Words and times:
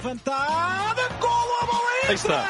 levantada, 0.00 1.08
golo 1.20 1.54
a 1.60 1.66
bola 1.66 1.80
Aí 2.08 2.14
está. 2.14 2.44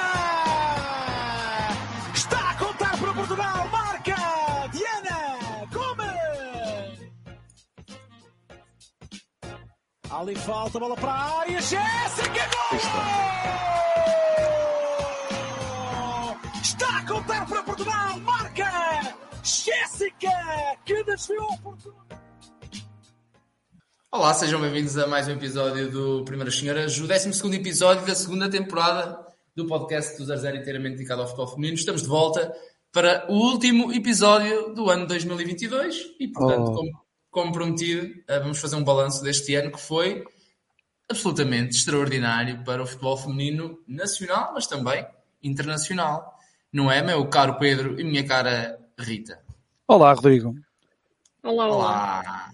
Está 2.14 2.50
a 2.50 2.54
contar 2.54 2.96
para 2.96 3.12
Portugal, 3.12 3.68
marca 3.68 4.16
Diana 4.72 5.66
Gomes. 5.72 7.10
Ali 10.10 10.36
falta, 10.36 10.78
bola 10.78 10.96
para 10.96 11.12
a 11.12 11.41
área, 11.41 11.60
Jéssica, 11.60 12.50
gol! 12.55 12.78
Está 16.62 16.98
a 16.98 17.06
contar 17.06 17.46
para 17.46 17.62
Portugal, 17.64 18.20
marca 18.20 18.70
Jéssica, 19.42 20.30
que 20.84 21.02
desviou 21.05 21.58
Portugal. 21.58 22.20
Olá, 24.12 24.34
sejam 24.34 24.61
bem-vindos 24.61 24.98
a 24.98 25.06
mais 25.06 25.28
um 25.28 25.33
episódio 25.33 25.89
do 25.91 26.25
Primeiras 26.25 26.56
Senhoras, 26.58 26.98
o 26.98 27.06
12 27.06 27.55
episódio 27.55 28.05
da 28.05 28.14
segunda 28.14 28.50
temporada 28.50 29.25
do 29.55 29.66
podcast 29.66 30.16
do 30.19 30.25
00 30.25 30.56
inteiramente 30.56 30.97
dedicado 30.97 31.22
ao 31.22 31.28
futebol 31.28 31.47
feminino. 31.48 31.75
Estamos 31.77 32.03
de 32.03 32.08
volta 32.08 32.53
para 32.92 33.25
o 33.31 33.34
último 33.34 33.92
episódio 33.92 34.75
do 34.75 34.91
ano 34.91 35.06
2022 35.06 36.16
e, 36.19 36.27
portanto, 36.28 36.70
Oh. 36.70 36.75
como, 36.75 36.91
como 37.31 37.53
prometido, 37.53 38.12
eh, 38.27 38.41
vamos 38.41 38.58
fazer 38.58 38.75
um 38.77 38.83
balanço 38.84 39.22
deste 39.22 39.55
ano 39.55 39.70
que 39.70 39.81
foi 39.81 40.25
absolutamente 41.08 41.77
extraordinário 41.77 42.64
para 42.64 42.83
o 42.83 42.86
futebol 42.86 43.16
feminino 43.16 43.78
nacional, 43.86 44.50
mas 44.55 44.66
também 44.66 45.06
internacional. 45.41 46.36
Não 46.72 46.91
é, 46.91 47.00
meu 47.00 47.28
caro 47.28 47.58
Pedro 47.58 48.00
e 48.00 48.03
minha 48.03 48.27
cara 48.27 48.77
Rita? 48.98 49.41
Olá, 49.86 50.12
Rodrigo. 50.12 50.55
Olá, 51.44 51.66
olá. 51.69 51.77
Olá! 51.77 52.50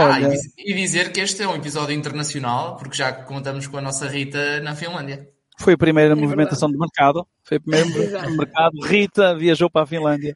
Ah, 0.00 0.04
Olha, 0.04 0.26
e, 0.26 0.30
diz- 0.30 0.52
e 0.58 0.74
dizer 0.74 1.12
que 1.12 1.20
este 1.20 1.42
é 1.42 1.48
um 1.48 1.54
episódio 1.54 1.94
internacional, 1.94 2.76
porque 2.76 2.96
já 2.96 3.12
contamos 3.12 3.66
com 3.66 3.76
a 3.78 3.80
nossa 3.80 4.08
Rita 4.08 4.60
na 4.60 4.74
Finlândia. 4.74 5.28
foi 5.58 5.74
a 5.74 5.78
primeira 5.78 6.12
É 6.12 6.14
movimentação 6.16 6.70
de 6.70 6.76
mercado. 6.78 7.26
Foi 7.42 7.56
a 7.58 7.60
primeira 7.60 7.86
movimentação 7.88 8.30
de 8.30 8.36
mercado. 8.36 8.80
Rita 8.82 9.34
viajou 9.36 9.70
para 9.70 9.82
a 9.82 9.86
Finlândia. 9.86 10.34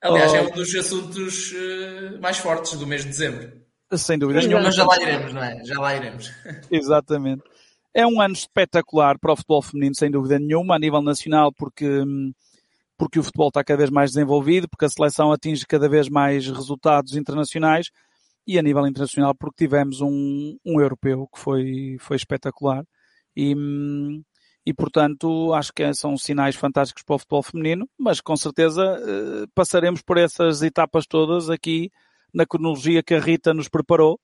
Aliás, 0.00 0.32
Oh. 0.32 0.36
é 0.36 0.42
um 0.42 0.50
dos 0.52 0.74
assuntos 0.74 1.52
eh, 1.56 2.18
mais 2.20 2.38
fortes 2.38 2.72
do 2.78 2.86
mês 2.86 3.02
de 3.02 3.08
dezembro. 3.08 3.52
Sem 3.94 4.18
dúvida 4.18 4.40
nenhuma. 4.40 4.62
Mas 4.62 4.74
já 4.76 4.84
lá 4.86 5.00
iremos, 5.00 5.32
não 5.32 5.42
é? 5.42 5.64
Já 5.64 5.80
lá 5.80 5.96
iremos. 5.96 6.30
Exatamente. 6.70 7.42
É 7.94 8.06
um 8.06 8.20
ano 8.20 8.34
espetacular 8.34 9.18
para 9.18 9.32
o 9.32 9.36
futebol 9.36 9.62
feminino, 9.62 9.94
sem 9.94 10.10
dúvida 10.10 10.38
nenhuma, 10.38 10.76
a 10.76 10.78
nível 10.78 11.02
nacional, 11.02 11.52
porque, 11.52 11.86
hum, 11.86 12.32
porque 12.96 13.18
o 13.18 13.22
futebol 13.22 13.48
está 13.48 13.64
cada 13.64 13.78
vez 13.78 13.90
mais 13.90 14.10
desenvolvido, 14.12 14.68
porque 14.68 14.84
a 14.84 14.88
seleção 14.88 15.32
atinge 15.32 15.66
cada 15.66 15.88
vez 15.88 16.08
mais 16.08 16.46
resultados 16.48 17.16
internacionais 17.16 17.90
e 18.48 18.58
a 18.58 18.62
nível 18.62 18.86
internacional 18.86 19.34
porque 19.34 19.66
tivemos 19.66 20.00
um, 20.00 20.56
um 20.64 20.80
europeu 20.80 21.28
que 21.30 21.38
foi, 21.38 21.96
foi 22.00 22.16
espetacular 22.16 22.82
e, 23.36 23.54
hum, 23.54 24.22
e 24.64 24.72
portanto 24.72 25.52
acho 25.52 25.70
que 25.70 25.92
são 25.92 26.16
sinais 26.16 26.56
fantásticos 26.56 27.02
para 27.02 27.16
o 27.16 27.18
futebol 27.18 27.42
feminino, 27.42 27.86
mas 27.98 28.22
com 28.22 28.34
certeza 28.38 28.82
eh, 28.82 29.46
passaremos 29.54 30.00
por 30.00 30.16
essas 30.16 30.62
etapas 30.62 31.06
todas 31.06 31.50
aqui 31.50 31.90
na 32.32 32.46
cronologia 32.46 33.02
que 33.02 33.14
a 33.14 33.20
Rita 33.20 33.52
nos 33.52 33.68
preparou. 33.68 34.18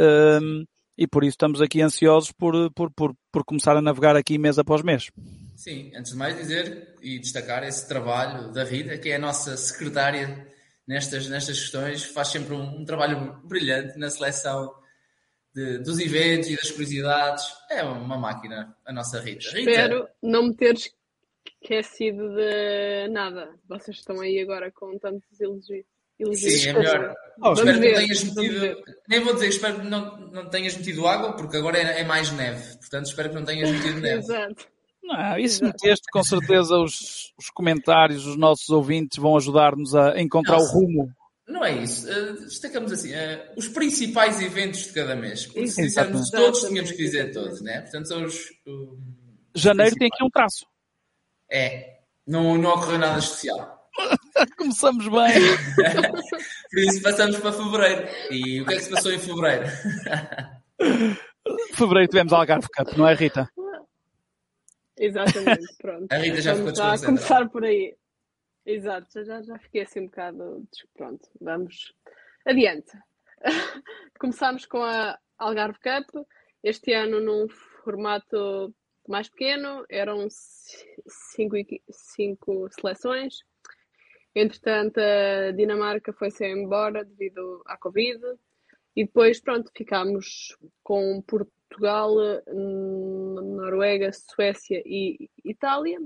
Hum, 0.00 0.64
e 0.98 1.06
por 1.06 1.22
isso 1.22 1.34
estamos 1.34 1.60
aqui 1.60 1.82
ansiosos 1.82 2.32
por, 2.32 2.72
por, 2.72 2.90
por, 2.94 3.14
por 3.30 3.44
começar 3.44 3.76
a 3.76 3.82
navegar 3.82 4.16
aqui 4.16 4.38
mês 4.38 4.58
após 4.58 4.82
mês. 4.82 5.10
Sim, 5.54 5.92
antes 5.94 6.12
de 6.12 6.18
mais 6.18 6.34
dizer 6.36 6.94
e 7.02 7.18
destacar 7.18 7.62
esse 7.62 7.86
trabalho 7.86 8.50
da 8.52 8.64
Rita, 8.64 8.96
que 8.96 9.10
é 9.10 9.16
a 9.16 9.18
nossa 9.18 9.54
secretária 9.58 10.46
nestas, 10.86 11.28
nestas 11.28 11.58
questões, 11.60 12.04
faz 12.04 12.28
sempre 12.28 12.54
um, 12.54 12.80
um 12.80 12.84
trabalho 12.84 13.40
brilhante 13.44 13.98
na 13.98 14.08
seleção 14.10 14.72
de- 15.54 15.78
dos 15.78 15.98
eventos 15.98 16.48
e 16.50 16.56
das 16.56 16.70
curiosidades. 16.70 17.44
É 17.70 17.82
uma 17.82 18.16
máquina, 18.18 18.76
a 18.84 18.92
nossa 18.92 19.20
Rita. 19.20 19.48
Rita, 19.50 19.70
Espero 19.70 20.08
não 20.22 20.44
me 20.48 20.54
teres 20.54 20.90
esquecido 21.62 22.34
de 22.34 23.08
nada. 23.08 23.50
Vocês 23.68 23.96
estão 23.98 24.20
aí 24.20 24.40
agora 24.40 24.70
com 24.70 24.98
tantos 24.98 25.40
elogios. 25.40 25.84
elogios. 26.18 26.62
Sim, 26.62 26.68
é 26.68 26.72
melhor. 26.72 27.14
Vamos 27.38 27.58
espero 27.58 27.74
que 27.78 27.80
ver, 27.80 27.92
não 27.92 27.98
tenhas 28.00 28.24
metido. 28.24 28.84
Nem 29.08 29.20
vou 29.20 29.34
dizer, 29.34 29.48
espero 29.48 29.80
que 29.80 29.86
não, 29.86 30.16
não 30.30 30.48
tenhas 30.50 30.76
metido 30.76 31.06
água, 31.06 31.34
porque 31.36 31.56
agora 31.56 31.78
é, 31.78 32.00
é 32.00 32.04
mais 32.04 32.30
neve. 32.32 32.76
Portanto, 32.78 33.06
espero 33.06 33.28
que 33.30 33.34
não 33.34 33.44
tenhas 33.44 33.70
metido 33.70 34.00
neve. 34.00 34.18
Exato. 34.24 34.68
Não, 35.06 35.38
Exato. 35.38 35.66
meteste, 35.66 36.04
com 36.10 36.24
certeza 36.24 36.76
os, 36.76 37.32
os 37.38 37.48
comentários, 37.50 38.26
os 38.26 38.36
nossos 38.36 38.68
ouvintes 38.70 39.18
vão 39.18 39.36
ajudar-nos 39.36 39.94
a 39.94 40.20
encontrar 40.20 40.56
Nossa. 40.56 40.76
o 40.76 40.80
rumo. 40.80 41.12
Não 41.46 41.64
é 41.64 41.76
isso. 41.80 42.10
Eh, 42.10 42.32
destacamos 42.32 42.90
assim, 42.90 43.12
eh, 43.14 43.52
os 43.56 43.68
principais 43.68 44.40
eventos 44.40 44.80
de 44.80 44.92
cada 44.92 45.14
mês. 45.14 45.46
Porque 45.46 45.68
se 45.68 45.82
dissermos 45.82 46.28
todos, 46.30 46.60
tínhamos 46.62 46.90
que 46.90 46.96
dizer 46.96 47.32
todos, 47.32 47.60
né? 47.62 47.82
Portanto, 47.82 48.08
são 48.08 48.24
os. 48.24 48.52
Janeiro 49.54 49.94
tem 49.94 50.08
aqui 50.12 50.24
um 50.24 50.30
traço. 50.30 50.66
É. 51.50 52.00
Não, 52.26 52.58
não 52.58 52.70
ocorreu 52.70 52.98
nada 52.98 53.20
especial. 53.20 53.88
Começamos 54.58 55.06
bem. 55.06 55.34
Por 56.70 56.80
isso 56.80 57.00
passamos 57.00 57.38
para 57.38 57.52
fevereiro. 57.52 58.08
E 58.32 58.60
o 58.60 58.66
que 58.66 58.74
é 58.74 58.76
que 58.76 58.82
se 58.82 58.90
passou 58.90 59.12
em 59.12 59.18
fevereiro? 59.18 59.66
Fevereiro 61.74 62.08
tivemos 62.08 62.32
Algarve 62.32 62.66
Cup, 62.76 62.92
não 62.96 63.08
é, 63.08 63.14
Rita? 63.14 63.48
Exatamente, 64.98 65.74
pronto. 65.78 66.10
A 66.12 66.16
Rita 66.16 66.40
já 66.40 66.52
ficou 66.52 66.64
Vamos 66.66 66.78
lá 66.78 66.92
desconcentrada. 66.92 67.06
começar 67.06 67.48
por 67.50 67.64
aí. 67.64 67.96
Exato, 68.64 69.06
já- 69.12 69.24
já, 69.24 69.42
já 69.42 69.58
fiquei 69.58 69.82
assim 69.82 70.00
um 70.00 70.06
bocado. 70.06 70.66
Pronto, 70.94 71.28
vamos 71.40 71.94
adiante. 72.44 72.90
Começámos 74.18 74.66
com 74.66 74.82
a 74.82 75.18
Algarve 75.38 75.78
Cup, 75.78 76.26
este 76.62 76.92
ano 76.92 77.20
num 77.20 77.48
formato 77.84 78.74
mais 79.06 79.28
pequeno, 79.28 79.84
eram 79.88 80.28
ci- 80.30 80.84
cinco, 81.06 81.56
cinco 81.90 82.68
seleções. 82.72 83.36
Entretanto, 84.34 84.98
a 84.98 85.50
Dinamarca 85.52 86.12
foi-se 86.12 86.44
embora 86.46 87.04
devido 87.04 87.62
à 87.66 87.76
Covid. 87.76 88.20
E 88.96 89.04
depois, 89.04 89.40
pronto, 89.40 89.70
ficámos 89.76 90.56
com 90.82 91.22
Portugal, 91.76 92.16
hum, 92.48 93.56
Noruega, 93.56 94.10
Suécia 94.12 94.82
e 94.86 95.28
Itália. 95.44 95.98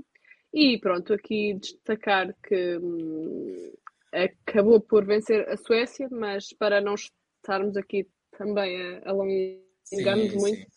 E 0.53 0.77
pronto, 0.79 1.13
aqui 1.13 1.53
destacar 1.53 2.35
que 2.43 2.77
hum, 2.77 3.73
acabou 4.11 4.81
por 4.81 5.05
vencer 5.05 5.47
a 5.49 5.55
Suécia, 5.55 6.09
mas 6.11 6.51
para 6.53 6.81
não 6.81 6.95
estarmos 6.95 7.77
aqui 7.77 8.07
também 8.37 8.81
a 8.81 9.09
alongar-nos 9.09 10.31
Sim, 10.33 10.37
muito, 10.37 10.67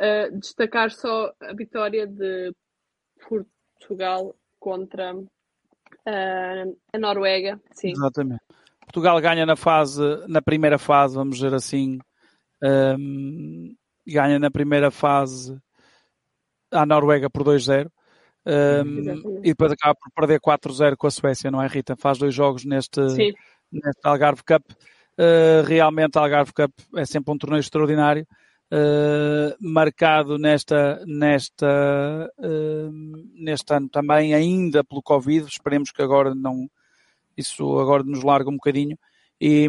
uh, 0.00 0.38
destacar 0.38 0.90
só 0.90 1.32
a 1.40 1.54
vitória 1.54 2.06
de 2.06 2.52
Portugal 3.26 4.36
contra 4.60 5.14
uh, 5.16 6.78
a 6.92 6.98
Noruega. 6.98 7.58
Sim, 7.72 7.92
Exatamente. 7.92 8.42
Portugal 8.80 9.18
ganha 9.20 9.46
na 9.46 9.56
fase, 9.56 10.02
na 10.28 10.42
primeira 10.42 10.78
fase, 10.78 11.16
vamos 11.16 11.36
dizer 11.36 11.54
assim, 11.54 11.98
hum, 12.62 13.74
ganha 14.06 14.38
na 14.38 14.50
primeira 14.50 14.90
fase 14.90 15.58
a 16.70 16.84
Noruega 16.86 17.30
por 17.30 17.42
2-0. 17.44 17.86
hum, 17.86 18.98
Exatamente. 18.98 19.38
e 19.40 19.48
depois 19.48 19.72
acaba 19.72 19.94
por 19.94 20.10
perder 20.14 20.40
4-0 20.40 20.96
com 20.96 21.06
a 21.06 21.10
Suécia, 21.10 21.50
não 21.50 21.62
é, 21.62 21.66
Rita? 21.66 21.96
Faz 21.96 22.18
dois 22.18 22.34
jogos 22.34 22.64
neste, 22.64 23.08
sim, 23.10 23.32
neste 23.70 24.00
Algarve 24.04 24.42
Cup. 24.42 24.62
Uh, 25.18 25.64
realmente, 25.66 26.18
a 26.18 26.20
Algarve 26.20 26.52
Cup 26.52 26.72
é 26.94 27.04
sempre 27.06 27.32
um 27.32 27.38
torneio 27.38 27.60
extraordinário, 27.60 28.26
uh, 28.72 29.56
marcado 29.60 30.38
nesta, 30.38 31.02
nesta, 31.06 32.30
uh, 32.38 32.90
neste 33.34 33.72
ano 33.72 33.88
também, 33.88 34.34
ainda 34.34 34.84
pelo 34.84 35.02
Covid. 35.02 35.46
Esperemos 35.46 35.90
que 35.90 36.02
agora 36.02 36.34
não, 36.34 36.68
isso 37.36 37.78
agora 37.78 38.02
nos 38.02 38.22
larga 38.22 38.50
um 38.50 38.56
bocadinho. 38.56 38.98
E, 39.40 39.68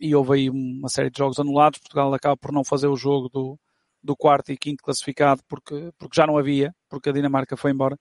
e 0.00 0.14
houve 0.14 0.34
aí 0.34 0.50
uma 0.50 0.88
série 0.88 1.10
de 1.10 1.18
jogos 1.18 1.38
anulados. 1.38 1.78
Portugal 1.78 2.12
acaba 2.14 2.36
por 2.36 2.52
não 2.52 2.64
fazer 2.64 2.88
o 2.88 2.96
jogo 2.96 3.28
do, 3.28 3.58
do 4.02 4.16
quarto 4.16 4.52
e 4.52 4.56
quinto 4.56 4.82
classificado 4.82 5.42
porque, 5.48 5.90
porque 5.98 6.16
já 6.16 6.26
não 6.26 6.38
havia, 6.38 6.74
porque 6.88 7.10
a 7.10 7.12
Dinamarca 7.12 7.56
foi 7.56 7.72
embora. 7.72 7.98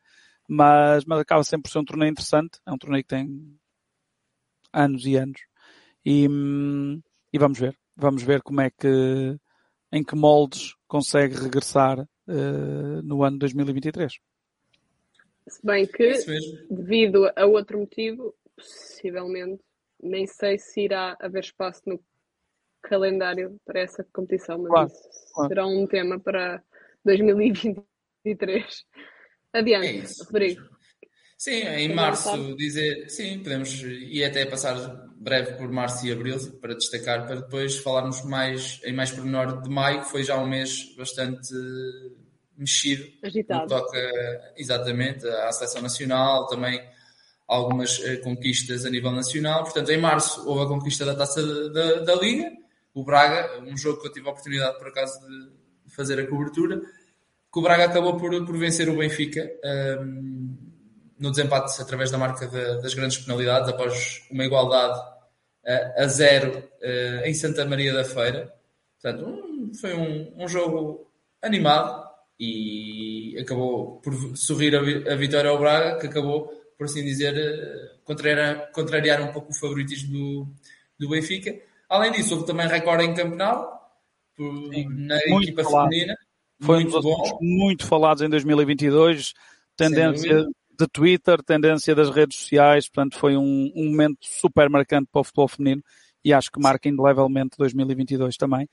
Mas, 0.48 1.04
mas 1.06 1.20
acaba 1.20 1.44
sempre 1.44 1.64
por 1.64 1.72
ser 1.72 1.80
um 1.80 1.86
torneio 1.86 2.12
interessante. 2.12 2.60
É 2.66 2.72
um 2.72 2.78
torneio 2.78 3.04
que 3.04 3.10
tem 3.10 3.60
anos 4.72 5.06
e 5.06 5.16
anos 5.16 5.42
e, 6.06 6.28
e 7.34 7.40
vamos 7.40 7.60
ver. 7.60 7.76
Vamos 7.96 8.24
ver 8.24 8.42
como 8.42 8.62
é 8.62 8.70
que, 8.70 9.38
em 9.92 10.04
que 10.04 10.16
moldes 10.16 10.76
consegue 10.88 11.36
regressar 11.36 12.00
uh, 12.00 13.02
no 13.04 13.24
ano 13.24 13.40
2023. 13.40 14.14
Se 15.48 15.66
bem 15.66 15.86
que, 15.86 16.14
devido 16.70 17.32
a 17.36 17.46
outro 17.46 17.80
motivo, 17.80 18.36
possivelmente, 18.56 19.64
nem 20.02 20.28
sei 20.28 20.58
se 20.58 20.82
irá 20.82 21.18
haver 21.20 21.44
espaço 21.44 21.82
no 21.86 22.00
calendário 22.82 23.60
para 23.66 23.80
essa 23.80 24.04
competição, 24.14 24.60
mas 24.60 24.70
claro, 24.70 24.88
isso 24.88 25.34
claro. 25.34 25.50
será 25.50 25.68
um 25.68 25.88
tema 25.88 26.20
para 26.20 26.64
2023. 27.04 28.86
Adiante, 29.54 30.22
é 30.22 30.24
Rodrigo. 30.26 30.76
Sim, 31.38 31.64
em 31.64 31.94
março 31.94 32.56
dizer, 32.56 33.10
sim, 33.10 33.40
podemos 33.40 33.82
e 33.84 34.24
até 34.24 34.46
passar 34.46 34.76
breve 35.18 35.54
por 35.54 35.70
março 35.70 36.06
e 36.08 36.12
abril 36.12 36.38
para 36.62 36.76
destacar, 36.76 37.28
para 37.28 37.42
depois 37.42 37.78
falarmos 37.78 38.24
mais 38.24 38.80
em 38.86 38.94
mais 38.94 39.12
pormenor 39.12 39.62
de 39.62 39.70
maio, 39.70 40.02
que 40.02 40.10
foi 40.10 40.24
já 40.24 40.38
um 40.38 40.48
mês 40.48 40.96
bastante 40.96 41.54
mexido. 42.58 43.06
Agitado. 43.22 43.68
toca 43.68 44.54
exatamente 44.56 45.28
à 45.28 45.52
seleção 45.52 45.82
nacional, 45.82 46.48
também 46.48 46.82
algumas 47.48 48.02
eh, 48.04 48.18
conquistas 48.18 48.86
a 48.86 48.90
nível 48.90 49.12
nacional. 49.12 49.64
Portanto, 49.64 49.90
em 49.90 49.98
março 50.00 50.48
houve 50.48 50.64
a 50.64 50.68
conquista 50.68 51.06
da 51.06 51.16
taça 51.16 51.42
da, 51.70 52.00
da, 52.02 52.16
Liga, 52.16 52.52
o 52.94 53.04
Braga, 53.04 53.62
um 53.62 53.78
jogo 53.78 54.02
que 54.02 54.08
eu 54.08 54.12
tive 54.12 54.28
a 54.28 54.32
oportunidade 54.32 54.78
por 54.78 54.88
acaso 54.88 55.20
de 55.28 55.94
fazer 55.94 56.20
a 56.20 56.28
cobertura, 56.28 56.80
que 56.80 57.60
o 57.60 57.62
Braga 57.62 57.86
acabou 57.86 58.18
por, 58.18 58.46
por 58.46 58.58
vencer 58.58 58.90
o 58.90 58.98
Benfica. 58.98 59.50
Um, 60.02 60.66
no 61.20 61.32
desempate 61.32 61.82
através 61.82 62.12
da 62.12 62.18
marca 62.18 62.48
de, 62.48 62.82
das 62.82 62.94
grandes 62.94 63.18
penalidades, 63.18 63.70
após 63.70 64.24
uma 64.30 64.44
igualdade 64.44 65.00
uh, 65.00 66.02
a 66.02 66.08
zero 66.08 66.60
uh, 66.60 67.26
em 67.26 67.34
Santa 67.34 67.66
Maria 67.66 67.94
da 67.94 68.04
Feira. 68.04 68.54
Portanto, 69.02 69.26
um, 69.26 69.72
foi 69.80 69.94
um, 69.94 70.44
um, 70.44 70.48
jogo 70.48 71.12
animado 71.42 72.06
e 72.40 73.38
acabou 73.40 74.02
por 74.02 74.14
sorrir 74.36 74.76
a, 74.76 75.14
a, 75.14 75.16
vitória 75.16 75.50
ao 75.50 75.60
Braga, 75.60 76.00
que 76.00 76.08
acabou, 76.08 76.52
por 76.78 76.86
assim 76.86 77.04
dizer, 77.04 77.34
uh, 77.34 78.04
contrariar, 78.04 78.72
contrariar 78.72 79.22
um 79.22 79.32
pouco 79.32 79.52
o 79.52 79.56
favoritismo 79.56 80.12
do, 80.12 80.48
do 81.00 81.10
Benfica. 81.10 81.56
Além 81.90 82.12
disso, 82.12 82.34
houve 82.34 82.46
também 82.46 82.68
recorde 82.68 83.04
em 83.06 83.14
Sim, 84.74 84.88
na 84.90 85.18
equipa 85.18 85.64
falado. 85.64 85.90
feminina. 85.90 86.18
Foi 86.62 86.76
muito 86.78 86.98
um 86.98 87.02
dos 87.02 87.04
bom. 87.04 87.40
muito 87.42 87.86
falados 87.86 88.22
em 88.22 88.30
2022. 88.30 89.34
Tendência 89.76 90.46
de 90.78 90.88
Twitter, 90.92 91.42
tendência 91.44 91.96
das 91.96 92.10
redes 92.10 92.38
sociais, 92.38 92.90
portanto 92.90 93.18
foi 93.18 93.38
um, 93.38 93.72
um, 93.76 93.86
momento 93.90 94.18
super 94.22 94.70
marcante 94.70 95.08
para 95.12 95.22
o 95.22 95.24
futebol 95.24 95.48
feminino 95.48 95.82
e 96.24 96.34
acho 96.34 96.52
que 96.52 96.60
marca 96.60 96.90
indelevelmente 96.90 97.58
2022 97.58 98.36
também. 98.36 98.68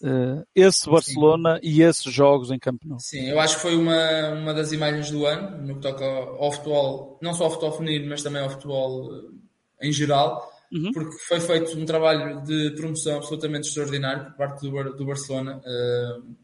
Uh, 0.00 0.46
esse 0.54 0.88
Barcelona 0.88 1.58
Sim. 1.60 1.68
e 1.68 1.82
esses 1.82 2.12
jogos 2.12 2.52
em 2.52 2.58
Camp 2.58 2.80
Nou. 2.84 3.00
Sim, 3.00 3.28
eu 3.28 3.40
acho 3.40 3.56
que 3.56 3.62
foi 3.62 3.74
uma, 3.74 4.28
uma 4.30 4.54
das 4.54 4.70
imagens 4.70 5.10
do 5.10 5.26
ano 5.26 5.66
no 5.66 5.74
que 5.74 5.80
toca 5.80 6.04
ao, 6.04 6.44
ao 6.44 6.52
futebol, 6.52 7.18
não 7.20 7.34
só 7.34 7.44
ao 7.44 7.50
futebol 7.50 7.72
feminino, 7.78 8.08
mas 8.08 8.22
também 8.22 8.42
ao 8.42 8.50
futebol 8.50 9.12
eh, 9.12 9.88
em 9.88 9.92
geral, 9.92 10.48
uhum. 10.72 10.92
porque 10.92 11.16
foi 11.26 11.40
feito 11.40 11.76
um 11.76 11.84
trabalho 11.84 12.42
de 12.42 12.70
promoção 12.76 13.16
absolutamente 13.16 13.68
extraordinário 13.68 14.26
por 14.26 14.34
parte 14.34 14.60
do, 14.60 14.96
do 14.96 15.04
Barcelona. 15.04 15.60
Uh, 15.66 16.36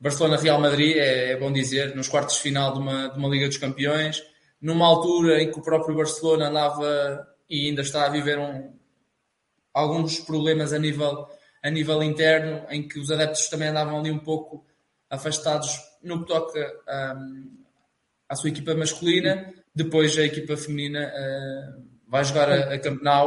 Barcelona-Real 0.00 0.60
Madrid, 0.60 0.96
é, 0.96 1.32
é, 1.32 1.36
bom 1.36 1.52
dizer, 1.52 1.94
nos 1.94 2.08
quartos 2.08 2.36
de 2.36 2.42
final 2.42 2.72
de 2.72 2.78
uma, 2.78 3.08
de 3.08 3.18
uma 3.18 3.28
Liga 3.28 3.48
dos 3.48 3.58
Campeões, 3.58 4.22
numa 4.60 4.86
altura 4.86 5.42
em 5.42 5.50
que 5.50 5.58
o 5.58 5.62
próprio 5.62 5.96
Barcelona 5.96 6.48
andava 6.48 7.26
e 7.50 7.68
ainda 7.68 7.82
está 7.82 8.06
a 8.06 8.08
viver 8.08 8.38
um, 8.38 8.72
alguns 9.74 10.18
problemas 10.20 10.72
a 10.72 10.78
nível, 10.78 11.26
a 11.62 11.70
nível 11.70 12.02
interno, 12.02 12.64
em 12.70 12.86
que 12.86 12.98
os 12.98 13.10
adeptos 13.10 13.48
também 13.48 13.68
andavam 13.68 13.98
ali 13.98 14.10
um 14.10 14.18
pouco 14.18 14.64
afastados 15.10 15.80
no 16.02 16.20
que 16.20 16.28
toca 16.28 16.72
um, 17.16 17.50
à 18.28 18.36
sua 18.36 18.50
equipa 18.50 18.74
masculina. 18.74 19.52
Depois 19.74 20.16
a 20.18 20.22
equipa 20.22 20.56
feminina 20.56 21.08
uh, 21.08 21.82
vai 22.08 22.24
jogar 22.24 22.50
a, 22.50 22.74
a 22.74 22.78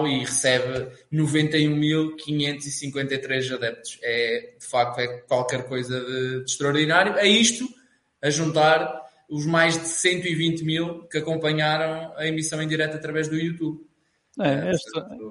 e 0.07 0.19
recebe 0.19 0.87
91.553 1.13 3.53
adeptos. 3.53 3.99
É, 4.01 4.55
de 4.59 4.65
facto, 4.65 4.99
é 4.99 5.19
qualquer 5.21 5.65
coisa 5.67 5.99
de, 5.99 6.43
de 6.43 6.51
extraordinário. 6.51 7.13
A 7.15 7.25
isto, 7.25 7.67
a 8.21 8.29
juntar 8.29 9.01
os 9.29 9.45
mais 9.45 9.79
de 9.79 9.87
120 9.87 10.65
mil 10.65 11.03
que 11.03 11.19
acompanharam 11.19 12.11
a 12.17 12.27
emissão 12.27 12.61
em 12.61 12.67
direto 12.67 12.97
através 12.97 13.29
do 13.29 13.37
YouTube. 13.37 13.79
É, 14.39 14.71
é, 14.71 14.71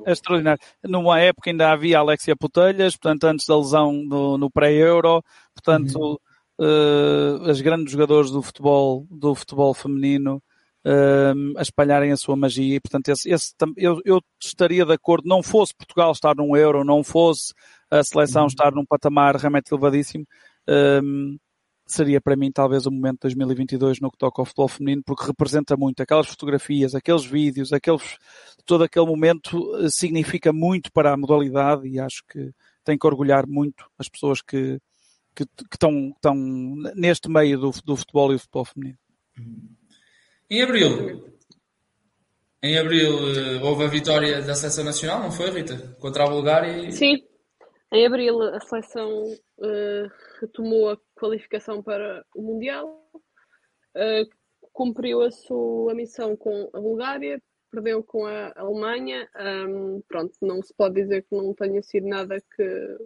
é, 0.07 0.13
extraordinário. 0.13 0.61
Numa 0.85 1.19
época 1.21 1.51
ainda 1.51 1.71
havia 1.71 1.99
Alexia 1.99 2.37
Putelhas, 2.37 2.97
portanto, 2.97 3.25
antes 3.25 3.47
da 3.47 3.57
lesão 3.57 3.93
no, 3.93 4.37
no 4.37 4.51
pré-euro, 4.51 5.23
portanto, 5.55 6.21
uhum. 6.59 6.67
uh, 6.67 7.51
as 7.51 7.61
grandes 7.61 7.93
jogadores 7.93 8.31
do 8.31 8.43
futebol, 8.43 9.07
do 9.11 9.35
futebol 9.35 9.73
feminino 9.73 10.43
uh, 10.85 11.59
a 11.59 11.63
espalharem 11.63 12.13
a 12.13 12.17
sua 12.17 12.37
magia 12.37 12.77
e, 12.77 12.81
portanto, 12.81 13.09
esse, 13.09 13.31
esse, 13.31 13.55
eu, 13.77 14.01
eu, 14.05 14.21
estaria 14.39 14.85
de 14.85 14.93
acordo, 14.93 15.27
não 15.27 15.43
fosse 15.43 15.75
Portugal 15.75 16.13
estar 16.13 16.35
num 16.37 16.55
euro, 16.55 16.85
não 16.85 17.03
fosse 17.03 17.55
a 17.91 18.03
seleção 18.03 18.43
uhum. 18.43 18.49
estar 18.49 18.73
num 18.73 18.85
patamar 18.85 19.37
realmente 19.37 19.73
elevadíssimo, 19.73 20.27
um, 21.03 21.39
seria 21.93 22.21
para 22.21 22.37
mim 22.37 22.51
talvez 22.51 22.87
o 22.87 22.91
momento 22.91 23.29
de 23.29 23.35
2022 23.35 24.01
no 24.01 24.11
que 24.11 24.19
toca 24.19 24.41
ao 24.41 24.47
futebol 24.47 24.69
feminino, 24.69 25.03
porque 25.05 25.27
representa 25.27 25.77
muito 25.77 26.03
aquelas 26.03 26.27
fotografias, 26.27 26.95
aqueles 26.95 27.25
vídeos, 27.25 27.73
aqueles, 27.73 28.19
todo 28.65 28.85
aquele 28.85 29.07
momento 29.07 29.77
eh, 29.77 29.89
significa 29.89 30.53
muito 30.53 30.93
para 30.93 31.13
a 31.13 31.17
modalidade 31.17 31.89
e 31.89 31.99
acho 31.99 32.23
que 32.29 32.53
tem 32.85 32.99
que 32.99 33.07
orgulhar 33.07 33.47
muito 33.47 33.87
as 33.99 34.09
pessoas 34.09 34.41
que, 34.43 34.81
que, 35.35 35.45
que 35.45 35.75
estão, 35.77 36.13
estão 36.15 36.35
neste 36.95 37.29
meio 37.29 37.59
do, 37.59 37.71
do 37.85 37.97
futebol 37.97 38.31
e 38.31 38.35
do 38.35 38.41
futebol 38.41 38.65
feminino. 38.65 38.99
Em 40.49 40.63
abril, 40.63 41.31
em 42.63 42.77
abril 42.77 43.13
eh, 43.37 43.63
houve 43.63 43.85
a 43.85 43.89
vitória 43.89 44.43
da 44.43 44.55
seleção 44.55 44.85
nacional, 44.85 45.23
não 45.23 45.33
foi, 45.33 45.51
Rita? 45.51 45.97
Contra 45.99 46.25
a 46.25 46.29
Bulgária 46.29 46.89
e... 46.89 46.93
Sim, 46.93 47.23
em 47.93 48.07
abril 48.07 48.41
a 48.43 48.61
seleção 48.61 49.25
uh, 49.25 50.11
retomou 50.41 50.91
a 50.91 50.99
qualificação 51.15 51.83
para 51.83 52.25
o 52.35 52.43
Mundial, 52.43 53.11
uh, 53.97 54.41
cumpriu 54.73 55.23
a 55.23 55.31
sua 55.31 55.95
missão 55.95 56.37
com 56.37 56.71
a 56.73 56.81
Bulgária, 56.81 57.43
perdeu 57.71 58.03
com 58.03 58.27
a 58.27 58.53
Alemanha. 58.57 59.29
Um, 59.69 60.03
pronto, 60.09 60.33
não 60.43 60.63
se 60.63 60.75
pode 60.75 60.95
dizer 60.95 61.23
que 61.23 61.35
não 61.35 61.55
tenha 61.55 61.83
sido 61.83 62.07
nada 62.07 62.41
que 62.41 62.99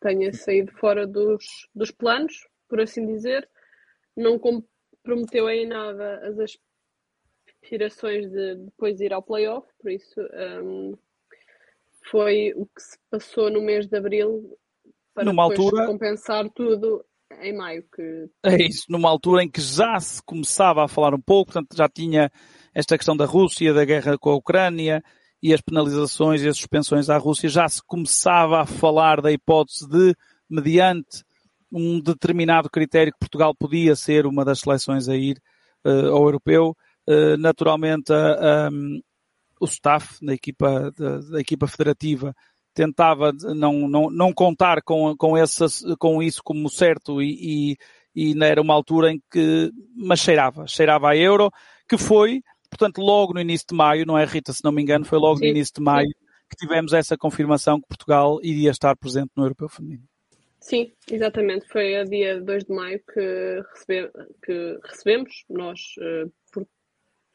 tenha 0.00 0.32
saído 0.32 0.72
fora 0.72 1.06
dos, 1.06 1.68
dos 1.74 1.90
planos, 1.90 2.48
por 2.68 2.80
assim 2.80 3.06
dizer. 3.06 3.48
Não 4.16 4.38
comprometeu 4.38 5.48
em 5.48 5.66
nada 5.66 6.18
as 6.26 6.58
aspirações 7.62 8.30
de 8.30 8.56
depois 8.56 9.00
ir 9.00 9.12
ao 9.12 9.22
playoff, 9.22 9.66
por 9.78 9.90
isso 9.90 10.20
um, 10.62 10.96
foi 12.10 12.52
o 12.56 12.66
que 12.66 12.80
se 12.80 12.98
passou 13.10 13.50
no 13.50 13.62
mês 13.62 13.86
de 13.86 13.96
abril 13.96 14.56
para 15.14 15.24
numa 15.24 15.42
altura 15.42 15.86
compensar 15.86 16.48
tudo 16.50 17.04
em 17.40 17.56
maio. 17.56 17.84
Que... 17.94 18.28
É 18.44 18.62
isso, 18.62 18.86
numa 18.88 19.08
altura 19.08 19.42
em 19.42 19.50
que 19.50 19.60
já 19.60 19.98
se 20.00 20.22
começava 20.22 20.84
a 20.84 20.88
falar 20.88 21.14
um 21.14 21.20
pouco, 21.20 21.52
portanto 21.52 21.76
já 21.76 21.88
tinha 21.88 22.30
esta 22.74 22.96
questão 22.96 23.16
da 23.16 23.24
Rússia, 23.24 23.72
da 23.72 23.84
guerra 23.84 24.18
com 24.18 24.30
a 24.30 24.36
Ucrânia 24.36 25.02
e 25.42 25.52
as 25.52 25.60
penalizações 25.60 26.42
e 26.42 26.48
as 26.48 26.56
suspensões 26.56 27.10
à 27.10 27.16
Rússia, 27.16 27.48
já 27.48 27.68
se 27.68 27.82
começava 27.86 28.60
a 28.60 28.66
falar 28.66 29.20
da 29.20 29.30
hipótese 29.30 29.88
de, 29.88 30.14
mediante 30.48 31.22
um 31.70 32.00
determinado 32.00 32.70
critério, 32.70 33.12
que 33.12 33.18
Portugal 33.18 33.54
podia 33.54 33.94
ser 33.94 34.26
uma 34.26 34.44
das 34.44 34.60
seleções 34.60 35.08
a 35.08 35.16
ir 35.16 35.36
uh, 35.84 36.08
ao 36.12 36.24
europeu. 36.24 36.74
Eh, 37.06 37.36
naturalmente 37.36 38.10
a, 38.12 38.66
a, 38.66 38.70
o 39.60 39.66
staff 39.66 40.24
da 40.24 40.34
equipa, 40.34 40.90
da, 40.96 41.18
da, 41.18 41.40
equipa 41.40 41.66
federativa 41.66 42.34
tentava 42.72 43.32
não, 43.54 43.88
não, 43.88 44.10
não 44.10 44.32
contar 44.32 44.82
com, 44.82 45.16
com, 45.16 45.34
com 45.98 46.22
isso 46.22 46.42
como 46.42 46.68
certo 46.68 47.22
e, 47.22 47.76
e, 48.14 48.32
e 48.32 48.44
era 48.44 48.60
uma 48.60 48.74
altura 48.74 49.12
em 49.12 49.20
que, 49.30 49.70
mas 49.96 50.20
cheirava, 50.20 50.66
cheirava 50.66 51.10
a 51.10 51.16
euro, 51.16 51.50
que 51.88 51.96
foi, 51.96 52.42
portanto, 52.68 53.00
logo 53.00 53.32
no 53.32 53.40
início 53.40 53.66
de 53.68 53.76
maio, 53.76 54.06
não 54.06 54.18
é 54.18 54.24
Rita, 54.24 54.52
se 54.52 54.64
não 54.64 54.72
me 54.72 54.82
engano, 54.82 55.04
foi 55.04 55.18
logo 55.18 55.38
sim, 55.38 55.44
no 55.44 55.50
início 55.50 55.74
de 55.74 55.82
maio 55.82 56.06
sim. 56.06 56.26
que 56.50 56.56
tivemos 56.56 56.92
essa 56.92 57.16
confirmação 57.16 57.80
que 57.80 57.88
Portugal 57.88 58.38
iria 58.42 58.70
estar 58.70 58.96
presente 58.96 59.30
no 59.36 59.44
Europeu 59.44 59.68
Feminino. 59.68 60.08
Sim, 60.64 60.90
exatamente. 61.10 61.68
Foi 61.68 61.94
a 61.94 62.04
dia 62.04 62.40
2 62.40 62.64
de 62.64 62.72
maio 62.74 62.98
que, 63.12 63.62
recebe, 63.74 64.10
que 64.42 64.78
recebemos, 64.82 65.44
nós, 65.50 65.78
uh, 65.98 66.32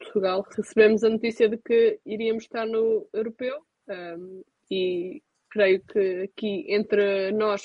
Portugal, 0.00 0.44
recebemos 0.56 1.04
a 1.04 1.10
notícia 1.10 1.48
de 1.48 1.58
que 1.58 2.00
iríamos 2.04 2.44
estar 2.44 2.66
no 2.66 3.06
europeu 3.12 3.58
um, 3.88 4.42
e 4.70 5.22
creio 5.50 5.82
que 5.84 6.22
aqui 6.22 6.64
entre 6.68 7.30
nós 7.32 7.62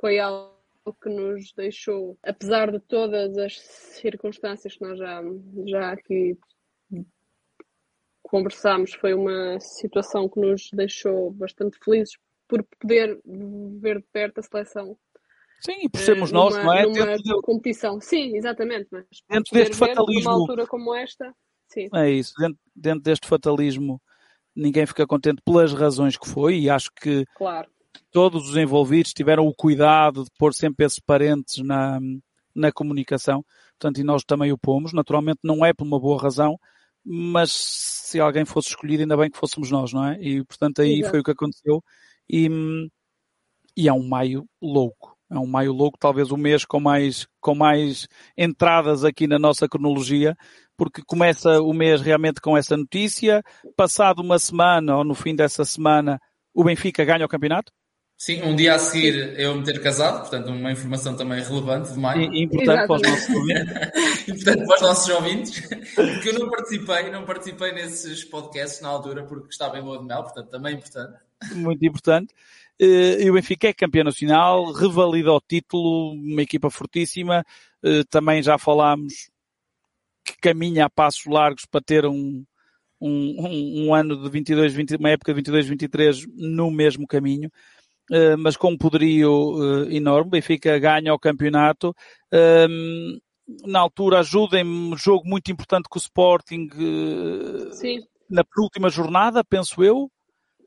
foi 0.00 0.18
algo 0.18 0.56
que 1.02 1.08
nos 1.08 1.52
deixou, 1.52 2.16
apesar 2.22 2.70
de 2.70 2.80
todas 2.80 3.36
as 3.36 3.58
circunstâncias 3.58 4.74
que 4.74 4.82
nós 4.82 4.98
já, 4.98 5.22
já 5.66 5.92
aqui 5.92 6.38
conversámos, 8.22 8.94
foi 8.94 9.14
uma 9.14 9.58
situação 9.60 10.28
que 10.28 10.40
nos 10.40 10.70
deixou 10.72 11.30
bastante 11.32 11.78
felizes 11.82 12.16
por 12.46 12.62
poder 12.78 13.20
ver 13.24 13.98
de 13.98 14.06
perto 14.12 14.38
a 14.38 14.42
seleção. 14.42 14.98
Sim, 15.60 15.80
e 15.82 15.88
por 15.88 16.00
sermos 16.00 16.30
nós, 16.30 16.54
numa, 16.54 16.64
não 16.64 16.72
é? 16.72 16.82
Numa 16.84 17.06
Dentro, 17.06 17.22
de, 17.22 17.42
competição. 17.42 18.00
Sim, 18.00 18.36
exatamente. 18.36 18.86
Mas 18.90 19.06
dentro 19.28 19.52
deste 19.52 19.76
ver 19.76 19.88
fatalismo. 19.88 20.30
Numa 20.30 20.40
altura 20.40 20.66
como 20.66 20.94
esta, 20.94 21.34
sim. 21.68 21.88
É 21.94 22.10
isso, 22.10 22.32
dentro, 22.38 22.58
dentro 22.74 23.02
deste 23.02 23.26
fatalismo, 23.28 24.00
ninguém 24.54 24.86
fica 24.86 25.06
contente 25.06 25.40
pelas 25.44 25.72
razões 25.72 26.16
que 26.16 26.28
foi, 26.28 26.58
e 26.58 26.70
acho 26.70 26.90
que 27.00 27.24
Claro. 27.36 27.68
todos 28.10 28.48
os 28.48 28.56
envolvidos 28.56 29.12
tiveram 29.12 29.46
o 29.46 29.54
cuidado 29.54 30.24
de 30.24 30.30
pôr 30.38 30.52
sempre 30.52 30.84
esses 30.84 30.98
parentes 30.98 31.58
na, 31.64 31.98
na 32.54 32.72
comunicação, 32.72 33.44
portanto, 33.78 34.00
e 34.00 34.04
nós 34.04 34.24
também 34.24 34.52
o 34.52 34.58
pomos. 34.58 34.92
Naturalmente, 34.92 35.40
não 35.44 35.64
é 35.64 35.72
por 35.72 35.86
uma 35.86 36.00
boa 36.00 36.20
razão, 36.20 36.58
mas 37.04 37.52
se 37.52 38.18
alguém 38.20 38.44
fosse 38.44 38.68
escolhido, 38.68 39.02
ainda 39.02 39.16
bem 39.16 39.30
que 39.30 39.38
fôssemos 39.38 39.70
nós, 39.70 39.92
não 39.92 40.04
é? 40.04 40.18
E, 40.20 40.44
portanto, 40.44 40.82
aí 40.82 40.98
Exato. 40.98 41.10
foi 41.10 41.20
o 41.20 41.24
que 41.24 41.30
aconteceu. 41.30 41.82
E, 42.28 42.48
e 43.76 43.88
é 43.88 43.92
um 43.92 44.06
maio 44.06 44.46
louco. 44.60 45.16
É 45.30 45.38
um 45.38 45.46
maio 45.46 45.72
louco, 45.72 45.98
talvez 45.98 46.30
o 46.30 46.36
mês 46.36 46.64
com 46.64 46.80
mais, 46.80 47.26
com 47.40 47.54
mais 47.54 48.08
entradas 48.36 49.04
aqui 49.04 49.26
na 49.26 49.38
nossa 49.38 49.68
cronologia, 49.68 50.34
porque 50.78 51.02
começa 51.04 51.60
o 51.60 51.74
mês 51.74 52.00
realmente 52.00 52.40
com 52.40 52.56
essa 52.56 52.76
notícia. 52.76 53.42
Passado 53.76 54.22
uma 54.22 54.38
semana, 54.38 54.96
ou 54.96 55.04
no 55.04 55.14
fim 55.14 55.34
dessa 55.34 55.64
semana, 55.64 56.20
o 56.54 56.62
Benfica 56.62 57.04
ganha 57.04 57.26
o 57.26 57.28
campeonato. 57.28 57.72
Sim, 58.16 58.42
um 58.42 58.54
dia 58.54 58.74
a 58.74 58.78
seguir 58.78 59.38
eu 59.38 59.54
me 59.56 59.64
ter 59.64 59.80
casado, 59.80 60.20
portanto, 60.20 60.48
uma 60.48 60.72
informação 60.72 61.16
também 61.16 61.42
relevante 61.42 61.92
de 61.92 61.98
maio. 61.98 62.32
E, 62.32 62.44
importante 62.44 62.86
para 62.86 62.96
os 62.96 63.02
nossos 63.02 63.28
ouvintes. 63.28 64.28
importante 64.28 64.66
para 64.66 64.74
os 64.74 64.82
nossos 64.82 65.14
ouvintes, 65.14 65.60
porque 65.94 66.28
eu 66.28 66.38
não 66.38 66.50
participei, 66.50 67.10
não 67.10 67.24
participei 67.24 67.72
nesses 67.72 68.24
podcasts 68.24 68.80
na 68.80 68.88
altura 68.88 69.24
porque 69.24 69.48
estava 69.48 69.78
em 69.78 69.82
lua 69.82 69.98
de 69.98 70.04
mel, 70.04 70.22
portanto, 70.22 70.48
também 70.48 70.74
importante. 70.74 71.18
Muito 71.54 71.84
importante. 71.84 72.34
E 72.80 73.28
o 73.28 73.34
Benfica 73.34 73.68
é 73.68 73.72
campeão 73.72 74.04
nacional, 74.04 74.72
revalida 74.72 75.32
o 75.32 75.40
título, 75.40 76.12
uma 76.12 76.42
equipa 76.42 76.70
fortíssima. 76.70 77.44
Também 78.10 78.42
já 78.42 78.58
falámos 78.58 79.28
que 80.30 80.38
caminha 80.38 80.86
a 80.86 80.90
passos 80.90 81.26
largos 81.26 81.64
para 81.66 81.80
ter 81.80 82.06
um, 82.06 82.44
um, 83.00 83.86
um 83.86 83.94
ano 83.94 84.16
de 84.22 84.28
22, 84.28 84.72
20, 84.72 84.96
uma 84.96 85.10
época 85.10 85.32
de 85.32 85.36
22, 85.36 85.66
23 85.66 86.26
no 86.36 86.70
mesmo 86.70 87.06
caminho. 87.06 87.50
Uh, 88.10 88.38
mas 88.38 88.56
com 88.56 88.70
um 88.70 88.78
poderio 88.78 89.30
uh, 89.30 89.90
enorme. 89.90 90.30
Benfica 90.30 90.78
ganha 90.78 91.12
o 91.12 91.18
campeonato. 91.18 91.94
Uh, 92.32 93.18
na 93.66 93.80
altura, 93.80 94.20
ajudem-me, 94.20 94.96
jogo 94.96 95.26
muito 95.26 95.50
importante 95.50 95.88
com 95.88 95.98
o 95.98 96.02
Sporting 96.02 96.68
Sim. 97.72 98.00
na 98.28 98.44
penúltima 98.44 98.90
jornada, 98.90 99.42
penso 99.42 99.82
eu. 99.82 100.10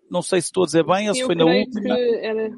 Não 0.09 0.21
sei 0.23 0.41
se 0.41 0.47
estou 0.47 0.63
a 0.63 0.65
dizer 0.65 0.83
bem, 0.83 1.07
ou 1.07 1.13
se 1.13 1.23
foi 1.23 1.35
na 1.35 1.45
última. 1.45 1.95
Era... 1.97 2.51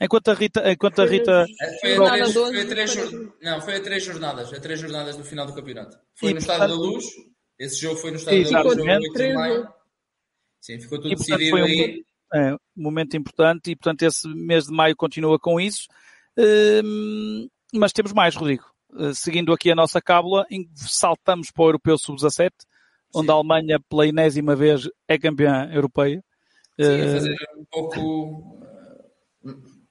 Enquanto 0.00 0.28
a 0.28 0.34
Rita. 0.34 0.70
Enquanto 0.70 1.02
a 1.02 1.06
Rita... 1.06 1.46
Foi 1.80 1.94
a 1.94 2.10
três, 2.10 2.32
foi 2.32 2.60
a 2.60 2.66
três, 2.66 3.12
não, 3.42 3.60
foi 3.60 3.76
a 3.76 3.80
três 3.80 4.04
jornadas, 4.04 4.52
a 4.52 4.60
três 4.60 4.80
jornadas 4.80 5.16
do 5.16 5.24
final 5.24 5.46
do 5.46 5.54
campeonato. 5.54 5.98
Foi 6.14 6.30
e, 6.30 6.32
no 6.34 6.38
Estádio 6.38 6.68
portanto... 6.68 6.80
da 6.80 6.88
Luz, 6.88 7.04
esse 7.58 7.80
jogo 7.80 7.96
foi 7.96 8.10
no 8.10 8.16
Estádio 8.16 8.50
da 8.50 8.62
Luz, 8.62 8.76
jogo 8.76 8.90
8 8.90 9.12
de 9.14 9.34
maio. 9.34 9.68
Sim, 10.60 10.80
ficou 10.80 10.98
tudo 10.98 11.12
e, 11.12 11.16
portanto, 11.16 11.38
decidido 11.38 11.56
um 11.56 11.64
aí. 11.64 12.04
É, 12.34 12.54
um 12.54 12.58
momento 12.76 13.16
importante 13.16 13.70
e, 13.70 13.76
portanto, 13.76 14.02
esse 14.02 14.28
mês 14.28 14.66
de 14.66 14.72
maio 14.72 14.94
continua 14.94 15.38
com 15.38 15.60
isso. 15.60 15.88
Uh, 16.38 17.48
mas 17.74 17.92
temos 17.92 18.12
mais, 18.12 18.36
Rodrigo. 18.36 18.64
Uh, 18.90 19.14
seguindo 19.14 19.52
aqui 19.52 19.70
a 19.70 19.74
nossa 19.74 20.00
cábula, 20.00 20.46
saltamos 20.74 21.50
para 21.50 21.62
o 21.62 21.68
Europeu 21.68 21.98
Sub-17, 21.98 22.50
onde 23.14 23.30
a 23.30 23.34
Alemanha, 23.34 23.80
pela 23.88 24.06
enésima 24.06 24.54
vez, 24.54 24.88
é 25.06 25.18
campeã 25.18 25.70
europeia. 25.72 26.22
Sim, 26.80 27.02
uh, 27.02 27.12
fazer 27.12 27.36
um 27.56 27.64
pouco. 27.70 28.67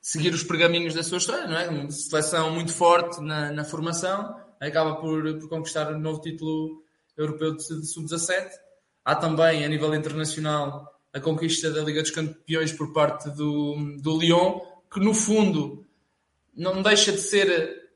Seguir 0.08 0.34
os 0.34 0.42
pergaminhos 0.42 0.94
da 0.94 1.04
sua 1.04 1.18
história, 1.18 1.46
não 1.48 1.58
é? 1.58 1.68
Uma 1.68 1.92
seleção 1.92 2.50
muito 2.54 2.72
forte 2.72 3.22
na, 3.22 3.52
na 3.52 3.66
formação, 3.66 4.34
acaba 4.58 4.96
por, 4.96 5.22
por 5.38 5.50
conquistar 5.50 5.94
um 5.94 6.00
novo 6.00 6.22
título 6.22 6.82
europeu 7.18 7.58
de, 7.58 7.82
de 7.82 7.86
Sub-17. 7.86 8.48
Há 9.04 9.16
também, 9.16 9.66
a 9.66 9.68
nível 9.68 9.94
internacional, 9.94 10.90
a 11.14 11.20
conquista 11.20 11.70
da 11.72 11.82
Liga 11.82 12.02
dos 12.02 12.12
Campeões 12.12 12.72
por 12.72 12.94
parte 12.94 13.30
do, 13.32 13.98
do 14.02 14.18
Lyon, 14.18 14.62
que 14.90 15.02
no 15.02 15.14
fundo 15.14 15.86
não 16.56 16.82
deixa 16.82 17.12
de 17.12 17.20
ser. 17.20 17.90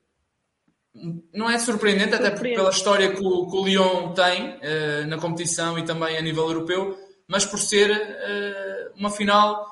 Não 1.34 1.50
é 1.50 1.58
surpreendente, 1.60 2.13
até 2.13 2.30
porque 2.30 2.56
pela 2.56 2.72
história 2.72 3.15
que 3.15 3.25
o, 3.25 3.50
que 3.50 3.56
o 3.56 3.65
Lyon 3.65 4.12
tem 4.13 4.58
uh, 4.58 5.08
na 5.08 5.18
competição 5.18 5.80
e 5.80 5.86
também 5.86 6.18
a 6.18 6.22
nível 6.22 6.44
europeu, 6.44 7.00
mas 7.25 7.46
por 7.46 7.58
ser 7.58 7.89
uh, 7.89 9.00
uma 9.00 9.10
final 9.10 9.70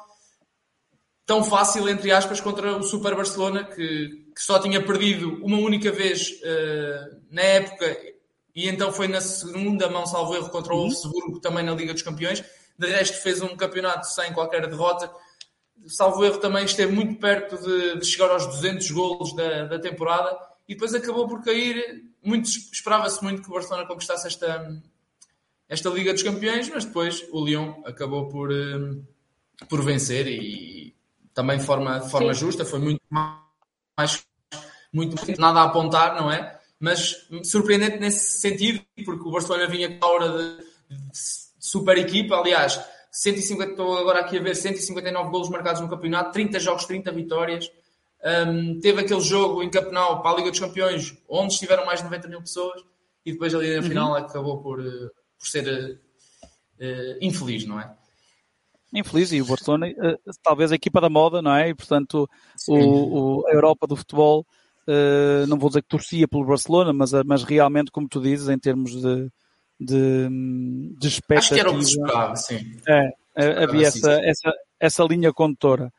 tão 1.30 1.44
fácil, 1.44 1.88
entre 1.88 2.12
aspas, 2.12 2.42
contra 2.42 2.76
o 2.76 2.82
Super 2.82 3.14
Barcelona, 3.14 3.64
que, 3.64 4.26
que 4.36 4.42
só 4.42 4.58
tinha 4.58 4.84
perdido 4.84 5.40
uma 5.46 5.60
única 5.60 5.92
vez 5.92 6.32
uh, 6.42 7.22
na 7.30 7.44
época 7.44 7.86
e 8.56 8.68
então 8.68 8.92
foi 8.92 9.08
na 9.08 9.22
segunda 9.22 9.88
mão, 9.88 10.08
salvo 10.08 10.34
erro, 10.34 10.50
contra 10.50 10.74
o 10.74 10.78
Wolfsburgo, 10.78 11.40
também 11.40 11.64
na 11.64 11.76
Liga 11.76 11.94
dos 11.94 12.02
Campeões 12.02 12.44
de 12.80 12.88
resto 12.88 13.22
fez 13.22 13.44
um 13.44 13.56
campeonato 13.56 14.08
sem 14.08 14.34
qualquer 14.34 14.68
derrota. 14.68 15.12
Salvo 15.86 16.26
erro 16.26 16.40
também 16.40 16.66
esteve 16.66 16.92
muito 16.92 17.20
perto 17.20 17.58
de, 17.58 18.00
de 18.00 18.06
chegar 18.08 18.32
aos 18.32 18.48
200 18.48 18.90
golos 18.90 19.36
da, 19.36 19.66
da, 19.66 19.78
temporada 19.78 20.36
e 20.68 20.74
depois 20.74 20.96
acabou 20.96 21.28
por 21.28 21.44
cair. 21.44 22.06
Muito, 22.24 22.50
Esperava-se 22.50 23.24
muito 23.24 23.44
que 23.44 23.50
o 23.50 23.54
Barcelona 23.54 23.86
conquistasse 23.86 24.26
esta, 24.26 24.82
esta 25.68 25.90
Liga 25.90 26.12
dos 26.12 26.24
Campeões, 26.24 26.68
mas 26.70 26.86
depois 26.86 27.24
o 27.32 27.46
Lyon 27.46 27.84
acabou 27.86 28.30
por, 28.30 28.50
por 29.70 29.86
vencer 29.86 30.26
e 30.28 30.98
também 31.34 31.58
de 31.58 31.66
forma, 31.66 32.00
de 32.00 32.10
forma 32.10 32.34
justa. 32.34 32.66
Foi 32.66 32.80
muito 32.80 33.02
mais, 33.10 34.24
muito 34.94 35.16
nada 35.40 35.62
a 35.62 35.64
apontar, 35.64 36.16
não 36.16 36.32
é? 36.32 36.60
Mas 36.80 37.28
surpreendente 37.44 38.00
nesse 38.00 38.40
sentido, 38.40 38.82
porque 39.06 39.28
o 39.28 39.32
Barcelona 39.32 39.68
vinha 39.68 39.98
com 39.98 40.06
a 40.06 40.10
hora 40.10 40.30
de, 40.30 40.58
de 40.58 41.20
super 41.60 41.98
equipa, 41.98 42.36
aliás, 42.36 42.80
150, 43.12 43.72
estou 43.72 43.98
agora 43.98 44.22
aqui 44.22 44.38
a 44.38 44.42
ver 44.42 44.56
159 44.56 45.30
golos 45.30 45.50
marcados 45.50 45.82
no 45.82 45.90
campeonato, 45.90 46.32
30 46.32 46.60
jogos, 46.60 46.86
30 46.86 47.12
vitórias. 47.12 47.72
Um, 48.24 48.80
teve 48.80 49.02
aquele 49.02 49.22
jogo 49.22 49.64
em 49.64 49.70
Campeonato 49.70 50.22
para 50.22 50.32
a 50.32 50.36
Liga 50.36 50.52
dos 50.52 50.60
Campeões, 50.60 51.18
onde 51.28 51.54
estiveram 51.54 51.86
mais 51.86 52.00
de 52.00 52.06
90 52.06 52.28
mil 52.28 52.42
pessoas, 52.42 52.84
e 53.26 53.32
depois 53.32 53.56
ali 53.56 53.76
na 53.76 53.82
final 53.82 54.10
uhum. 54.12 54.16
acabou 54.16 54.62
por, 54.62 54.78
por 54.82 55.48
ser 55.48 56.00
uh, 56.80 57.18
infeliz, 57.22 57.66
não 57.66 57.80
é? 57.80 57.96
Infeliz, 58.94 59.32
e 59.32 59.42
o 59.42 59.46
Barcelona, 59.46 59.88
uh, 59.88 60.32
talvez 60.44 60.72
a 60.72 60.76
equipa 60.76 61.00
da 61.00 61.10
moda, 61.10 61.42
não 61.42 61.54
é? 61.54 61.70
E 61.70 61.76
portanto, 61.76 62.28
o, 62.68 62.76
o, 62.76 63.48
a 63.48 63.54
Europa 63.54 63.86
do 63.86 63.96
futebol, 63.96 64.46
uh, 64.88 65.48
não 65.48 65.60
vou 65.60 65.70
dizer 65.70 65.82
que 65.84 65.88
torcia 65.90 66.28
pelo 66.28 66.46
Barcelona, 66.46 66.92
mas, 66.92 67.12
mas 67.26 67.44
realmente, 67.44 67.92
como 67.92 68.08
tu 68.08 68.20
dizes, 68.20 68.50
em 68.50 68.58
termos 68.58 68.92
de, 68.92 69.30
de, 69.80 70.30
de 70.98 71.08
expectativa. 71.08 71.38
Acho 71.38 71.54
que 71.54 71.60
era 71.60 71.72
o 71.72 71.78
que 71.78 71.84
esperava, 71.84 72.36
sim. 72.36 72.78
É, 72.88 73.64
havia 73.64 73.88
essa, 73.88 74.20
essa, 74.24 74.52
essa 74.80 75.04
linha 75.04 75.32
condutora. 75.32 75.92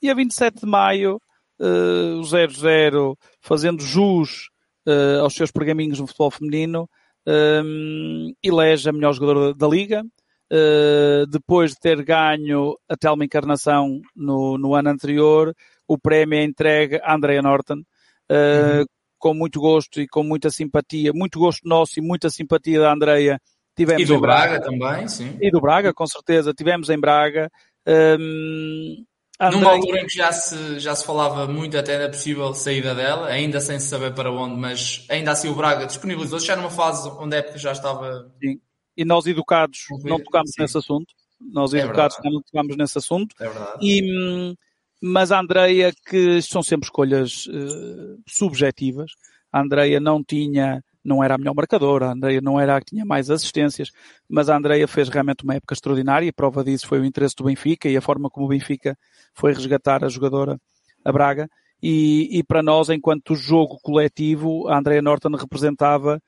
E 0.00 0.10
a 0.10 0.14
27 0.14 0.60
de 0.60 0.66
maio, 0.66 1.20
uh, 1.60 2.18
o 2.18 2.22
0-0 2.22 3.16
fazendo 3.40 3.82
jus 3.82 4.48
uh, 4.86 5.22
aos 5.22 5.34
seus 5.34 5.50
pergaminhos 5.50 6.00
no 6.00 6.06
futebol 6.06 6.30
feminino, 6.30 6.88
um, 7.26 8.34
elege 8.42 8.88
a 8.88 8.92
melhor 8.92 9.12
jogadora 9.12 9.54
da, 9.54 9.66
da 9.66 9.68
Liga. 9.68 10.04
Uh, 10.52 11.26
depois 11.28 11.70
de 11.70 11.80
ter 11.80 12.04
ganho 12.04 12.76
a 12.86 12.94
Telma 12.94 13.24
Encarnação 13.24 14.02
no, 14.14 14.58
no 14.58 14.74
ano 14.74 14.90
anterior, 14.90 15.54
o 15.88 15.96
prémio 15.96 16.38
é 16.38 16.44
entregue 16.44 17.00
a 17.02 17.14
Andrea 17.14 17.40
Norton, 17.40 17.82
uhum 18.30 18.84
com 19.22 19.32
muito 19.32 19.60
gosto 19.60 20.00
e 20.00 20.08
com 20.08 20.24
muita 20.24 20.50
simpatia, 20.50 21.12
muito 21.14 21.38
gosto 21.38 21.60
nosso 21.64 22.00
e 22.00 22.02
muita 22.02 22.28
simpatia 22.28 22.80
da 22.80 22.92
Andreia. 22.92 23.40
Tivemos 23.76 24.02
e 24.02 24.04
do 24.04 24.20
Braga, 24.20 24.58
Braga, 24.58 24.64
também, 24.64 25.08
sim. 25.08 25.38
E 25.40 25.48
do 25.48 25.60
Braga, 25.60 25.94
com 25.94 26.04
certeza. 26.08 26.52
Tivemos 26.52 26.90
em 26.90 26.98
Braga. 26.98 27.48
Um, 27.86 29.04
Andrei... 29.40 29.60
Numa 29.60 29.72
altura 29.72 30.00
em 30.00 30.06
que 30.06 30.16
já 30.16 30.32
se, 30.32 30.80
já 30.80 30.94
se 30.96 31.06
falava 31.06 31.46
muito 31.46 31.78
até 31.78 32.00
da 32.00 32.08
possível 32.08 32.52
saída 32.52 32.96
dela, 32.96 33.28
ainda 33.28 33.60
sem 33.60 33.78
saber 33.78 34.12
para 34.12 34.30
onde, 34.30 34.56
mas 34.56 35.06
ainda 35.08 35.30
assim 35.30 35.48
o 35.48 35.54
Braga 35.54 35.86
disponibilizou-se 35.86 36.46
já 36.46 36.56
numa 36.56 36.70
fase 36.70 37.08
onde 37.20 37.36
a 37.36 37.38
época 37.38 37.58
já 37.58 37.70
estava. 37.70 38.28
Sim. 38.42 38.60
E 38.96 39.04
nós 39.04 39.26
educados 39.26 39.80
não 40.04 40.22
tocámos 40.22 40.50
sim. 40.52 40.62
nesse 40.62 40.76
assunto. 40.76 41.14
Nós 41.40 41.72
educados 41.74 42.16
é 42.24 42.30
não 42.30 42.42
tocámos 42.42 42.76
nesse 42.76 42.98
assunto. 42.98 43.34
É 43.40 43.48
verdade. 43.48 43.78
E, 43.80 44.54
mas 45.00 45.32
a 45.32 45.40
Andreia, 45.40 45.92
que 46.06 46.40
são 46.42 46.62
sempre 46.62 46.86
escolhas 46.86 47.46
uh, 47.46 48.22
subjetivas, 48.28 49.12
a 49.52 49.60
Andreia 49.60 49.98
não 49.98 50.22
tinha, 50.22 50.82
não 51.04 51.22
era 51.22 51.34
a 51.34 51.38
melhor 51.38 51.54
marcadora, 51.54 52.06
a 52.06 52.12
Andreia 52.12 52.40
não 52.40 52.58
era 52.58 52.76
a 52.76 52.80
que 52.80 52.86
tinha 52.86 53.04
mais 53.04 53.28
assistências, 53.30 53.90
mas 54.28 54.48
a 54.48 54.56
Andreia 54.56 54.86
fez 54.86 55.08
realmente 55.08 55.44
uma 55.44 55.54
época 55.54 55.74
extraordinária 55.74 56.26
e 56.26 56.32
prova 56.32 56.62
disso 56.62 56.86
foi 56.86 57.00
o 57.00 57.04
interesse 57.04 57.34
do 57.34 57.44
Benfica 57.44 57.88
e 57.88 57.96
a 57.96 58.00
forma 58.00 58.30
como 58.30 58.46
o 58.46 58.48
Benfica 58.48 58.96
foi 59.34 59.52
resgatar 59.52 60.04
a 60.04 60.08
jogadora, 60.08 60.58
a 61.04 61.12
Braga. 61.12 61.48
E, 61.82 62.38
e 62.38 62.44
para 62.44 62.62
nós, 62.62 62.88
enquanto 62.88 63.34
jogo 63.34 63.76
coletivo, 63.82 64.68
a 64.68 64.78
Andrea 64.78 65.02
Norton 65.02 65.34
representava 65.34 66.22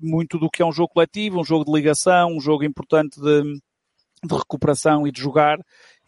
muito 0.00 0.38
do 0.38 0.50
que 0.50 0.62
é 0.62 0.66
um 0.66 0.72
jogo 0.72 0.92
coletivo, 0.94 1.40
um 1.40 1.44
jogo 1.44 1.64
de 1.64 1.72
ligação, 1.72 2.30
um 2.30 2.40
jogo 2.40 2.64
importante 2.64 3.20
de, 3.20 3.42
de 4.24 4.34
recuperação 4.34 5.06
e 5.06 5.12
de 5.12 5.20
jogar, 5.20 5.58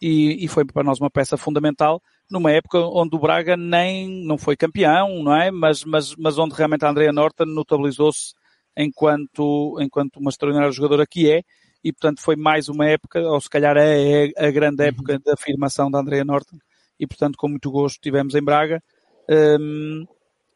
e, 0.01 0.43
e, 0.43 0.47
foi 0.47 0.65
para 0.65 0.83
nós 0.83 0.99
uma 0.99 1.09
peça 1.09 1.37
fundamental 1.37 2.01
numa 2.29 2.51
época 2.51 2.79
onde 2.79 3.15
o 3.15 3.19
Braga 3.19 3.55
nem 3.55 4.25
não 4.25 4.37
foi 4.37 4.57
campeão, 4.57 5.23
não 5.23 5.35
é? 5.35 5.51
Mas, 5.51 5.83
mas, 5.83 6.15
mas 6.15 6.37
onde 6.37 6.55
realmente 6.55 6.83
a 6.83 6.89
Andrea 6.89 7.13
Norton 7.13 7.45
notabilizou-se 7.45 8.33
enquanto, 8.75 9.77
enquanto 9.79 10.17
uma 10.17 10.29
extraordinária 10.29 10.71
jogadora 10.71 11.05
que 11.07 11.31
é, 11.31 11.41
e 11.83 11.93
portanto 11.93 12.21
foi 12.21 12.35
mais 12.35 12.67
uma 12.67 12.87
época, 12.87 13.21
ou 13.21 13.39
se 13.39 13.49
calhar 13.49 13.77
é, 13.77 14.31
é 14.35 14.47
a 14.47 14.51
grande 14.51 14.81
uhum. 14.81 14.89
época 14.89 15.19
da 15.19 15.33
afirmação 15.33 15.89
da 15.89 15.99
Andrea 15.99 16.25
Norton, 16.25 16.57
e 16.99 17.05
portanto 17.05 17.37
com 17.37 17.47
muito 17.47 17.71
gosto 17.71 18.01
tivemos 18.01 18.35
em 18.35 18.43
Braga. 18.43 18.81
Um, 19.29 20.05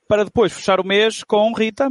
para 0.08 0.25
depois 0.25 0.51
fechar 0.51 0.79
o 0.79 0.86
mês 0.86 1.24
com 1.24 1.53
Rita. 1.53 1.88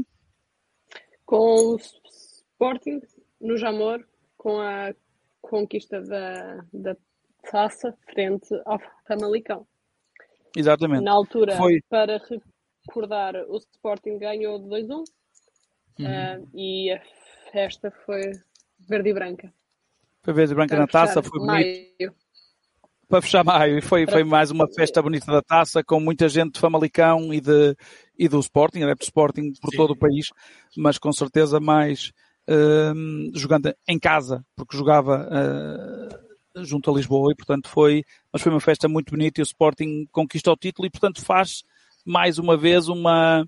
Com 1.29 1.75
o 1.75 1.77
Sporting 1.77 3.03
no 3.39 3.59
Jamor, 3.59 4.03
com 4.39 4.59
a 4.59 4.95
conquista 5.43 6.01
da, 6.01 6.65
da 6.73 6.97
taça 7.51 7.95
frente 8.11 8.49
ao 8.65 8.79
Famalicão. 9.07 9.67
Exatamente. 10.57 11.05
Na 11.05 11.13
altura, 11.13 11.55
Foi... 11.59 11.83
para 11.87 12.19
recordar, 12.87 13.35
o 13.47 13.59
Sporting 13.59 14.17
ganhou 14.17 14.59
de 14.59 14.69
2-1 14.69 14.91
uhum. 14.91 15.05
uh, 16.07 16.49
e 16.55 16.93
a 16.93 17.03
festa 17.53 17.91
foi 18.07 18.33
verde 18.89 19.11
e 19.11 19.13
branca. 19.13 19.53
Foi 20.23 20.33
verde 20.33 20.53
e 20.53 20.57
branca 20.57 20.79
na 20.79 20.87
taça, 20.87 21.23
foi 21.23 21.41
bonito. 21.41 21.47
Maio. 21.47 22.15
Para 23.09 23.23
fechar 23.23 23.43
maio, 23.43 23.79
e 23.79 23.81
foi, 23.81 24.07
foi 24.07 24.23
mais 24.23 24.51
uma 24.51 24.69
festa 24.69 25.01
bonita 25.01 25.33
da 25.33 25.41
taça, 25.41 25.83
com 25.83 25.99
muita 25.99 26.29
gente 26.29 26.53
de 26.53 26.61
Famalicão 26.61 27.33
e, 27.33 27.41
de, 27.41 27.75
e 28.19 28.29
do 28.29 28.39
Sporting, 28.39 28.83
adepto 28.83 29.05
Sporting 29.05 29.53
por 29.63 29.71
Sim. 29.71 29.77
todo 29.79 29.93
o 29.93 29.97
país, 29.97 30.27
mas 30.77 30.99
com 30.99 31.11
certeza 31.11 31.59
mais 31.59 32.13
uh, 32.51 33.33
jogando 33.35 33.75
em 33.89 33.99
casa, 33.99 34.45
porque 34.55 34.77
jogava 34.77 35.27
uh, 35.27 36.65
junto 36.65 36.91
a 36.91 36.95
Lisboa 36.95 37.33
e 37.33 37.35
portanto 37.35 37.71
foi, 37.71 38.05
mas 38.31 38.43
foi 38.43 38.53
uma 38.53 38.61
festa 38.61 38.87
muito 38.89 39.11
bonita 39.11 39.41
e 39.41 39.43
o 39.43 39.45
Sporting 39.45 40.07
conquista 40.13 40.53
o 40.53 40.57
título 40.57 40.87
e 40.87 40.91
portanto 40.91 41.25
faz 41.25 41.63
mais 42.05 42.39
uma 42.39 42.59
vez 42.59 42.89
uma, 42.89 43.43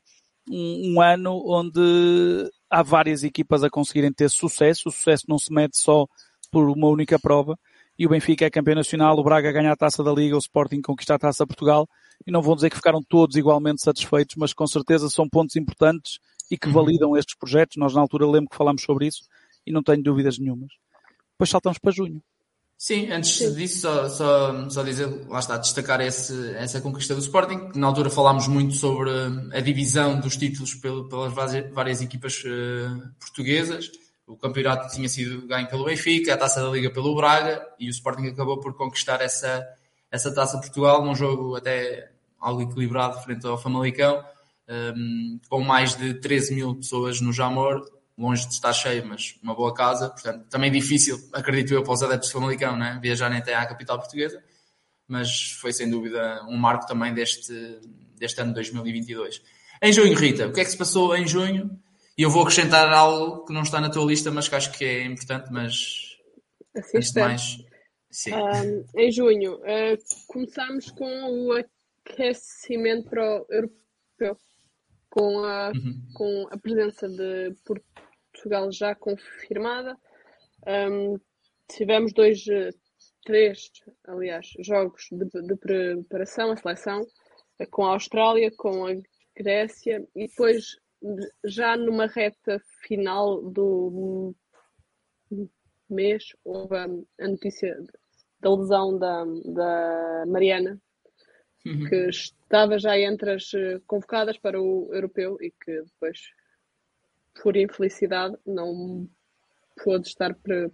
um, 0.51 0.95
um 0.95 1.01
ano 1.03 1.43
onde 1.47 2.51
há 2.71 2.83
várias 2.83 3.25
equipas 3.25 3.63
a 3.63 3.69
conseguirem 3.69 4.13
ter 4.13 4.31
sucesso. 4.31 4.89
O 4.89 4.93
sucesso 4.93 5.25
não 5.29 5.39
se 5.39 5.53
mede 5.53 5.77
só 5.77 6.07
por 6.51 6.69
uma 6.69 6.89
única 6.89 7.19
prova. 7.19 7.59
E 8.01 8.07
o 8.07 8.09
Benfica 8.09 8.47
é 8.47 8.51
campeão 8.51 8.77
nacional, 8.77 9.19
o 9.19 9.23
Braga 9.23 9.53
ganha 9.53 9.71
a 9.71 9.77
taça 9.77 10.03
da 10.03 10.11
Liga, 10.11 10.35
o 10.35 10.39
Sporting 10.39 10.81
conquista 10.81 11.17
a 11.17 11.19
taça 11.19 11.47
Portugal. 11.47 11.87
E 12.27 12.31
não 12.31 12.41
vou 12.41 12.55
dizer 12.55 12.71
que 12.71 12.77
ficaram 12.77 13.03
todos 13.07 13.37
igualmente 13.37 13.83
satisfeitos, 13.83 14.37
mas 14.37 14.55
com 14.55 14.67
certeza 14.67 15.11
são 15.11 15.29
pontos 15.29 15.55
importantes 15.55 16.19
e 16.51 16.57
que 16.57 16.69
uhum. 16.69 16.73
validam 16.73 17.15
estes 17.15 17.37
projetos. 17.37 17.77
Nós 17.77 17.93
na 17.93 18.01
altura 18.01 18.27
lembro 18.27 18.49
que 18.49 18.57
falámos 18.57 18.85
sobre 18.85 19.07
isso 19.07 19.25
e 19.67 19.71
não 19.71 19.83
tenho 19.83 20.03
dúvidas 20.03 20.39
nenhumas. 20.39 20.71
Depois 21.33 21.51
saltamos 21.51 21.77
para 21.77 21.93
junho. 21.93 22.23
Sim, 22.79 23.11
antes 23.11 23.37
Sim. 23.37 23.55
disso, 23.55 23.83
só, 23.83 24.09
só, 24.09 24.71
só, 24.71 24.83
dizer, 24.83 25.29
lá 25.29 25.39
está, 25.39 25.59
destacar 25.59 26.01
esse, 26.01 26.55
essa 26.55 26.81
conquista 26.81 27.15
do 27.15 27.21
Sporting. 27.21 27.73
Na 27.75 27.89
altura 27.89 28.09
falámos 28.09 28.49
muito 28.49 28.77
sobre 28.77 29.11
a 29.53 29.61
divisão 29.61 30.19
dos 30.19 30.39
títulos 30.39 30.75
pelas 30.75 31.35
várias 31.75 32.01
equipas 32.01 32.43
uh, 32.47 33.11
portuguesas. 33.21 33.91
O 34.31 34.37
campeonato 34.37 34.95
tinha 34.95 35.09
sido 35.09 35.47
ganho 35.47 35.69
pelo 35.69 35.85
Benfica, 35.85 36.35
a 36.35 36.37
taça 36.37 36.63
da 36.63 36.69
Liga 36.69 36.91
pelo 36.91 37.17
Braga 37.17 37.67
e 37.79 37.89
o 37.89 37.91
Sporting 37.91 38.29
acabou 38.29 38.61
por 38.61 38.75
conquistar 38.75 39.21
essa, 39.21 39.67
essa 40.11 40.33
taça 40.33 40.59
Portugal 40.59 41.05
num 41.05 41.15
jogo 41.15 41.57
até 41.57 42.13
algo 42.39 42.63
equilibrado 42.63 43.21
frente 43.23 43.47
ao 43.47 43.59
Famalicão, 43.59 44.25
um, 44.69 44.73
ehm, 44.73 45.41
com 45.49 45.61
mais 45.61 45.97
de 45.97 46.15
13 46.15 46.55
mil 46.55 46.77
pessoas 46.77 47.21
no 47.21 47.33
Jamor 47.33 47.85
longe 48.21 48.47
de 48.47 48.53
estar 48.53 48.73
cheio, 48.73 49.05
mas 49.07 49.35
uma 49.43 49.55
boa 49.55 49.73
casa. 49.73 50.11
Portanto, 50.11 50.47
também 50.51 50.71
difícil, 50.71 51.19
acredito 51.33 51.73
eu, 51.73 51.83
para 51.83 51.95
os 51.95 52.03
adeptos 52.03 52.29
de 52.29 52.35
Famalicão, 52.35 52.77
né? 52.77 52.99
viajarem 53.03 53.39
até 53.39 53.55
à 53.55 53.65
capital 53.67 53.99
portuguesa. 53.99 54.43
Mas 55.09 55.53
foi 55.53 55.73
sem 55.73 55.91
dúvida 55.91 56.45
um 56.47 56.57
marco 56.57 56.87
também 56.87 57.13
deste, 57.15 57.53
deste 58.17 58.41
ano 58.41 58.51
de 58.51 58.57
2022. 58.57 59.43
Em 59.83 59.93
junho, 59.93 60.15
Rita, 60.15 60.47
o 60.47 60.53
que 60.53 60.61
é 60.61 60.65
que 60.65 60.71
se 60.71 60.77
passou 60.77 61.17
em 61.17 61.27
junho? 61.27 61.81
E 62.21 62.23
eu 62.23 62.29
vou 62.29 62.43
acrescentar 62.43 62.93
algo 62.93 63.47
que 63.47 63.53
não 63.55 63.63
está 63.63 63.81
na 63.81 63.89
tua 63.89 64.05
lista, 64.05 64.31
mas 64.31 64.47
que 64.47 64.55
acho 64.55 64.77
que 64.77 64.85
é 64.85 65.05
importante, 65.07 65.51
mas 65.51 66.19
de 66.75 67.19
mais. 67.19 67.57
Sim. 68.11 68.35
Um, 68.35 68.85
em 68.95 69.11
junho, 69.11 69.55
uh, 69.55 69.97
começámos 70.27 70.91
com 70.91 71.07
o 71.07 71.65
aquecimento 72.05 73.09
para 73.09 73.23
o 73.23 73.47
europeu, 73.49 74.37
com 75.09 75.39
a, 75.39 75.69
uhum. 75.69 76.03
com 76.13 76.47
a 76.51 76.59
presença 76.59 77.09
de 77.09 77.57
Portugal 77.65 78.71
já 78.71 78.95
confirmada. 78.95 79.97
Um, 80.67 81.19
tivemos 81.71 82.13
dois, 82.13 82.45
três, 83.25 83.71
aliás, 84.07 84.47
jogos 84.59 85.07
de, 85.11 85.25
de 85.25 85.57
preparação, 85.57 86.53
a 86.53 86.57
seleção, 86.59 87.01
com 87.71 87.87
a 87.87 87.95
Austrália, 87.95 88.51
com 88.59 88.85
a 88.85 88.93
Grécia 89.35 90.07
e 90.15 90.29
depois 90.29 90.77
já 91.45 91.77
numa 91.77 92.07
reta 92.07 92.61
final 92.83 93.43
do 93.43 94.35
mês 95.89 96.25
houve 96.45 96.77
a 96.77 97.29
notícia 97.29 97.77
da 98.41 98.55
lesão 98.55 98.99
da, 98.99 99.25
da 99.47 100.25
Mariana, 100.27 100.81
uhum. 101.67 101.89
que 101.89 102.09
estava 102.09 102.79
já 102.79 102.99
entre 102.99 103.33
as 103.33 103.51
convocadas 103.87 104.39
para 104.39 104.61
o 104.61 104.89
europeu 104.93 105.37
e 105.41 105.51
que 105.51 105.83
depois 105.83 106.21
por 107.43 107.57
infelicidade, 107.57 108.37
não 108.47 109.09
pôde 109.83 110.09
estar 110.09 110.35
pre 110.35 110.71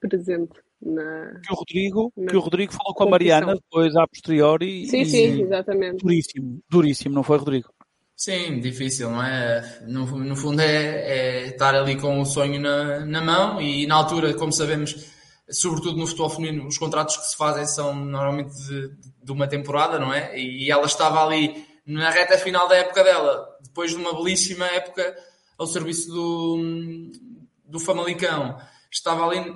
presente 0.00 0.60
na. 0.80 1.40
Que 1.40 1.52
o 1.52 1.56
Rodrigo, 1.56 2.12
que 2.28 2.36
o 2.36 2.40
Rodrigo 2.40 2.72
falou 2.72 2.94
com 2.94 3.04
a 3.04 3.10
Mariana 3.10 3.54
depois 3.54 3.94
a 3.96 4.06
posteriori. 4.06 4.86
Sim, 4.86 5.00
e... 5.00 5.06
sim, 5.06 5.42
exatamente. 5.42 6.02
Duríssimo, 6.02 6.60
duríssimo, 6.70 7.14
não 7.14 7.22
foi, 7.22 7.38
Rodrigo? 7.38 7.72
Sim, 8.16 8.60
difícil, 8.60 9.10
não 9.10 9.22
é? 9.22 9.80
No, 9.86 10.06
no 10.06 10.34
fundo 10.34 10.60
é, 10.62 11.44
é, 11.44 11.46
estar 11.48 11.74
ali 11.74 12.00
com 12.00 12.18
o 12.18 12.24
sonho 12.24 12.58
na, 12.58 13.04
na 13.04 13.20
mão 13.20 13.60
e 13.60 13.86
na 13.86 13.94
altura, 13.94 14.32
como 14.32 14.50
sabemos, 14.50 15.12
sobretudo 15.50 15.98
no 15.98 16.06
futebol 16.06 16.30
feminino, 16.30 16.66
os 16.66 16.78
contratos 16.78 17.18
que 17.18 17.26
se 17.26 17.36
fazem 17.36 17.66
são 17.66 17.94
normalmente 17.94 18.56
de, 18.56 18.90
de 19.22 19.32
uma 19.32 19.46
temporada, 19.46 19.98
não 19.98 20.14
é? 20.14 20.34
E 20.38 20.70
ela 20.70 20.86
estava 20.86 21.22
ali 21.22 21.62
na 21.86 22.08
reta 22.08 22.38
final 22.38 22.66
da 22.66 22.76
época 22.76 23.04
dela, 23.04 23.46
depois 23.62 23.90
de 23.90 23.98
uma 23.98 24.14
belíssima 24.14 24.66
época 24.66 25.14
ao 25.58 25.66
serviço 25.66 26.08
do, 26.08 27.12
do 27.66 27.78
Famalicão. 27.78 28.58
Estava 28.90 29.26
ali 29.26 29.54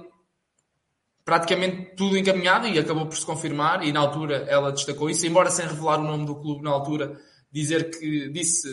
praticamente 1.25 1.95
tudo 1.97 2.19
encaminhado 2.19 2.69
e 2.69 2.79
acabou 2.79 3.07
por 3.07 3.17
se 3.17 3.25
confirmar 3.25 3.83
e 3.83 3.91
na 3.91 4.01
altura 4.01 4.45
ela 4.49 4.71
destacou 4.71 5.09
isso, 5.09 5.27
embora 5.27 5.51
sem 5.51 5.67
revelar 5.67 5.99
o 5.99 6.05
nome 6.05 6.27
do 6.27 6.37
clube 6.37 6.63
na 6.63 6.71
altura, 6.71 7.19
dizer 7.53 7.91
que 7.91 8.29
disse 8.31 8.69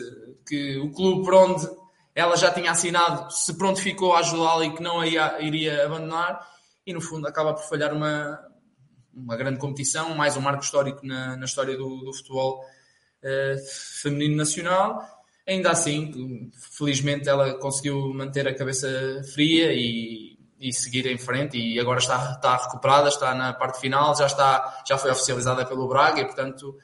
que 0.47 0.77
o 0.77 0.91
clube 0.91 1.23
por 1.23 1.33
onde 1.33 1.67
ela 2.13 2.35
já 2.35 2.51
tinha 2.51 2.71
assinado 2.71 3.31
se 3.31 3.55
prontificou 3.57 4.13
a 4.13 4.19
ajudá-la 4.19 4.65
e 4.65 4.73
que 4.73 4.81
não 4.81 4.99
a 4.99 5.07
ia, 5.07 5.39
iria 5.39 5.85
abandonar. 5.85 6.47
E 6.85 6.93
no 6.93 7.01
fundo 7.01 7.27
acaba 7.27 7.53
por 7.53 7.63
falhar 7.63 7.93
uma, 7.93 8.39
uma 9.13 9.35
grande 9.35 9.59
competição, 9.59 10.15
mais 10.15 10.35
um 10.35 10.41
marco 10.41 10.63
histórico 10.63 11.05
na, 11.05 11.35
na 11.35 11.45
história 11.45 11.77
do, 11.77 11.97
do 11.97 12.13
futebol 12.13 12.63
uh, 13.23 13.57
feminino 14.01 14.35
nacional. 14.35 15.01
Ainda 15.47 15.71
assim, 15.71 16.51
felizmente 16.75 17.29
ela 17.29 17.53
conseguiu 17.59 18.13
manter 18.13 18.47
a 18.47 18.55
cabeça 18.55 18.87
fria 19.33 19.71
e, 19.73 20.37
e 20.59 20.73
seguir 20.73 21.05
em 21.05 21.17
frente 21.17 21.57
e 21.57 21.79
agora 21.79 21.99
está, 21.99 22.31
está 22.31 22.57
recuperada, 22.57 23.09
está 23.09 23.33
na 23.35 23.53
parte 23.53 23.79
final, 23.79 24.15
já, 24.15 24.25
está, 24.25 24.83
já 24.87 24.97
foi 24.97 25.11
oficializada 25.11 25.65
pelo 25.65 25.87
Braga 25.87 26.21
e, 26.21 26.25
portanto, 26.25 26.75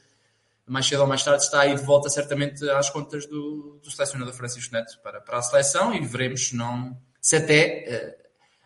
mais 0.68 0.86
cedo 0.86 1.02
ou 1.02 1.08
mais 1.08 1.24
tarde 1.24 1.44
está 1.44 1.62
aí 1.62 1.76
de 1.76 1.84
volta 1.84 2.10
certamente 2.10 2.68
às 2.70 2.90
contas 2.90 3.26
do, 3.26 3.80
do 3.84 3.92
selecionador 3.92 4.34
Francisco 4.34 4.74
Neto 4.74 5.00
para, 5.04 5.20
para 5.20 5.38
a 5.38 5.42
seleção 5.42 5.94
e 5.94 6.06
veremos 6.06 6.48
se, 6.48 6.56
não, 6.56 6.98
se 7.22 7.36
até 7.36 8.16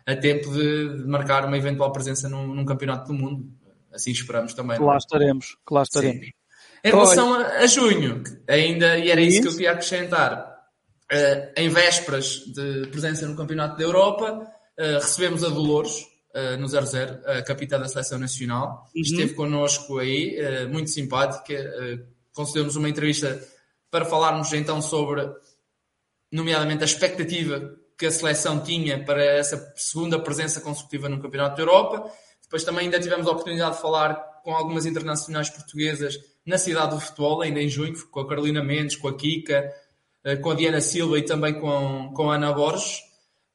uh, 0.06 0.12
a 0.12 0.16
tempo 0.16 0.50
de, 0.52 0.96
de, 0.96 1.04
marcar 1.06 1.44
uma 1.44 1.58
eventual 1.58 1.92
presença 1.92 2.28
num, 2.28 2.54
num, 2.54 2.64
campeonato 2.64 3.08
do 3.08 3.14
mundo. 3.14 3.46
Assim 3.92 4.10
esperamos 4.10 4.54
também. 4.54 4.76
Que 4.76 4.82
lá 4.82 4.96
estaremos, 4.96 5.56
que 5.66 5.74
lá 5.74 5.82
estaremos. 5.82 6.26
Sim. 6.26 6.32
Em 6.84 6.90
relação 6.90 7.34
a, 7.34 7.46
a, 7.58 7.66
junho, 7.66 8.22
ainda, 8.48 8.96
e 8.96 9.10
era 9.10 9.20
isso 9.20 9.42
que 9.42 9.48
eu 9.48 9.52
queria 9.52 9.72
acrescentar, 9.72 10.56
uh, 11.12 11.52
em 11.56 11.68
vésperas 11.68 12.44
de 12.46 12.86
presença 12.88 13.26
no 13.26 13.36
Campeonato 13.36 13.76
da 13.76 13.82
Europa, 13.82 14.32
uh, 14.78 14.94
recebemos 14.94 15.42
a 15.42 15.48
Dolores 15.48 16.06
uh, 16.34 16.56
no 16.58 16.68
00, 16.68 17.20
a 17.26 17.42
capitã 17.42 17.78
da 17.78 17.88
Seleção 17.88 18.18
Nacional. 18.18 18.88
Uhum. 18.94 19.02
Esteve 19.02 19.34
connosco 19.34 19.98
aí, 19.98 20.36
muito 20.70 20.90
simpática, 20.90 21.54
concedeu-nos 22.32 22.76
uma 22.76 22.88
entrevista 22.88 23.42
para 23.90 24.04
falarmos 24.04 24.52
então 24.52 24.80
sobre, 24.80 25.28
nomeadamente, 26.30 26.82
a 26.82 26.86
expectativa 26.86 27.74
que 27.98 28.06
a 28.06 28.10
seleção 28.12 28.60
tinha 28.60 29.04
para 29.04 29.22
essa 29.22 29.72
segunda 29.74 30.20
presença 30.20 30.60
consecutiva 30.60 31.08
no 31.08 31.20
Campeonato 31.20 31.56
da 31.56 31.62
Europa. 31.62 32.10
Depois 32.42 32.62
também 32.62 32.84
ainda 32.84 33.00
tivemos 33.00 33.26
a 33.26 33.32
oportunidade 33.32 33.76
de 33.76 33.82
falar 33.82 34.14
com 34.44 34.54
algumas 34.54 34.86
internacionais 34.86 35.50
portuguesas 35.50 36.18
na 36.46 36.56
cidade 36.56 36.94
do 36.94 37.00
futebol, 37.00 37.42
ainda 37.42 37.60
em 37.60 37.68
junho, 37.68 37.94
com 38.08 38.20
a 38.20 38.28
Carolina 38.28 38.62
Mendes, 38.62 38.96
com 38.96 39.08
a 39.08 39.16
Kika, 39.16 39.70
com 40.40 40.50
a 40.50 40.54
Diana 40.54 40.80
Silva 40.80 41.18
e 41.18 41.22
também 41.22 41.60
com, 41.60 42.12
com 42.14 42.30
a 42.30 42.36
Ana 42.36 42.52
Borges. 42.52 43.02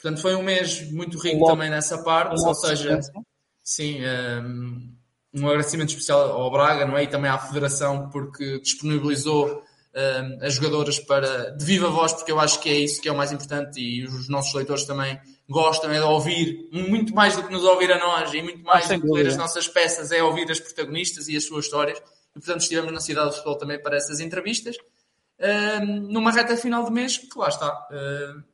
Portanto, 0.03 0.21
foi 0.21 0.35
um 0.35 0.43
mês 0.43 0.91
muito 0.91 1.17
rico 1.17 1.45
também 1.45 1.69
nessa 1.69 1.97
parte, 2.03 2.37
ou 2.45 2.53
seja, 2.53 2.99
sim, 3.63 4.01
um, 4.05 4.93
um 5.33 5.47
agradecimento 5.47 5.91
especial 5.91 6.29
ao 6.33 6.51
Braga 6.51 6.85
não 6.85 6.97
é? 6.97 7.03
e 7.03 7.07
também 7.07 7.31
à 7.31 7.37
Federação 7.37 8.09
porque 8.09 8.59
disponibilizou 8.59 9.63
um, 9.95 10.45
as 10.45 10.55
jogadoras 10.55 10.99
para 10.99 11.51
de 11.51 11.63
viva 11.63 11.89
voz, 11.89 12.11
porque 12.11 12.33
eu 12.33 12.37
acho 12.37 12.59
que 12.59 12.69
é 12.69 12.79
isso 12.79 13.01
que 13.01 13.07
é 13.07 13.13
o 13.13 13.15
mais 13.15 13.31
importante 13.31 13.79
e 13.79 14.03
os 14.05 14.27
nossos 14.27 14.53
leitores 14.53 14.83
também 14.83 15.17
gostam 15.49 15.89
é 15.89 15.99
de 15.99 16.05
ouvir, 16.05 16.67
muito 16.73 17.15
mais 17.15 17.37
do 17.37 17.43
que 17.43 17.53
nos 17.53 17.63
ouvir 17.63 17.89
a 17.89 17.97
nós 17.97 18.33
e 18.33 18.41
muito 18.41 18.61
mais 18.61 18.91
ah, 18.91 18.95
do 18.95 19.03
que 19.03 19.07
ler 19.07 19.27
as 19.27 19.37
nossas 19.37 19.69
peças, 19.69 20.11
é 20.11 20.21
ouvir 20.21 20.51
as 20.51 20.59
protagonistas 20.59 21.29
e 21.29 21.37
as 21.37 21.45
suas 21.45 21.63
histórias. 21.63 21.97
E, 22.35 22.39
portanto, 22.41 22.59
estivemos 22.59 22.91
na 22.91 22.99
Cidade 22.99 23.27
do 23.27 23.33
Futebol 23.35 23.57
também 23.57 23.81
para 23.81 23.95
essas 23.95 24.19
entrevistas, 24.19 24.75
um, 25.81 25.85
numa 26.11 26.31
reta 26.31 26.57
final 26.57 26.83
de 26.83 26.91
mês, 26.91 27.17
que 27.17 27.39
lá 27.39 27.47
está. 27.47 27.87
Uh, 27.89 28.52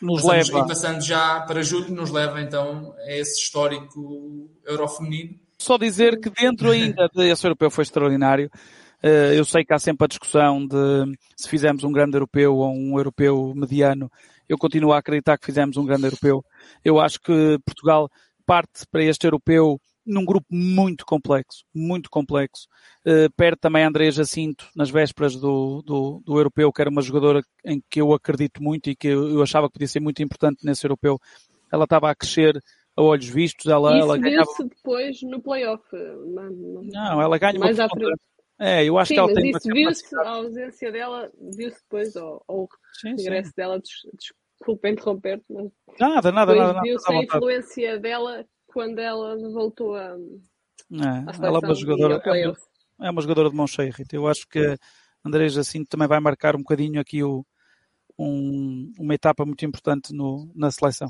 nos 0.00 0.24
leva. 0.24 0.58
E 0.58 0.66
passando 0.66 1.00
já 1.00 1.40
para 1.40 1.62
julho, 1.62 1.92
nos 1.92 2.10
leva 2.10 2.40
então 2.40 2.94
a 2.98 3.12
esse 3.12 3.40
histórico 3.40 4.50
eurofeminino. 4.66 5.38
Só 5.58 5.76
dizer 5.76 6.18
que 6.18 6.30
dentro 6.30 6.70
ainda 6.70 7.08
desse 7.14 7.46
europeu 7.46 7.70
foi 7.70 7.82
extraordinário. 7.82 8.50
Eh, 9.02 9.38
eu 9.38 9.44
sei 9.44 9.64
que 9.64 9.72
há 9.72 9.78
sempre 9.78 10.04
a 10.04 10.08
discussão 10.08 10.66
de 10.66 11.16
se 11.36 11.48
fizemos 11.48 11.84
um 11.84 11.92
grande 11.92 12.16
europeu 12.16 12.54
ou 12.54 12.72
um 12.72 12.98
europeu 12.98 13.52
mediano. 13.54 14.10
Eu 14.48 14.58
continuo 14.58 14.92
a 14.92 14.98
acreditar 14.98 15.38
que 15.38 15.46
fizemos 15.46 15.76
um 15.76 15.84
grande 15.84 16.04
europeu. 16.04 16.44
Eu 16.84 16.98
acho 16.98 17.20
que 17.20 17.58
Portugal 17.64 18.08
parte 18.46 18.84
para 18.90 19.04
este 19.04 19.26
europeu 19.26 19.80
num 20.04 20.24
grupo 20.24 20.46
muito 20.50 21.04
complexo, 21.04 21.64
muito 21.74 22.10
complexo. 22.10 22.66
Uh, 23.06 23.30
perde 23.36 23.58
também 23.60 23.84
a 23.84 23.88
Andrea 23.88 24.10
Jacinto 24.10 24.68
nas 24.74 24.90
vésperas 24.90 25.36
do, 25.36 25.82
do, 25.82 26.22
do, 26.24 26.38
europeu, 26.38 26.72
que 26.72 26.80
era 26.80 26.90
uma 26.90 27.02
jogadora 27.02 27.42
em 27.64 27.82
que 27.88 28.00
eu 28.00 28.12
acredito 28.12 28.62
muito 28.62 28.90
e 28.90 28.96
que 28.96 29.08
eu 29.08 29.42
achava 29.42 29.68
que 29.68 29.74
podia 29.74 29.88
ser 29.88 30.00
muito 30.00 30.22
importante 30.22 30.64
nesse 30.64 30.84
europeu. 30.86 31.18
Ela 31.72 31.84
estava 31.84 32.10
a 32.10 32.14
crescer 32.14 32.60
a 32.96 33.02
olhos 33.02 33.28
vistos. 33.28 33.66
Ela, 33.66 33.92
Isso 33.92 34.02
ela 34.02 34.18
ganhava... 34.18 34.50
depois 34.58 35.22
no 35.22 35.40
playoff. 35.40 35.84
Não, 35.92 37.20
ela 37.20 37.38
ganha 37.38 37.58
mais 37.58 37.78
uma 37.78 37.88
é, 38.62 38.84
eu 38.84 38.98
acho 38.98 39.08
sim, 39.08 39.14
que 39.14 39.20
ela 39.20 39.28
mas 39.32 39.42
tem 39.42 39.50
isso 39.50 39.68
viu-se, 39.72 40.16
a 40.16 40.28
ausência 40.28 40.92
dela, 40.92 41.32
viu-se 41.56 41.80
depois, 41.80 42.14
ou, 42.14 42.44
ou 42.46 42.64
o 42.64 42.68
regresso 43.02 43.48
sim. 43.48 43.54
dela, 43.56 43.80
des, 43.80 43.90
desculpa 44.58 44.88
interromper-te, 44.90 45.46
mas 45.48 45.72
nada, 45.98 46.30
nada, 46.30 46.54
nada, 46.54 46.80
viu-se 46.82 47.10
a 47.10 47.22
influência 47.22 47.98
dela 47.98 48.44
quando 48.72 48.98
ela 48.98 49.36
voltou 49.50 49.94
a. 49.94 50.16
É, 50.92 51.46
ela 51.46 51.58
é 51.58 51.66
uma 51.66 51.74
jogadora, 51.74 52.14
é 52.24 52.46
uma, 52.46 52.56
é 53.02 53.10
uma, 53.10 53.22
jogadora 53.22 53.50
de 53.50 53.56
mão 53.56 53.66
cheia, 53.66 53.92
Rita. 53.92 54.16
Eu 54.16 54.26
acho 54.26 54.46
que 54.48 54.76
André 55.24 55.48
Jacinto 55.48 55.88
também 55.88 56.08
vai 56.08 56.20
marcar 56.20 56.56
um 56.56 56.60
bocadinho 56.60 57.00
aqui 57.00 57.22
o, 57.22 57.44
um, 58.18 58.92
uma 58.98 59.14
etapa 59.14 59.44
muito 59.44 59.64
importante 59.64 60.12
no, 60.12 60.50
na 60.54 60.70
seleção. 60.70 61.08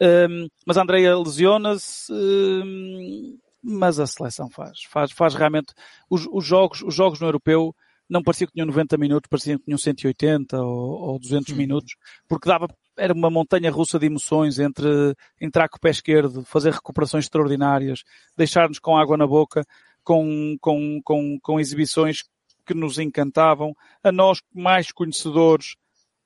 Um, 0.00 0.48
mas 0.66 0.76
a 0.76 0.82
Andrea 0.82 1.16
lesiona-se. 1.16 2.12
Um, 2.12 3.38
mas 3.62 3.98
a 3.98 4.06
seleção 4.06 4.48
faz, 4.48 4.78
faz, 4.88 5.10
faz 5.12 5.34
realmente 5.34 5.74
os, 6.08 6.26
os, 6.30 6.44
jogos, 6.44 6.80
os 6.80 6.94
jogos 6.94 7.20
no 7.20 7.26
europeu 7.26 7.74
não 8.08 8.22
parecia 8.22 8.46
que 8.46 8.52
tinham 8.52 8.66
90 8.66 8.96
minutos, 8.96 9.28
parecia 9.28 9.58
que 9.58 9.64
tinham 9.64 9.76
180 9.76 10.56
ou, 10.58 11.10
ou 11.10 11.18
200 11.18 11.52
hum. 11.52 11.56
minutos, 11.56 11.94
porque 12.28 12.48
dava, 12.48 12.68
era 12.98 13.14
uma 13.14 13.30
montanha 13.30 13.70
russa 13.70 13.98
de 13.98 14.06
emoções 14.06 14.58
entre 14.58 15.14
entrar 15.40 15.68
com 15.68 15.76
o 15.76 15.80
pé 15.80 15.90
esquerdo, 15.90 16.44
fazer 16.44 16.72
recuperações 16.72 17.24
extraordinárias, 17.24 18.02
deixar-nos 18.36 18.78
com 18.78 18.96
água 18.96 19.16
na 19.16 19.26
boca, 19.26 19.64
com, 20.04 20.56
com, 20.60 21.00
com, 21.02 21.38
com 21.40 21.60
exibições 21.60 22.24
que 22.66 22.74
nos 22.74 22.98
encantavam, 22.98 23.74
a 24.02 24.12
nós 24.12 24.40
mais 24.54 24.92
conhecedores, 24.92 25.74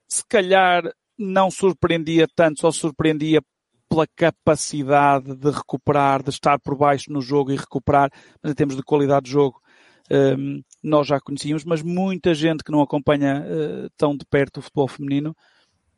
se 0.08 0.24
calhar 0.26 0.82
não 1.16 1.50
surpreendia 1.50 2.26
tanto, 2.34 2.60
só 2.60 2.70
surpreendia 2.72 3.40
pela 3.88 4.06
capacidade 4.16 5.36
de 5.36 5.50
recuperar, 5.50 6.22
de 6.22 6.30
estar 6.30 6.58
por 6.58 6.76
baixo 6.76 7.12
no 7.12 7.20
jogo 7.20 7.52
e 7.52 7.56
recuperar, 7.56 8.10
mas 8.42 8.52
em 8.52 8.54
termos 8.54 8.74
de 8.74 8.82
qualidade 8.82 9.26
de 9.26 9.32
jogo, 9.32 9.60
um, 10.10 10.62
nós 10.82 11.06
já 11.06 11.20
conhecíamos, 11.20 11.64
mas 11.64 11.82
muita 11.82 12.34
gente 12.34 12.64
que 12.64 12.72
não 12.72 12.82
acompanha 12.82 13.42
uh, 13.42 13.90
tão 13.96 14.16
de 14.16 14.24
perto 14.24 14.58
o 14.58 14.62
futebol 14.62 14.88
feminino 14.88 15.36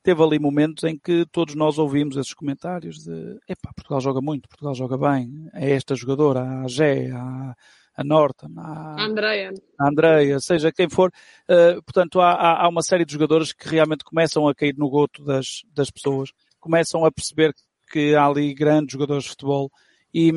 teve 0.05 0.23
ali 0.23 0.39
momentos 0.39 0.85
em 0.85 0.99
que 0.99 1.25
todos 1.33 1.55
nós 1.55 1.79
ouvimos 1.79 2.19
esses 2.19 2.35
comentários 2.35 3.03
de 3.03 3.41
epá, 3.49 3.73
Portugal 3.75 4.01
joga 4.03 4.21
muito, 4.21 4.49
Portugal 4.51 4.75
joga 4.75 4.99
bem, 4.99 5.49
é 5.55 5.71
esta 5.73 5.95
jogadora, 5.95 6.43
a 6.43 6.69
Gé, 6.69 7.11
a, 7.11 7.57
a 7.97 8.05
Norton, 8.05 8.53
a 8.59 9.03
Andreia. 9.03 9.55
a 9.81 9.89
Andreia, 9.89 10.39
seja 10.41 10.71
quem 10.71 10.91
for. 10.91 11.11
Uh, 11.49 11.83
portanto, 11.83 12.21
há, 12.21 12.63
há, 12.63 12.69
uma 12.69 12.83
série 12.83 13.07
de 13.07 13.15
jogadores 13.15 13.55
que 13.55 13.67
realmente 13.67 14.05
começam 14.05 14.47
a 14.47 14.55
cair 14.55 14.75
no 14.77 14.91
goto 14.91 15.25
das, 15.25 15.63
das 15.73 15.91
pessoas, 15.91 16.31
começam 16.61 17.03
a 17.07 17.11
perceber 17.11 17.55
que 17.91 18.15
há 18.15 18.27
ali 18.27 18.53
grandes 18.53 18.93
jogadores 18.93 19.25
de 19.25 19.31
futebol 19.31 19.71
e, 20.13 20.31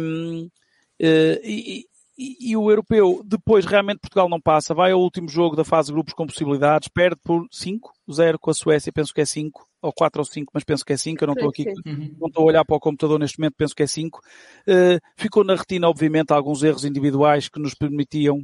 eh, 0.98 1.42
e, 1.44 1.86
e, 2.18 2.52
e, 2.52 2.58
o 2.58 2.70
europeu, 2.72 3.22
depois 3.24 3.66
realmente 3.66 4.00
Portugal 4.00 4.28
não 4.28 4.42
passa, 4.42 4.74
vai 4.74 4.92
ao 4.92 5.00
último 5.00 5.30
jogo 5.30 5.56
da 5.56 5.64
fase 5.64 5.88
de 5.88 5.94
grupos 5.94 6.14
com 6.14 6.26
possibilidades, 6.26 6.88
perde 6.88 7.18
por 7.24 7.48
5-0 7.50 8.38
com 8.40 8.50
a 8.50 8.54
Suécia, 8.54 8.92
penso 8.92 9.14
que 9.14 9.22
é 9.22 9.26
5, 9.26 9.64
ou 9.82 9.94
4 9.94 10.22
ou 10.22 10.26
5, 10.26 10.52
mas 10.54 10.64
penso 10.64 10.84
que 10.84 10.94
é 10.94 10.98
5, 10.98 11.24
eu 11.24 11.28
não 11.28 11.34
estou 11.36 11.50
aqui, 11.50 11.66
uhum. 11.86 12.16
não 12.20 12.28
estou 12.28 12.44
a 12.44 12.48
olhar 12.48 12.66
para 12.66 12.76
o 12.76 12.80
computador 12.80 13.20
neste 13.20 13.40
momento, 13.40 13.56
penso 13.56 13.76
que 13.76 13.84
é 13.84 13.88
5. 13.88 14.18
Uh, 14.18 14.22
eh, 14.68 15.00
ficou 15.16 15.44
na 15.44 15.56
retina, 15.56 15.88
obviamente, 15.88 16.32
alguns 16.32 16.64
erros 16.64 16.86
individuais 16.86 17.48
que 17.48 17.60
nos 17.60 17.76
permitiam 17.76 18.44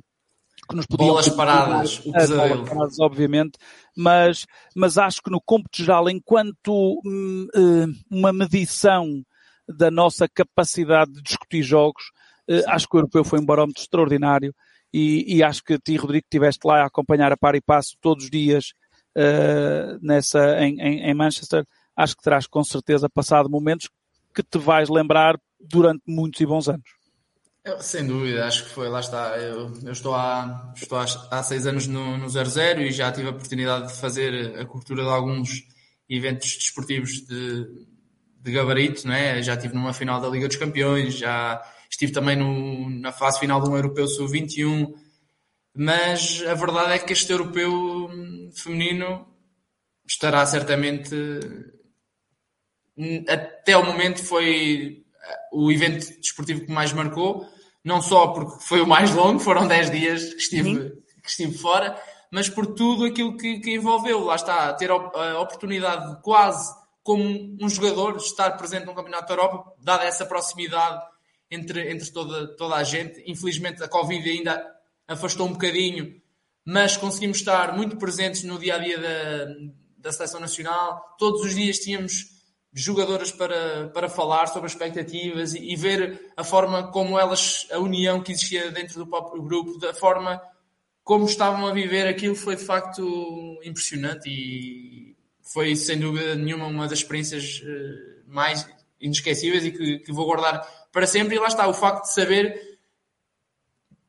que 0.69 0.75
nos 0.75 0.85
podiam 0.85 1.09
bolas 1.09 1.29
paradas, 1.29 1.99
o 2.05 2.11
pesadelo. 2.11 2.65
Paradas, 2.65 2.99
obviamente, 2.99 3.57
mas, 3.97 4.45
mas 4.75 4.97
acho 4.97 5.21
que 5.21 5.31
no 5.31 5.41
cômputo 5.41 5.77
geral, 5.77 6.09
enquanto 6.09 7.01
hum, 7.05 7.47
hum, 7.55 7.93
uma 8.09 8.31
medição 8.31 9.23
da 9.67 9.89
nossa 9.89 10.27
capacidade 10.27 11.11
de 11.11 11.21
discutir 11.21 11.63
jogos, 11.63 12.03
eh, 12.03 12.22
acho 12.67 12.87
que 12.87 12.95
o 12.95 12.99
europeu 12.99 13.23
foi 13.23 13.39
um 13.39 13.45
barómetro 13.45 13.81
extraordinário 13.81 14.53
e, 14.93 15.37
e, 15.37 15.43
acho 15.43 15.63
que 15.63 15.79
ti, 15.79 15.95
Rodrigo, 15.95 16.25
estiveste 16.25 16.67
lá 16.67 16.83
a 16.83 16.85
acompanhar 16.85 17.31
a 17.31 17.37
par 17.37 17.55
e 17.55 17.61
passo 17.61 17.97
todos 17.99 18.25
os 18.25 18.29
dias 18.29 18.73
uh, 19.17 19.97
nessa, 20.01 20.59
em, 20.59 20.79
em, 20.79 21.09
em 21.09 21.13
Manchester, 21.15 21.65
acho 21.95 22.15
que 22.15 22.21
terás 22.21 22.45
com 22.45 22.63
certeza 22.63 23.09
passado 23.09 23.49
momentos 23.49 23.89
que 24.33 24.43
te 24.43 24.59
vais 24.59 24.89
lembrar 24.89 25.39
durante 25.59 26.03
muitos 26.07 26.39
e 26.41 26.45
bons 26.45 26.69
anos. 26.69 27.03
Eu, 27.65 27.79
sem 27.81 28.05
dúvida, 28.05 28.45
acho 28.45 28.65
que 28.65 28.71
foi, 28.71 28.89
lá 28.89 28.99
está. 28.99 29.37
Eu, 29.37 29.71
eu 29.83 29.91
estou, 29.91 30.13
há, 30.13 30.73
estou 30.75 30.97
há, 30.97 31.05
há 31.31 31.41
seis 31.41 31.65
anos 31.65 31.87
no, 31.87 32.17
no 32.17 32.29
00 32.29 32.81
e 32.81 32.91
já 32.91 33.11
tive 33.11 33.27
a 33.27 33.31
oportunidade 33.31 33.87
de 33.87 33.93
fazer 33.93 34.59
a 34.59 34.65
cobertura 34.65 35.03
de 35.03 35.09
alguns 35.09 35.63
eventos 36.09 36.57
desportivos 36.57 37.25
de, 37.25 37.65
de 38.41 38.51
gabarito, 38.51 39.07
não 39.07 39.13
é? 39.13 39.41
Já 39.41 39.53
estive 39.53 39.73
numa 39.73 39.93
final 39.93 40.19
da 40.19 40.27
Liga 40.27 40.47
dos 40.47 40.57
Campeões, 40.57 41.13
já 41.13 41.63
estive 41.93 42.11
também 42.11 42.35
no, 42.35 42.89
na 42.89 43.11
fase 43.11 43.39
final 43.39 43.61
de 43.61 43.69
um 43.69 43.75
Europeu 43.75 44.07
Sub-21, 44.07 44.93
mas 45.75 46.43
a 46.47 46.53
verdade 46.55 46.93
é 46.93 46.99
que 46.99 47.13
este 47.13 47.31
Europeu 47.31 48.09
feminino 48.55 49.27
estará 50.05 50.45
certamente 50.45 51.15
até 53.27 53.77
o 53.77 53.85
momento 53.85 54.23
foi 54.23 55.03
o 55.51 55.71
evento 55.71 56.19
desportivo 56.19 56.65
que 56.65 56.71
mais 56.71 56.91
marcou, 56.93 57.47
não 57.83 58.01
só 58.01 58.27
porque 58.27 58.63
foi 58.63 58.81
o 58.81 58.87
mais 58.87 59.13
longo, 59.13 59.39
foram 59.39 59.67
10 59.67 59.91
dias 59.91 60.33
que 60.33 60.39
estive, 60.39 60.91
que 61.21 61.29
estive 61.29 61.57
fora, 61.57 61.99
mas 62.31 62.49
por 62.49 62.67
tudo 62.73 63.05
aquilo 63.05 63.37
que, 63.37 63.59
que 63.59 63.75
envolveu. 63.75 64.23
Lá 64.23 64.35
está, 64.35 64.73
ter 64.73 64.89
a 64.91 65.39
oportunidade 65.39 66.15
de 66.15 66.21
quase 66.21 66.73
como 67.03 67.23
um 67.61 67.69
jogador 67.69 68.15
estar 68.17 68.51
presente 68.57 68.85
num 68.85 68.95
Campeonato 68.95 69.27
da 69.27 69.33
Europa, 69.33 69.73
dada 69.81 70.05
essa 70.05 70.25
proximidade 70.25 71.12
entre, 71.53 71.91
entre 71.91 72.11
toda, 72.11 72.47
toda 72.55 72.75
a 72.75 72.83
gente. 72.83 73.23
Infelizmente 73.25 73.83
a 73.83 73.87
Covid 73.87 74.29
ainda 74.29 74.63
afastou 75.07 75.47
um 75.47 75.53
bocadinho, 75.53 76.21
mas 76.65 76.97
conseguimos 76.97 77.37
estar 77.37 77.75
muito 77.75 77.97
presentes 77.97 78.43
no 78.43 78.57
dia 78.57 78.75
a 78.75 78.79
dia 78.79 78.97
da, 78.99 79.45
da 79.97 80.11
seleção 80.11 80.39
nacional. 80.39 81.15
Todos 81.17 81.41
os 81.41 81.55
dias 81.55 81.79
tínhamos 81.79 82.33
jogadoras 82.73 83.31
para, 83.31 83.89
para 83.89 84.09
falar 84.09 84.47
sobre 84.47 84.67
expectativas 84.67 85.53
e, 85.53 85.71
e, 85.71 85.75
ver 85.75 86.31
a 86.35 86.43
forma 86.43 86.91
como 86.91 87.19
elas, 87.19 87.67
a 87.71 87.77
união 87.77 88.21
que 88.21 88.31
existia 88.31 88.71
dentro 88.71 88.95
do 88.95 89.07
próprio 89.07 89.43
grupo, 89.43 89.77
da 89.77 89.93
forma 89.93 90.41
como 91.03 91.25
estavam 91.25 91.67
a 91.67 91.73
viver 91.73 92.07
aquilo 92.07 92.35
foi 92.35 92.55
de 92.55 92.63
facto 92.63 93.59
impressionante 93.63 94.29
e 94.29 95.15
foi 95.41 95.75
sem 95.75 95.99
dúvida 95.99 96.35
nenhuma 96.35 96.65
uma 96.65 96.87
das 96.87 96.99
experiências 96.99 97.61
eh, 97.63 98.23
mais 98.25 98.65
inesquecíveis 98.99 99.65
e 99.65 99.71
que, 99.71 99.99
que 99.99 100.13
vou 100.13 100.25
guardar 100.25 100.65
para 100.93 101.05
sempre. 101.05 101.35
E 101.35 101.39
lá 101.39 101.47
está 101.47 101.67
o 101.67 101.73
facto 101.73 102.03
de 102.03 102.13
saber 102.13 102.79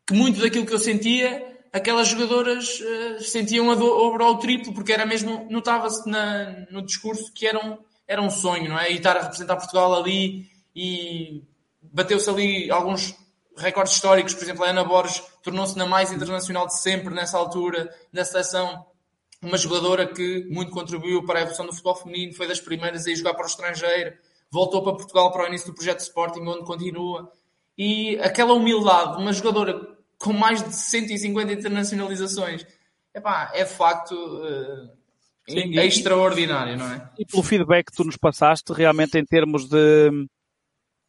que 0.06 0.14
muito 0.14 0.40
daquilo 0.40 0.66
que 0.66 0.74
eu 0.74 0.78
sentia 0.78 1.52
aquelas 1.72 2.06
jogadoras 2.06 2.78
uh, 2.78 3.20
sentiam 3.20 3.68
a 3.72 3.74
dobro 3.74 4.24
ao 4.24 4.38
triplo, 4.38 4.72
porque 4.72 4.92
era 4.92 5.04
mesmo, 5.04 5.48
notava-se 5.50 6.08
no 6.70 6.82
discurso 6.82 7.32
que 7.34 7.48
eram 7.48 7.80
era 8.06 8.22
um 8.22 8.30
sonho, 8.30 8.68
não 8.68 8.78
é? 8.78 8.92
E 8.92 8.96
estar 8.96 9.16
a 9.16 9.22
representar 9.22 9.56
Portugal 9.56 9.94
ali 9.94 10.46
e 10.76 11.42
bateu-se 11.82 12.28
ali 12.28 12.70
alguns 12.70 13.14
recordes 13.56 13.94
históricos, 13.94 14.34
por 14.34 14.42
exemplo, 14.42 14.64
a 14.64 14.68
Ana 14.68 14.84
Borges 14.84 15.22
tornou-se 15.42 15.76
na 15.76 15.86
mais 15.86 16.12
internacional 16.12 16.66
de 16.66 16.78
sempre 16.78 17.14
nessa 17.14 17.38
altura, 17.38 17.92
na 18.12 18.24
seleção 18.24 18.84
uma 19.40 19.58
jogadora 19.58 20.06
que 20.06 20.46
muito 20.50 20.70
contribuiu 20.70 21.24
para 21.24 21.38
a 21.38 21.42
evolução 21.42 21.66
do 21.66 21.72
futebol 21.72 21.94
feminino, 21.96 22.34
foi 22.34 22.48
das 22.48 22.60
primeiras 22.60 23.06
a 23.06 23.10
ir 23.10 23.16
jogar 23.16 23.34
para 23.34 23.44
o 23.44 23.48
estrangeiro, 23.48 24.16
voltou 24.54 24.82
para 24.82 24.94
Portugal 24.94 25.32
para 25.32 25.42
o 25.42 25.46
início 25.48 25.66
do 25.66 25.74
projeto 25.74 25.98
Sporting, 25.98 26.42
onde 26.42 26.64
continua. 26.64 27.30
E 27.76 28.16
aquela 28.20 28.54
humildade, 28.54 29.20
uma 29.20 29.32
jogadora 29.32 29.98
com 30.16 30.32
mais 30.32 30.62
de 30.62 30.72
150 30.72 31.52
internacionalizações, 31.52 32.64
epá, 33.12 33.50
é 33.52 33.64
de 33.64 33.70
facto 33.70 34.12
uh, 34.14 34.88
Sim, 35.48 35.76
é 35.76 35.84
extraordinário, 35.84 36.78
não 36.78 36.86
é? 36.86 37.10
E 37.18 37.26
pelo 37.26 37.42
feedback 37.42 37.86
que 37.86 37.96
tu 37.96 38.04
nos 38.04 38.16
passaste, 38.16 38.72
realmente 38.72 39.18
em 39.18 39.24
termos 39.24 39.68
de 39.68 40.10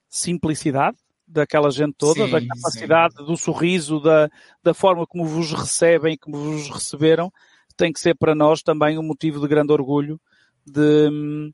simplicidade 0.10 0.98
daquela 1.28 1.70
gente 1.70 1.96
toda, 1.98 2.26
sim, 2.26 2.32
da 2.32 2.42
capacidade, 2.46 3.16
sim. 3.16 3.26
do 3.26 3.38
sorriso, 3.38 4.00
da, 4.00 4.28
da 4.64 4.74
forma 4.74 5.06
como 5.06 5.24
vos 5.26 5.54
recebem, 5.54 6.18
como 6.18 6.38
vos 6.38 6.70
receberam, 6.70 7.32
tem 7.78 7.94
que 7.94 8.00
ser 8.00 8.16
para 8.16 8.34
nós 8.34 8.64
também 8.64 8.98
um 8.98 9.04
motivo 9.04 9.40
de 9.40 9.48
grande 9.48 9.72
orgulho 9.72 10.20
de, 10.66 11.52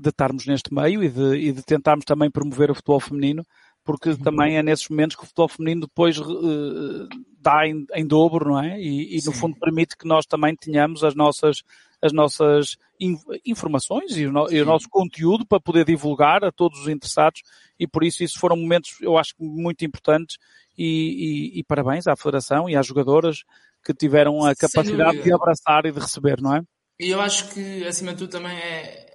de 0.00 0.08
estarmos 0.08 0.46
neste 0.46 0.72
meio 0.72 1.02
e 1.02 1.08
de, 1.08 1.36
e 1.36 1.52
de 1.52 1.62
tentarmos 1.62 2.04
também 2.04 2.30
promover 2.30 2.70
o 2.70 2.74
futebol 2.74 3.00
feminino, 3.00 3.46
porque 3.84 4.10
uhum. 4.10 4.16
também 4.16 4.56
é 4.56 4.62
nesses 4.62 4.88
momentos 4.88 5.16
que 5.16 5.22
o 5.22 5.26
futebol 5.26 5.48
feminino 5.48 5.82
depois 5.82 6.18
uh, 6.18 7.08
dá 7.40 7.66
em, 7.66 7.86
em, 7.94 8.06
dobro, 8.06 8.50
não 8.50 8.62
é? 8.62 8.80
E, 8.80 9.18
e 9.18 9.24
no 9.24 9.32
fundo 9.32 9.56
permite 9.58 9.96
que 9.96 10.06
nós 10.06 10.26
também 10.26 10.54
tenhamos 10.56 11.04
as 11.04 11.14
nossas 11.14 11.62
as 12.02 12.14
nossas 12.14 12.78
informações 13.44 14.16
e 14.16 14.26
o, 14.26 14.32
no, 14.32 14.50
e 14.50 14.58
o, 14.58 14.64
nosso 14.64 14.88
conteúdo 14.88 15.46
para 15.46 15.60
poder 15.60 15.84
divulgar 15.84 16.42
a 16.42 16.50
todos 16.50 16.80
os 16.80 16.88
interessados 16.88 17.42
e 17.78 17.86
por 17.86 18.02
isso 18.02 18.24
isso 18.24 18.38
foram 18.38 18.56
momentos, 18.56 18.96
eu 19.02 19.18
acho, 19.18 19.34
muito 19.38 19.84
importantes 19.84 20.38
e, 20.78 21.52
e, 21.56 21.60
e 21.60 21.64
parabéns 21.64 22.06
à 22.06 22.16
Federação 22.16 22.70
e 22.70 22.74
às 22.74 22.86
jogadoras 22.86 23.44
que 23.84 23.92
tiveram 23.92 24.44
a 24.44 24.54
capacidade 24.54 25.22
de 25.22 25.32
abraçar 25.32 25.84
e 25.84 25.92
de 25.92 26.00
receber, 26.00 26.40
não 26.40 26.56
é? 26.56 26.62
E 26.98 27.08
eu 27.10 27.20
acho 27.20 27.48
que, 27.54 27.86
acima 27.86 28.12
de 28.12 28.18
tudo, 28.18 28.30
também 28.30 28.56
é, 28.56 29.09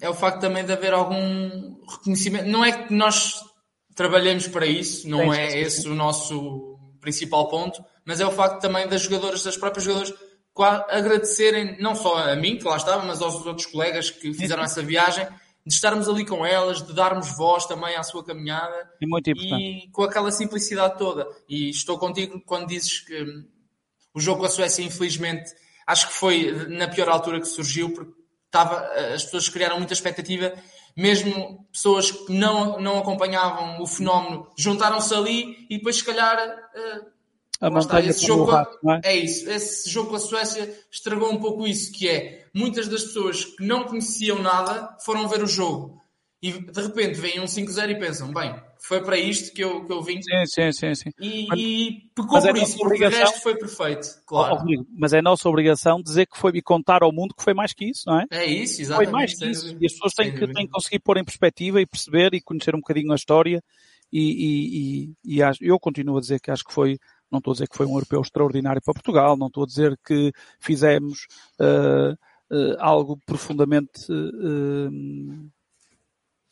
é 0.00 0.08
o 0.08 0.14
facto 0.14 0.40
também 0.40 0.64
de 0.64 0.72
haver 0.72 0.92
algum 0.92 1.76
reconhecimento. 1.88 2.46
Não 2.46 2.64
é 2.64 2.72
que 2.72 2.92
nós 2.92 3.40
trabalhemos 3.94 4.48
para 4.48 4.66
isso, 4.66 5.08
não 5.08 5.32
é, 5.32 5.54
é 5.54 5.60
esse 5.60 5.88
o 5.88 5.94
nosso 5.94 6.78
principal 7.00 7.48
ponto, 7.48 7.84
mas 8.04 8.20
é 8.20 8.26
o 8.26 8.32
facto 8.32 8.60
também 8.60 8.88
das 8.88 9.02
jogadoras, 9.02 9.42
das 9.42 9.56
próprias 9.56 9.84
jogadoras, 9.84 10.14
agradecerem 10.88 11.76
não 11.80 11.94
só 11.94 12.16
a 12.16 12.36
mim, 12.36 12.56
que 12.56 12.64
lá 12.64 12.76
estava, 12.76 13.04
mas 13.04 13.20
aos 13.20 13.44
outros 13.46 13.66
colegas 13.66 14.10
que 14.10 14.32
fizeram 14.32 14.62
essa 14.62 14.82
viagem, 14.82 15.26
de 15.66 15.72
estarmos 15.72 16.08
ali 16.08 16.26
com 16.26 16.44
elas, 16.44 16.82
de 16.82 16.92
darmos 16.92 17.36
voz 17.36 17.64
também 17.66 17.96
à 17.96 18.02
sua 18.02 18.24
caminhada. 18.24 18.90
E 19.00 19.06
muito 19.06 19.30
importante. 19.30 19.62
E 19.62 19.90
com 19.90 20.02
aquela 20.02 20.30
simplicidade 20.30 20.98
toda. 20.98 21.26
E 21.48 21.70
estou 21.70 21.98
contigo 21.98 22.40
quando 22.44 22.66
dizes 22.66 23.00
que 23.00 23.22
hum, 23.22 23.44
o 24.12 24.20
jogo 24.20 24.40
com 24.40 24.46
a 24.46 24.50
Suécia, 24.50 24.84
infelizmente, 24.84 25.50
acho 25.86 26.08
que 26.08 26.14
foi 26.14 26.52
na 26.68 26.86
pior 26.86 27.08
altura 27.08 27.40
que 27.40 27.46
surgiu, 27.46 27.90
porque 27.94 28.12
estava, 28.54 28.88
as 29.12 29.24
pessoas 29.24 29.48
criaram 29.48 29.78
muita 29.78 29.92
expectativa, 29.92 30.54
mesmo 30.96 31.66
pessoas 31.72 32.12
que 32.12 32.32
não, 32.32 32.80
não 32.80 32.98
acompanhavam 32.98 33.82
o 33.82 33.86
fenómeno 33.86 34.46
juntaram-se 34.56 35.12
ali 35.12 35.66
e 35.68 35.78
depois, 35.78 35.96
se 35.96 36.04
calhar, 36.04 36.38
uh, 36.38 37.14
a 37.60 37.70
montanha 37.70 38.10
esse 38.10 38.26
jogo 38.26 38.44
rato, 38.44 38.78
é? 38.88 39.12
é? 39.12 39.16
isso. 39.16 39.50
Esse 39.50 39.90
jogo 39.90 40.10
com 40.10 40.16
a 40.16 40.20
Suécia 40.20 40.72
estragou 40.90 41.32
um 41.32 41.40
pouco 41.40 41.66
isso, 41.66 41.92
que 41.92 42.08
é 42.08 42.46
muitas 42.54 42.86
das 42.86 43.02
pessoas 43.02 43.44
que 43.44 43.64
não 43.64 43.84
conheciam 43.84 44.38
nada 44.40 44.96
foram 45.04 45.28
ver 45.28 45.42
o 45.42 45.46
jogo 45.46 46.03
e 46.44 46.52
de 46.52 46.82
repente 46.82 47.18
vêm 47.18 47.40
um 47.40 47.46
5-0 47.46 47.90
e 47.92 47.98
pensam, 47.98 48.30
bem, 48.30 48.54
foi 48.78 49.02
para 49.02 49.16
isto 49.16 49.54
que 49.54 49.64
eu, 49.64 49.82
que 49.86 49.90
eu 49.90 50.02
vim. 50.02 50.20
Sim, 50.20 50.44
sim, 50.44 50.72
sim. 50.72 50.94
sim. 50.94 51.10
E, 51.18 51.46
mas, 51.48 51.58
e 51.58 52.10
pecou 52.14 52.38
por 52.38 52.56
é 52.56 52.60
isso, 52.60 52.76
porque 52.76 53.02
o 53.02 53.08
resto 53.08 53.40
foi 53.40 53.56
perfeito, 53.56 54.08
claro. 54.26 54.58
Oh, 54.60 54.84
mas 54.90 55.14
é 55.14 55.22
nossa 55.22 55.48
obrigação 55.48 56.02
dizer 56.02 56.26
que 56.26 56.36
foi 56.36 56.52
e 56.54 56.60
contar 56.60 57.02
ao 57.02 57.10
mundo 57.10 57.34
que 57.34 57.42
foi 57.42 57.54
mais 57.54 57.72
que 57.72 57.86
isso, 57.88 58.02
não 58.06 58.20
é? 58.20 58.26
É 58.30 58.44
isso, 58.44 58.82
exatamente. 58.82 59.10
Foi 59.10 59.20
mais 59.20 59.38
que 59.38 59.46
isso. 59.46 59.74
E 59.80 59.86
as 59.86 59.92
pessoas 59.94 60.12
têm 60.12 60.34
que, 60.34 60.46
têm 60.52 60.66
que 60.66 60.72
conseguir 60.72 60.98
pôr 60.98 61.16
em 61.16 61.24
perspectiva 61.24 61.80
e 61.80 61.86
perceber 61.86 62.34
e 62.34 62.42
conhecer 62.42 62.74
um 62.74 62.80
bocadinho 62.80 63.12
a 63.12 63.16
história. 63.16 63.62
E, 64.12 64.20
e, 65.24 65.38
e, 65.38 65.38
e 65.38 65.40
eu 65.62 65.80
continuo 65.80 66.18
a 66.18 66.20
dizer 66.20 66.40
que 66.40 66.50
acho 66.50 66.62
que 66.62 66.74
foi 66.74 66.98
não 67.32 67.38
estou 67.38 67.52
a 67.52 67.54
dizer 67.54 67.68
que 67.68 67.76
foi 67.76 67.86
um 67.86 67.94
europeu 67.94 68.20
extraordinário 68.20 68.82
para 68.82 68.92
Portugal, 68.92 69.34
não 69.34 69.46
estou 69.46 69.64
a 69.64 69.66
dizer 69.66 69.98
que 70.06 70.30
fizemos 70.60 71.26
uh, 71.58 72.12
uh, 72.54 72.76
algo 72.78 73.18
profundamente 73.26 74.12
uh, 74.12 75.50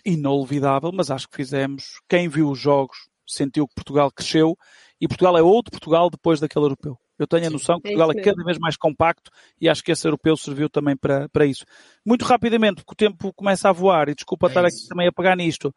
inolvidável, 0.04 0.90
mas 0.92 1.10
acho 1.10 1.28
que 1.28 1.36
fizemos. 1.36 2.00
Quem 2.08 2.28
viu 2.28 2.50
os 2.50 2.58
jogos 2.58 2.96
sentiu 3.26 3.66
que 3.66 3.74
Portugal 3.74 4.10
cresceu 4.10 4.56
e 5.00 5.08
Portugal 5.08 5.36
é 5.36 5.42
outro 5.42 5.70
Portugal 5.70 6.10
depois 6.10 6.40
daquele 6.40 6.64
europeu. 6.64 6.98
Eu 7.18 7.26
tenho 7.26 7.46
a 7.46 7.50
noção 7.50 7.80
que 7.80 7.88
é 7.88 7.90
Portugal 7.92 8.10
é, 8.12 8.22
cada 8.22 8.44
vez 8.44 8.58
mais 8.58 8.76
compacto 8.76 9.30
e 9.60 9.68
acho 9.68 9.82
que 9.82 9.92
esse 9.92 10.06
europeu 10.06 10.36
serviu 10.36 10.68
também 10.68 10.96
para, 10.96 11.28
para 11.28 11.46
isso. 11.46 11.64
Muito 12.04 12.24
rapidamente, 12.24 12.82
porque 12.82 12.92
o 12.92 13.08
tempo 13.10 13.32
começa 13.34 13.68
a 13.68 13.72
voar 13.72 14.08
e 14.08 14.14
desculpa 14.14 14.46
é 14.46 14.48
estar 14.48 14.64
aqui 14.64 14.88
também 14.88 15.06
a 15.06 15.12
pegar 15.12 15.36
nisto. 15.36 15.72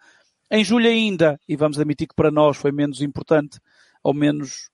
Em 0.52 0.64
julho 0.64 0.88
ainda, 0.88 1.40
e 1.48 1.56
vamos 1.56 1.80
admitir 1.80 2.08
que 2.08 2.16
para 2.16 2.32
nós 2.32 2.58
foi 2.58 2.72
menos 2.72 3.02
importante, 3.02 3.60
ou 4.04 4.14
menos 4.14 4.70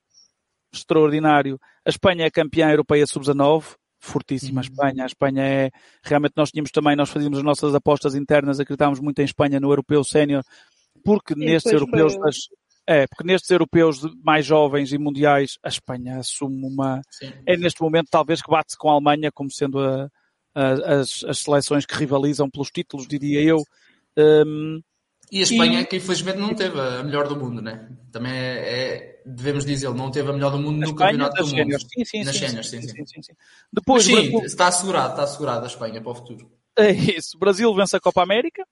extraordinário. 0.74 1.60
A 1.86 1.90
Espanha 1.90 2.26
é 2.26 2.32
campeã 2.32 2.70
europeia 2.70 3.06
sub-19, 3.06 3.76
fortíssima 4.02 4.60
a 4.60 4.64
uhum. 4.64 4.70
Espanha. 4.70 5.04
A 5.04 5.06
Espanha 5.06 5.44
é, 5.44 5.72
realmente 6.04 6.34
nós 6.36 6.52
tínhamos 6.52 6.72
também, 6.72 6.96
nós 6.96 7.10
fazíamos 7.10 7.38
as 7.38 7.44
nossas 7.44 7.74
apostas 7.76 8.16
internas, 8.16 8.60
acreditávamos 8.60 9.00
muito 9.00 9.20
em 9.20 9.26
Espanha 9.26 9.60
no 9.60 9.72
europeu 9.72 10.04
sénior, 10.04 10.44
porque 11.06 11.34
e 11.34 11.38
nestes 11.38 11.72
europeus 11.72 12.18
das, 12.18 12.36
é, 12.88 13.06
porque 13.08 13.24
nestes 13.24 13.50
europeus 13.50 14.02
mais 14.24 14.46
jovens 14.46 14.92
e 14.92 14.98
mundiais, 14.98 15.58
a 15.64 15.70
Espanha 15.70 16.18
assume 16.18 16.66
uma, 16.66 17.02
Sim. 17.12 17.32
é 17.46 17.56
neste 17.56 17.82
momento 17.82 18.08
talvez 18.10 18.42
que 18.42 18.50
bate-se 18.50 18.78
com 18.78 18.90
a 18.90 18.94
Alemanha 18.94 19.32
como 19.32 19.52
sendo 19.52 19.80
a, 19.80 20.10
a, 20.56 21.00
as, 21.00 21.24
as 21.24 21.40
seleções 21.40 21.86
que 21.86 21.96
rivalizam 21.96 22.50
pelos 22.50 22.72
títulos, 22.72 23.08
diria 23.08 23.42
eu. 23.42 23.64
Um, 24.18 24.82
e 25.32 25.39
a 25.39 25.44
Espanha, 25.44 25.82
e... 25.82 25.86
que 25.86 25.96
infelizmente 25.96 26.38
não 26.38 26.54
teve 26.54 26.80
a 26.80 27.02
melhor 27.04 27.28
do 27.28 27.38
mundo, 27.38 27.62
né? 27.62 27.89
Também 28.12 28.34
é, 28.34 29.15
é 29.15 29.22
devemos 29.26 29.65
dizer, 29.65 29.94
não 29.94 30.12
teve 30.12 30.30
a 30.30 30.34
melhor 30.34 30.52
do 30.52 30.60
mundo 30.60 30.80
no 30.80 30.96
campeonato 30.96 31.44
do 31.44 31.56
mundo. 31.56 31.80
Sim, 31.80 32.06
sim, 32.06 32.24
nas 32.24 32.36
sim, 32.36 32.48
sim, 32.63 32.82
sim, 32.82 33.06
sim, 33.06 33.22
sim. 33.22 33.34
Depois, 33.72 34.04
sim, 34.04 34.13
Brasil... 34.13 34.41
está 34.46 34.67
assegurado, 34.67 35.12
está 35.12 35.24
assegurado 35.24 35.63
a 35.63 35.67
Espanha 35.67 36.02
para 36.02 36.12
o 36.12 36.15
futuro. 36.15 36.52
É 36.78 36.91
isso. 36.91 37.38
Brasil 37.38 37.74
vence 37.74 37.96
a 37.96 38.00
Copa 38.00 38.22
América, 38.22 38.63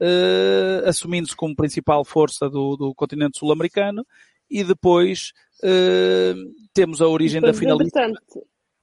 uh, 0.00 0.88
assumindo-se 0.88 1.36
como 1.36 1.56
principal 1.56 2.04
força 2.04 2.50
do, 2.50 2.76
do 2.76 2.94
continente 2.94 3.38
sul-americano, 3.38 4.06
e 4.50 4.64
depois 4.64 5.32
uh, 5.62 6.52
temos 6.74 7.00
a 7.00 7.06
origem 7.06 7.40
depois, 7.40 7.56
da 7.56 7.60
finalista. 7.60 8.12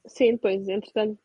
Sim, 0.07 0.33
depois, 0.33 0.67
entretanto, 0.67 1.19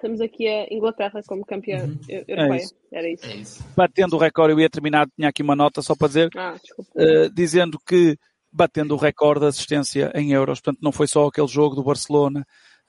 temos 0.00 0.20
aqui 0.20 0.46
a 0.46 0.66
Inglaterra 0.72 1.20
como 1.26 1.44
campeã 1.44 1.84
uhum. 1.84 1.98
europeia. 2.08 2.52
É 2.52 2.56
isso. 2.56 2.74
Era 2.92 3.08
isso. 3.08 3.26
É 3.26 3.36
isso. 3.36 3.64
Batendo 3.76 4.16
o 4.16 4.18
recorde, 4.18 4.52
eu 4.52 4.60
ia 4.60 4.70
terminar, 4.70 5.06
tinha 5.16 5.28
aqui 5.28 5.42
uma 5.42 5.56
nota 5.56 5.82
só 5.82 5.94
para 5.94 6.08
dizer, 6.08 6.30
ah, 6.36 6.54
uh, 6.78 7.30
dizendo 7.32 7.78
que 7.86 8.16
batendo 8.52 8.94
o 8.94 8.98
recorde 8.98 9.40
de 9.40 9.46
assistência 9.46 10.12
em 10.14 10.32
euros, 10.32 10.60
portanto 10.60 10.80
não 10.82 10.92
foi 10.92 11.08
só 11.08 11.26
aquele 11.26 11.48
jogo 11.48 11.74
do 11.74 11.82
Barcelona, 11.82 12.46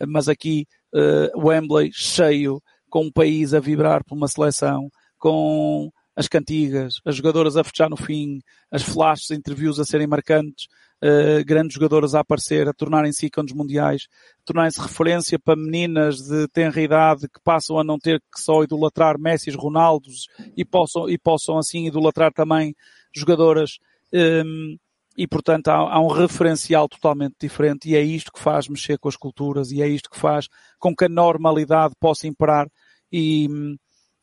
mas 0.07 0.29
aqui 0.29 0.67
uh, 0.93 1.47
Wembley 1.47 1.91
cheio, 1.91 2.61
com 2.89 3.05
um 3.05 3.11
país 3.11 3.53
a 3.53 3.59
vibrar 3.59 4.03
por 4.03 4.15
uma 4.15 4.27
seleção, 4.27 4.89
com 5.17 5.89
as 6.15 6.27
cantigas, 6.27 7.01
as 7.03 7.15
jogadoras 7.15 7.57
a 7.57 7.63
fechar 7.63 7.89
no 7.89 7.97
fim, 7.97 8.39
as 8.71 8.83
flashes, 8.83 9.31
interviews 9.31 9.79
a 9.79 9.85
serem 9.85 10.07
marcantes, 10.07 10.67
uh, 11.03 11.43
grandes 11.45 11.75
jogadoras 11.75 12.15
a 12.15 12.19
aparecer, 12.19 12.67
a 12.67 12.73
tornarem-se 12.73 13.25
ícones 13.25 13.53
mundiais, 13.53 14.07
tornarem-se 14.43 14.81
referência 14.81 15.39
para 15.39 15.55
meninas 15.55 16.17
de 16.17 16.47
tenra 16.49 16.81
idade 16.81 17.27
que 17.27 17.39
passam 17.43 17.79
a 17.79 17.83
não 17.83 17.97
ter 17.97 18.19
que 18.19 18.39
só 18.39 18.63
idolatrar 18.63 19.19
Messi, 19.19 19.51
Ronaldos 19.51 20.27
e 20.55 20.63
possam, 20.63 21.09
e 21.09 21.17
possam 21.17 21.57
assim 21.57 21.87
idolatrar 21.87 22.31
também 22.33 22.75
jogadoras. 23.13 23.77
Um, 24.13 24.19
ehm, 24.19 24.77
e 25.17 25.25
portanto 25.25 25.69
há, 25.69 25.75
há, 25.75 26.01
um 26.01 26.07
referencial 26.07 26.89
totalmente 26.89 27.35
diferente 27.39 27.89
e 27.89 27.95
é 27.95 28.01
isto 28.01 28.31
que 28.33 28.39
faz 28.39 28.67
mexer 28.67 28.97
com 28.99 29.07
as 29.07 29.15
culturas 29.15 29.71
e 29.71 29.81
é 29.81 29.87
isto 29.87 30.09
que 30.09 30.19
faz 30.19 30.49
com 30.77 30.93
que 30.93 31.05
a 31.05 31.09
normalidade 31.09 31.93
possa 31.99 32.27
imperar 32.27 32.67
e, 33.09 33.47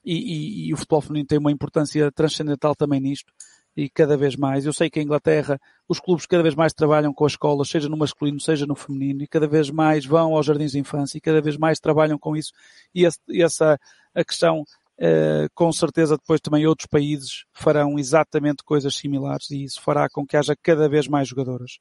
e, 0.04 0.14
e, 0.14 0.68
e 0.68 0.74
o 0.74 0.76
futebol 0.76 1.00
feminino 1.00 1.26
tem 1.26 1.38
uma 1.38 1.50
importância 1.50 2.12
transcendental 2.12 2.74
também 2.74 3.00
nisto 3.00 3.32
e 3.76 3.88
cada 3.88 4.16
vez 4.16 4.36
mais. 4.36 4.66
Eu 4.66 4.72
sei 4.72 4.90
que 4.90 5.00
em 5.00 5.04
Inglaterra 5.04 5.60
os 5.88 5.98
clubes 5.98 6.26
cada 6.26 6.42
vez 6.42 6.54
mais 6.54 6.72
trabalham 6.72 7.12
com 7.12 7.24
as 7.24 7.32
escolas, 7.32 7.68
seja 7.68 7.88
no 7.88 7.96
masculino, 7.96 8.40
seja 8.40 8.66
no 8.66 8.74
feminino, 8.74 9.22
e 9.22 9.26
cada 9.26 9.46
vez 9.46 9.70
mais 9.70 10.04
vão 10.04 10.34
aos 10.34 10.46
jardins 10.46 10.72
de 10.72 10.78
infância 10.78 11.18
e 11.18 11.20
cada 11.20 11.40
vez 11.40 11.56
mais 11.56 11.80
trabalham 11.80 12.18
com 12.18 12.36
isso. 12.36 12.52
E 12.94 13.06
essa 13.42 13.78
a 14.14 14.24
questão, 14.24 14.64
eh, 14.98 15.48
com 15.54 15.72
certeza 15.72 16.16
depois 16.16 16.40
também 16.40 16.66
outros 16.66 16.86
países 16.86 17.44
farão 17.52 17.98
exatamente 17.98 18.62
coisas 18.62 18.94
similares 18.94 19.50
e 19.50 19.64
isso 19.64 19.80
fará 19.80 20.08
com 20.08 20.26
que 20.26 20.36
haja 20.36 20.54
cada 20.62 20.88
vez 20.88 21.08
mais 21.08 21.28
jogadoras. 21.28 21.78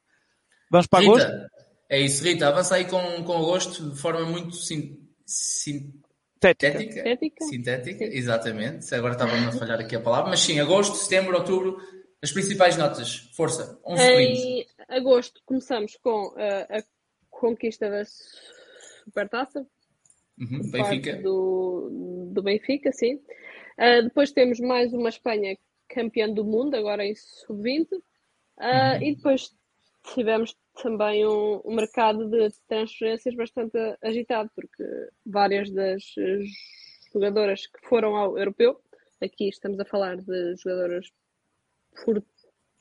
Vamos 0.70 0.88
para 0.88 1.02
Rita, 1.02 1.12
agosto? 1.12 1.32
É 1.90 2.00
isso, 2.00 2.24
Rita. 2.24 2.48
Avança 2.48 2.76
aí 2.76 2.86
com, 2.86 3.24
com 3.24 3.34
agosto 3.34 3.90
de 3.90 4.00
forma 4.00 4.26
muito 4.26 4.56
sim, 4.56 4.98
sim, 5.26 5.92
Sintética. 6.42 6.94
Sintética. 6.94 7.46
Sintética, 7.46 8.04
exatamente. 8.06 8.96
Agora 8.96 9.14
estava 9.14 9.32
a 9.32 9.52
falhar 9.52 9.80
aqui 9.80 9.96
a 9.96 10.02
palavra, 10.02 10.32
mas 10.32 10.40
sim, 10.40 10.60
agosto, 10.60 10.96
setembro, 10.96 11.38
outubro, 11.38 11.78
as 12.22 12.32
principais 12.32 12.76
notas. 12.78 13.30
Força, 13.36 13.80
11 13.86 14.02
Em 14.04 14.66
agosto 14.90 15.40
começamos 15.46 15.96
com 15.98 16.30
uh, 16.30 16.38
a 16.38 16.84
conquista 17.30 17.90
da 17.90 18.04
Supertaça. 18.06 19.66
Uhum, 20.40 20.72
Benfica. 20.72 21.18
Do, 21.22 22.30
do 22.34 22.42
Benfica, 22.42 22.92
sim. 22.92 23.16
Uh, 23.78 24.04
depois 24.04 24.32
temos 24.32 24.60
mais 24.60 24.92
uma 24.94 25.10
Espanha 25.10 25.56
campeã 25.88 26.28
do 26.28 26.44
mundo, 26.44 26.76
agora 26.76 27.06
em 27.06 27.14
sub-20. 27.16 27.88
Uh, 27.94 28.02
Uhum. 28.62 29.02
E 29.02 29.16
depois 29.16 29.50
tivemos 30.14 30.56
também 30.82 31.26
um, 31.26 31.62
um 31.64 31.76
mercado 31.76 32.30
de 32.30 32.50
transferências 32.68 33.36
bastante 33.36 33.78
agitado, 34.02 34.50
porque 34.56 34.84
várias 35.26 35.70
das 35.72 36.04
eh, 36.18 36.44
jogadoras 37.14 37.68
que 37.68 37.88
foram 37.88 38.16
ao 38.16 38.38
europeu, 38.38 38.82
aqui 39.22 39.50
estamos 39.50 39.80
a 39.80 39.86
falar 39.86 40.18
de 40.18 40.56
jogadoras 40.58 41.12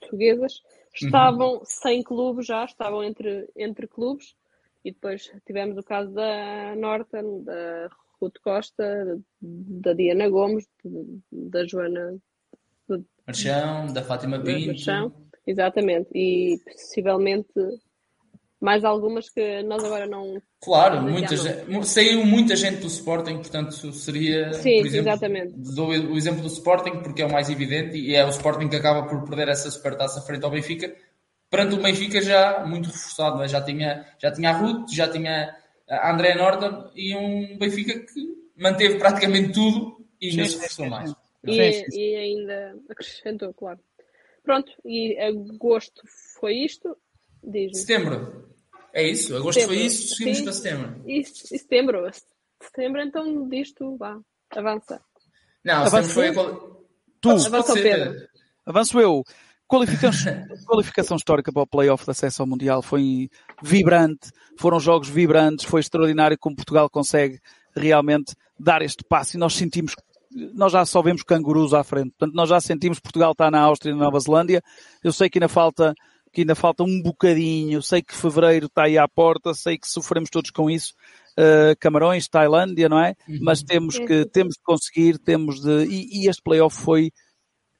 portuguesas, 0.00 0.62
estavam 0.94 1.60
sem 1.64 2.02
clube 2.02 2.42
já, 2.42 2.64
estavam 2.64 3.04
entre, 3.04 3.48
entre 3.54 3.86
clubes, 3.86 4.34
e 4.84 4.92
depois 4.92 5.30
tivemos 5.46 5.76
o 5.76 5.82
caso 5.82 6.10
da 6.12 6.74
Norton, 6.76 7.42
da 7.44 7.90
Ruth 8.20 8.38
Costa, 8.42 9.20
da 9.40 9.92
Diana 9.92 10.28
Gomes, 10.28 10.66
da 11.30 11.66
Joana 11.66 12.18
Marchão, 13.26 13.92
da 13.92 14.02
Fátima 14.02 14.42
Pinto. 14.42 14.68
Marchão. 14.68 15.30
Exatamente, 15.46 16.08
e 16.14 16.58
possivelmente 16.64 17.52
mais 18.60 18.84
algumas 18.84 19.28
que 19.30 19.62
nós 19.62 19.82
agora 19.82 20.06
não. 20.06 20.40
Claro, 20.60 20.96
não 20.96 21.10
muita 21.10 21.36
já 21.36 21.42
não. 21.44 21.50
gente, 21.50 21.70
mu- 21.70 21.84
saiu 21.84 22.24
muita 22.26 22.54
gente 22.54 22.80
do 22.80 22.86
Sporting, 22.86 23.36
portanto 23.38 23.92
seria, 23.92 24.52
Sim, 24.52 24.78
por 24.78 24.86
exemplo, 24.86 25.08
exatamente. 25.10 25.54
dou 25.74 25.88
o 25.88 26.16
exemplo 26.16 26.42
do 26.42 26.48
Sporting 26.48 27.02
porque 27.02 27.22
é 27.22 27.26
o 27.26 27.32
mais 27.32 27.48
evidente 27.48 27.96
e 27.96 28.14
é 28.14 28.24
o 28.24 28.28
Sporting 28.28 28.68
que 28.68 28.76
acaba 28.76 29.08
por 29.08 29.24
perder 29.24 29.48
essa 29.48 29.70
supertaça 29.70 30.20
frente 30.20 30.44
ao 30.44 30.50
Benfica, 30.50 30.94
perante 31.48 31.74
o 31.74 31.82
Benfica 31.82 32.20
já 32.20 32.64
muito 32.66 32.86
reforçado, 32.86 33.42
é? 33.42 33.48
já 33.48 33.62
tinha, 33.62 34.06
já 34.18 34.30
tinha 34.30 34.50
a 34.50 34.52
Ruth, 34.52 34.90
já 34.92 35.08
tinha 35.08 35.56
a 35.88 36.12
André 36.12 36.34
Norton 36.34 36.90
e 36.94 37.16
um 37.16 37.56
Benfica 37.58 37.98
que 38.00 38.50
manteve 38.56 38.98
praticamente 38.98 39.52
tudo 39.52 40.04
e 40.20 40.28
ainda 40.28 40.44
se 40.44 40.56
reforçou 40.56 40.84
sim, 40.84 40.90
mais. 40.90 41.14
E, 41.42 41.82
e 41.96 42.16
ainda 42.16 42.76
acrescentou, 42.90 43.54
claro. 43.54 43.80
Pronto, 44.44 44.70
e 44.84 45.18
agosto 45.18 46.02
foi 46.38 46.54
isto. 46.58 46.96
Diz-me. 47.42 47.74
Setembro, 47.74 48.50
é 48.92 49.08
isso, 49.08 49.36
agosto 49.36 49.60
foi 49.60 49.76
Setembro, 49.76 49.86
isso, 49.86 50.14
seguimos 50.14 50.38
sim. 50.38 50.44
para 50.44 50.52
setembro. 50.52 51.02
E, 51.06 51.20
e 51.20 51.24
setembro? 51.58 52.10
Setembro, 52.62 53.00
então 53.00 53.48
disto, 53.48 53.96
vá, 53.96 54.18
avança. 54.50 55.00
Não, 55.64 55.86
setembro 55.86 56.10
foi. 56.10 56.32
Tu, 57.20 57.30
Avança 57.30 57.50
pode 57.50 57.70
o 57.70 57.72
ser. 57.74 57.82
Pedro. 57.82 58.28
avanço 58.64 59.00
eu. 59.00 59.22
Qualificação, 59.68 60.32
qualificação 60.66 61.16
histórica 61.16 61.52
para 61.52 61.62
o 61.62 61.66
playoff 61.66 62.04
de 62.04 62.10
acesso 62.10 62.42
ao 62.42 62.48
Mundial 62.48 62.82
foi 62.82 63.28
vibrante, 63.62 64.30
foram 64.58 64.80
jogos 64.80 65.08
vibrantes, 65.08 65.64
foi 65.64 65.80
extraordinário 65.80 66.36
como 66.38 66.56
Portugal 66.56 66.90
consegue 66.90 67.38
realmente 67.76 68.34
dar 68.58 68.82
este 68.82 69.04
passo 69.04 69.36
e 69.36 69.38
nós 69.38 69.54
sentimos, 69.54 69.94
nós 70.54 70.72
já 70.72 70.84
só 70.84 71.00
vemos 71.00 71.22
cangurus 71.22 71.72
à 71.72 71.84
frente, 71.84 72.10
portanto 72.18 72.34
nós 72.34 72.48
já 72.48 72.60
sentimos 72.60 72.98
que 72.98 73.02
Portugal 73.04 73.30
está 73.30 73.48
na 73.48 73.60
Áustria 73.60 73.92
e 73.92 73.94
na 73.94 74.04
Nova 74.04 74.18
Zelândia, 74.18 74.60
eu 75.04 75.12
sei 75.12 75.30
que 75.30 75.38
ainda 75.38 75.48
falta, 75.48 75.94
que 76.32 76.42
ainda 76.42 76.54
falta 76.54 76.82
um 76.82 77.02
bocadinho, 77.02 77.82
sei 77.82 78.02
que 78.02 78.14
fevereiro 78.14 78.66
está 78.66 78.84
aí 78.84 78.96
à 78.96 79.08
porta, 79.08 79.52
sei 79.54 79.78
que 79.78 79.88
sofremos 79.88 80.30
todos 80.30 80.50
com 80.50 80.70
isso, 80.70 80.94
Uh, 81.38 81.72
Camarões, 81.78 82.28
Tailândia, 82.28 82.88
não 82.88 83.00
é? 83.02 83.14
Mas 83.40 83.62
temos 83.62 83.94
Sim, 83.94 84.04
que, 84.04 84.26
temos 84.26 84.56
de 84.56 84.62
conseguir, 84.62 85.16
temos 85.16 85.60
de, 85.60 85.84
e, 85.86 86.24
e 86.24 86.28
este 86.28 86.42
playoff 86.42 86.76
foi 86.76 87.12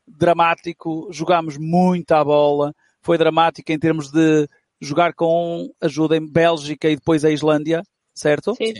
dramático, 0.06 1.08
jogámos 1.10 1.58
muito 1.58 2.12
à 2.12 2.24
bola, 2.24 2.72
foi 3.02 3.18
dramático 3.18 3.70
em 3.70 3.78
termos 3.78 4.10
de 4.10 4.48
jogar 4.80 5.12
com 5.14 5.68
ajuda 5.80 6.16
em 6.16 6.26
Bélgica 6.26 6.88
e 6.88 6.96
depois 6.96 7.24
a 7.24 7.30
Islândia, 7.30 7.82
certo? 8.14 8.54
Sim, 8.54 8.72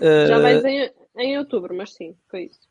Uh, 0.00 0.26
já 0.26 0.38
vais 0.38 0.64
em, 0.64 0.90
em 1.18 1.38
outubro, 1.38 1.76
mas 1.76 1.92
sim, 1.92 2.16
foi 2.30 2.44
isso. 2.44 2.69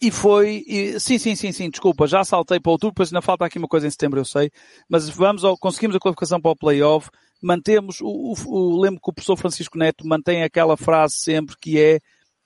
E 0.00 0.10
foi, 0.10 0.62
e- 0.66 1.00
sim, 1.00 1.18
sim, 1.18 1.34
sim, 1.34 1.52
sim, 1.52 1.70
desculpa, 1.70 2.06
já 2.06 2.22
saltei 2.22 2.60
para 2.60 2.70
outubro, 2.72 2.92
depois 2.92 3.10
ainda 3.10 3.22
falta 3.22 3.46
aqui 3.46 3.58
uma 3.58 3.68
coisa 3.68 3.86
em 3.86 3.90
setembro, 3.90 4.20
eu 4.20 4.24
sei, 4.26 4.50
mas 4.88 5.08
vamos 5.08 5.42
ao, 5.42 5.56
conseguimos 5.56 5.96
a 5.96 5.98
qualificação 5.98 6.38
para 6.40 6.50
o 6.50 6.56
playoff, 6.56 7.08
mantemos, 7.42 8.00
o, 8.02 8.06
o, 8.06 8.34
o- 8.46 8.80
lembro 8.80 9.00
que 9.00 9.08
o 9.10 9.12
professor 9.12 9.36
Francisco 9.36 9.78
Neto 9.78 10.06
mantém 10.06 10.42
aquela 10.42 10.76
frase 10.76 11.14
sempre 11.14 11.56
que 11.58 11.80
é, 11.80 11.98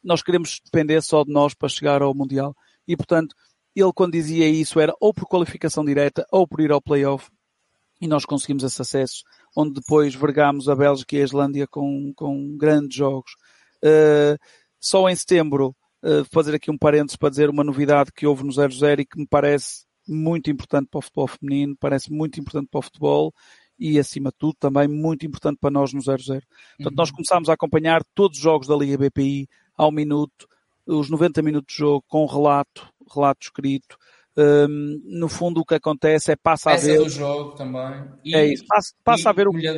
nós 0.02 0.22
queremos 0.22 0.60
depender 0.64 1.02
só 1.02 1.24
de 1.24 1.32
nós 1.32 1.52
para 1.52 1.68
chegar 1.68 2.02
ao 2.02 2.14
Mundial, 2.14 2.54
e 2.86 2.96
portanto, 2.96 3.34
ele 3.74 3.92
quando 3.92 4.12
dizia 4.12 4.48
isso 4.48 4.78
era 4.78 4.94
ou 5.00 5.12
por 5.12 5.26
qualificação 5.26 5.84
direta 5.84 6.24
ou 6.30 6.46
por 6.46 6.60
ir 6.60 6.70
ao 6.70 6.80
playoff, 6.80 7.28
e 8.00 8.06
nós 8.08 8.24
conseguimos 8.24 8.64
esse 8.64 8.80
acesso, 8.80 9.22
onde 9.56 9.74
depois 9.74 10.14
vergámos 10.14 10.68
a 10.68 10.76
Bélgica 10.76 11.16
e 11.16 11.20
a 11.20 11.24
Islândia 11.24 11.66
com, 11.66 12.12
com 12.16 12.56
grandes 12.56 12.96
jogos. 12.96 13.32
Uh, 13.84 14.38
só 14.80 15.08
em 15.08 15.14
setembro, 15.16 15.74
uh, 16.02 16.24
fazer 16.30 16.54
aqui 16.54 16.70
um 16.70 16.78
parênteses 16.78 17.16
para 17.16 17.30
dizer 17.30 17.50
uma 17.50 17.64
novidade 17.64 18.12
que 18.12 18.26
houve 18.26 18.44
no 18.44 18.50
0-0 18.50 19.00
e 19.00 19.04
que 19.04 19.18
me 19.18 19.26
parece 19.26 19.84
muito 20.06 20.50
importante 20.50 20.88
para 20.90 20.98
o 20.98 21.02
futebol 21.02 21.26
feminino, 21.26 21.76
parece 21.78 22.12
muito 22.12 22.40
importante 22.40 22.68
para 22.70 22.78
o 22.78 22.82
futebol 22.82 23.34
e, 23.78 23.98
acima 23.98 24.30
de 24.30 24.36
tudo, 24.38 24.56
também 24.58 24.86
muito 24.86 25.24
importante 25.24 25.58
para 25.58 25.70
nós 25.70 25.92
no 25.92 26.00
0-0. 26.00 26.42
Portanto, 26.76 26.96
nós 26.96 27.10
começámos 27.10 27.48
a 27.48 27.54
acompanhar 27.54 28.02
todos 28.14 28.36
os 28.36 28.42
jogos 28.42 28.66
da 28.68 28.76
Liga 28.76 28.98
BPI 28.98 29.48
ao 29.74 29.90
minuto, 29.90 30.46
os 30.86 31.08
90 31.08 31.40
minutos 31.42 31.74
de 31.74 31.78
jogo 31.78 32.04
com 32.06 32.26
relato, 32.26 32.86
relato 33.12 33.46
escrito. 33.46 33.96
Um, 34.36 35.00
no 35.04 35.28
fundo, 35.28 35.60
o 35.60 35.64
que 35.64 35.74
acontece 35.74 36.32
é 36.32 36.36
passa 36.36 36.70
a 36.70 36.76
ver. 36.76 36.98
do 36.98 37.08
jogo 37.08 37.52
também. 37.52 38.04
E, 38.24 38.34
É 38.34 38.46
isso, 38.46 38.64
passa, 38.66 38.94
passa 39.02 39.30
a 39.30 39.32
ver 39.32 39.48
o 39.48 39.52
mulher 39.52 39.74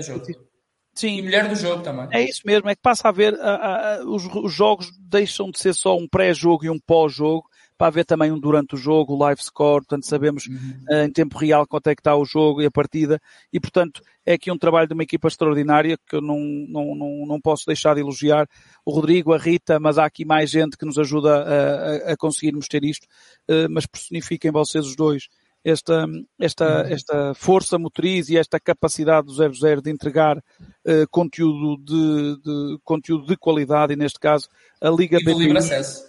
jogo. 0.94 0.96
E 0.96 0.98
Sim, 1.00 1.22
mulher 1.22 1.48
do 1.48 1.54
jogo 1.56 1.82
também. 1.82 2.08
é 2.12 2.22
isso 2.24 2.42
mesmo, 2.44 2.68
é 2.68 2.74
que 2.74 2.82
passa 2.82 3.08
a 3.08 3.12
ver, 3.12 3.34
a- 3.40 3.54
a- 3.54 3.94
a- 3.96 4.04
os, 4.04 4.24
os 4.26 4.52
jogos 4.52 4.90
deixam 5.00 5.50
de 5.50 5.58
ser 5.58 5.74
só 5.74 5.96
um 5.96 6.06
pré-jogo 6.08 6.64
e 6.64 6.70
um 6.70 6.78
pós-jogo, 6.78 7.48
para 7.78 7.88
haver 7.88 8.04
também 8.04 8.30
um 8.30 8.38
durante 8.38 8.74
o 8.74 8.78
jogo, 8.78 9.12
o 9.14 9.18
live 9.18 9.42
score, 9.42 9.80
portanto 9.84 10.06
sabemos 10.06 10.44
eh, 10.88 11.04
em 11.04 11.10
tempo 11.10 11.36
real 11.36 11.66
quanto 11.66 11.88
é 11.88 11.96
que 11.96 12.00
está 12.00 12.14
o 12.14 12.24
jogo 12.24 12.62
e 12.62 12.66
a 12.66 12.70
partida, 12.70 13.18
e 13.52 13.58
portanto 13.58 14.00
é 14.24 14.34
aqui 14.34 14.52
um 14.52 14.58
trabalho 14.58 14.86
de 14.86 14.94
uma 14.94 15.02
equipa 15.02 15.26
extraordinária 15.26 15.98
que 16.08 16.14
eu 16.14 16.20
não, 16.20 16.38
não, 16.68 16.94
não, 16.94 17.26
não 17.26 17.40
posso 17.40 17.64
deixar 17.66 17.94
de 17.94 18.00
elogiar, 18.00 18.46
o 18.86 18.92
Rodrigo, 18.92 19.32
a 19.32 19.38
Rita, 19.38 19.80
mas 19.80 19.98
há 19.98 20.04
aqui 20.04 20.24
mais 20.24 20.50
gente 20.50 20.76
que 20.76 20.84
nos 20.86 20.96
ajuda 20.96 21.42
a, 21.42 22.10
a, 22.10 22.12
a 22.12 22.16
conseguirmos 22.16 22.68
ter 22.68 22.84
isto, 22.84 23.04
eh, 23.48 23.66
mas 23.68 23.84
personifiquem 23.84 24.52
vocês 24.52 24.86
os 24.86 24.94
dois 24.94 25.26
esta, 25.64 26.06
esta, 26.38 26.86
esta 26.90 27.34
força 27.34 27.78
motriz 27.78 28.28
e 28.28 28.36
esta 28.36 28.58
capacidade 28.58 29.26
do 29.26 29.32
00 29.32 29.80
de 29.80 29.90
entregar 29.90 30.42
eh, 30.84 31.06
conteúdo, 31.10 31.76
de, 31.78 32.36
de- 32.42 32.78
conteúdo 32.82 33.26
de 33.26 33.36
qualidade, 33.36 33.92
e 33.92 33.96
neste 33.96 34.18
caso 34.18 34.48
a 34.80 34.90
Liga 34.90 35.18
E 35.20 35.24
do 35.24 35.30
livre 35.38 35.58
BPI, 35.58 35.58
acesso. 35.58 36.04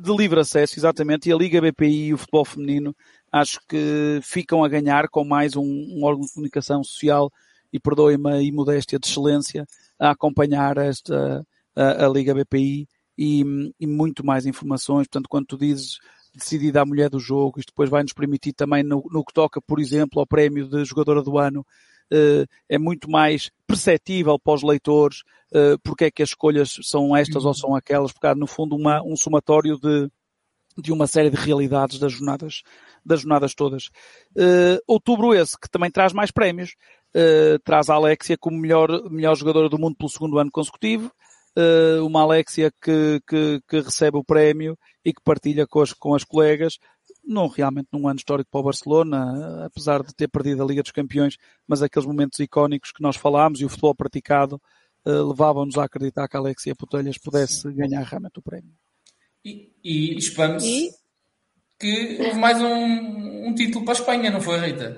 de 0.00 0.16
livre 0.16 0.40
acesso, 0.40 0.78
exatamente, 0.78 1.28
e 1.28 1.32
a 1.32 1.36
Liga 1.36 1.60
BPI 1.60 2.06
e 2.08 2.14
o 2.14 2.18
futebol 2.18 2.44
feminino 2.44 2.94
acho 3.30 3.60
que 3.68 4.20
ficam 4.22 4.64
a 4.64 4.68
ganhar 4.68 5.08
com 5.08 5.24
mais 5.24 5.54
um, 5.56 5.62
um 5.64 6.04
órgão 6.04 6.24
de 6.24 6.32
comunicação 6.32 6.82
social 6.82 7.30
e 7.72 7.78
perdoem-me 7.80 8.30
a 8.32 8.40
imodéstia 8.42 8.98
de 8.98 9.06
excelência 9.08 9.66
a 9.98 10.10
acompanhar 10.10 10.76
esta, 10.78 11.44
a, 11.76 12.06
a 12.06 12.08
Liga 12.08 12.34
BPI 12.34 12.88
e, 13.16 13.72
e 13.78 13.86
muito 13.86 14.24
mais 14.24 14.46
informações. 14.46 15.06
Portanto, 15.06 15.28
quando 15.28 15.46
tu 15.46 15.56
dizes 15.56 15.98
decidida 16.34 16.82
a 16.82 16.86
mulher 16.86 17.08
do 17.08 17.18
jogo, 17.18 17.60
isto 17.60 17.68
depois 17.68 17.88
vai 17.88 18.02
nos 18.02 18.12
permitir 18.12 18.52
também 18.52 18.82
no, 18.82 19.04
no 19.10 19.24
que 19.24 19.32
toca, 19.32 19.60
por 19.60 19.80
exemplo, 19.80 20.20
ao 20.20 20.26
prémio 20.26 20.68
de 20.68 20.84
jogadora 20.84 21.22
do 21.22 21.38
ano, 21.38 21.64
eh, 22.12 22.46
é 22.68 22.78
muito 22.78 23.10
mais 23.10 23.50
perceptível 23.66 24.38
para 24.38 24.54
os 24.54 24.62
leitores 24.62 25.22
eh, 25.54 25.76
porque 25.84 26.06
é 26.06 26.10
que 26.10 26.22
as 26.22 26.30
escolhas 26.30 26.76
são 26.82 27.16
estas 27.16 27.44
ou 27.44 27.54
são 27.54 27.76
aquelas, 27.76 28.12
porque 28.12 28.26
há 28.26 28.34
no 28.34 28.46
fundo 28.46 28.74
uma, 28.74 29.00
um 29.02 29.16
somatório 29.16 29.78
de, 29.78 30.10
de 30.76 30.92
uma 30.92 31.06
série 31.06 31.30
de 31.30 31.36
realidades 31.36 31.98
das 32.00 32.12
jornadas, 32.12 32.62
das 33.06 33.20
jornadas 33.20 33.54
todas. 33.54 33.88
Eh, 34.36 34.80
outubro 34.84 35.32
esse, 35.32 35.56
que 35.58 35.70
também 35.70 35.92
traz 35.92 36.12
mais 36.12 36.32
prémios, 36.32 36.74
eh, 37.14 37.58
traz 37.64 37.88
a 37.88 37.94
Alexia 37.94 38.36
como 38.36 38.58
melhor, 38.58 39.08
melhor 39.08 39.36
jogadora 39.36 39.68
do 39.68 39.78
mundo 39.78 39.96
pelo 39.96 40.10
segundo 40.10 40.38
ano 40.38 40.50
consecutivo, 40.50 41.12
eh, 41.56 42.00
uma 42.00 42.22
Alexia 42.22 42.70
que, 42.82 43.20
que, 43.26 43.60
que 43.68 43.80
recebe 43.80 44.16
o 44.16 44.24
prémio 44.24 44.78
e 45.04 45.12
que 45.12 45.22
partilha 45.22 45.66
com 45.66 45.80
as, 45.80 45.92
com 45.92 46.14
as 46.14 46.24
colegas, 46.24 46.78
não 47.24 47.48
realmente 47.48 47.88
num 47.92 48.08
ano 48.08 48.18
histórico 48.18 48.50
para 48.50 48.60
o 48.60 48.64
Barcelona, 48.64 49.64
apesar 49.66 50.02
de 50.02 50.14
ter 50.14 50.28
perdido 50.28 50.62
a 50.62 50.66
Liga 50.66 50.82
dos 50.82 50.92
Campeões, 50.92 51.36
mas 51.66 51.82
aqueles 51.82 52.06
momentos 52.06 52.38
icónicos 52.38 52.92
que 52.92 53.02
nós 53.02 53.16
falámos 53.16 53.60
e 53.60 53.64
o 53.64 53.68
futebol 53.68 53.94
praticado 53.94 54.60
eh, 55.06 55.10
levavam-nos 55.10 55.78
a 55.78 55.84
acreditar 55.84 56.28
que 56.28 56.36
a 56.36 56.40
Alexia 56.40 56.74
Putelhas 56.74 57.18
pudesse 57.18 57.70
ganhar 57.72 58.02
realmente 58.02 58.38
o 58.38 58.42
prémio. 58.42 58.72
E, 59.44 59.72
e 59.84 60.16
espamos 60.16 60.64
E? 60.64 60.90
que 61.78 62.18
houve 62.20 62.38
mais 62.38 62.60
um, 62.62 63.48
um 63.48 63.54
título 63.54 63.84
para 63.84 63.94
a 63.94 63.98
Espanha, 63.98 64.30
não 64.30 64.40
foi, 64.40 64.58
Rita? 64.58 64.96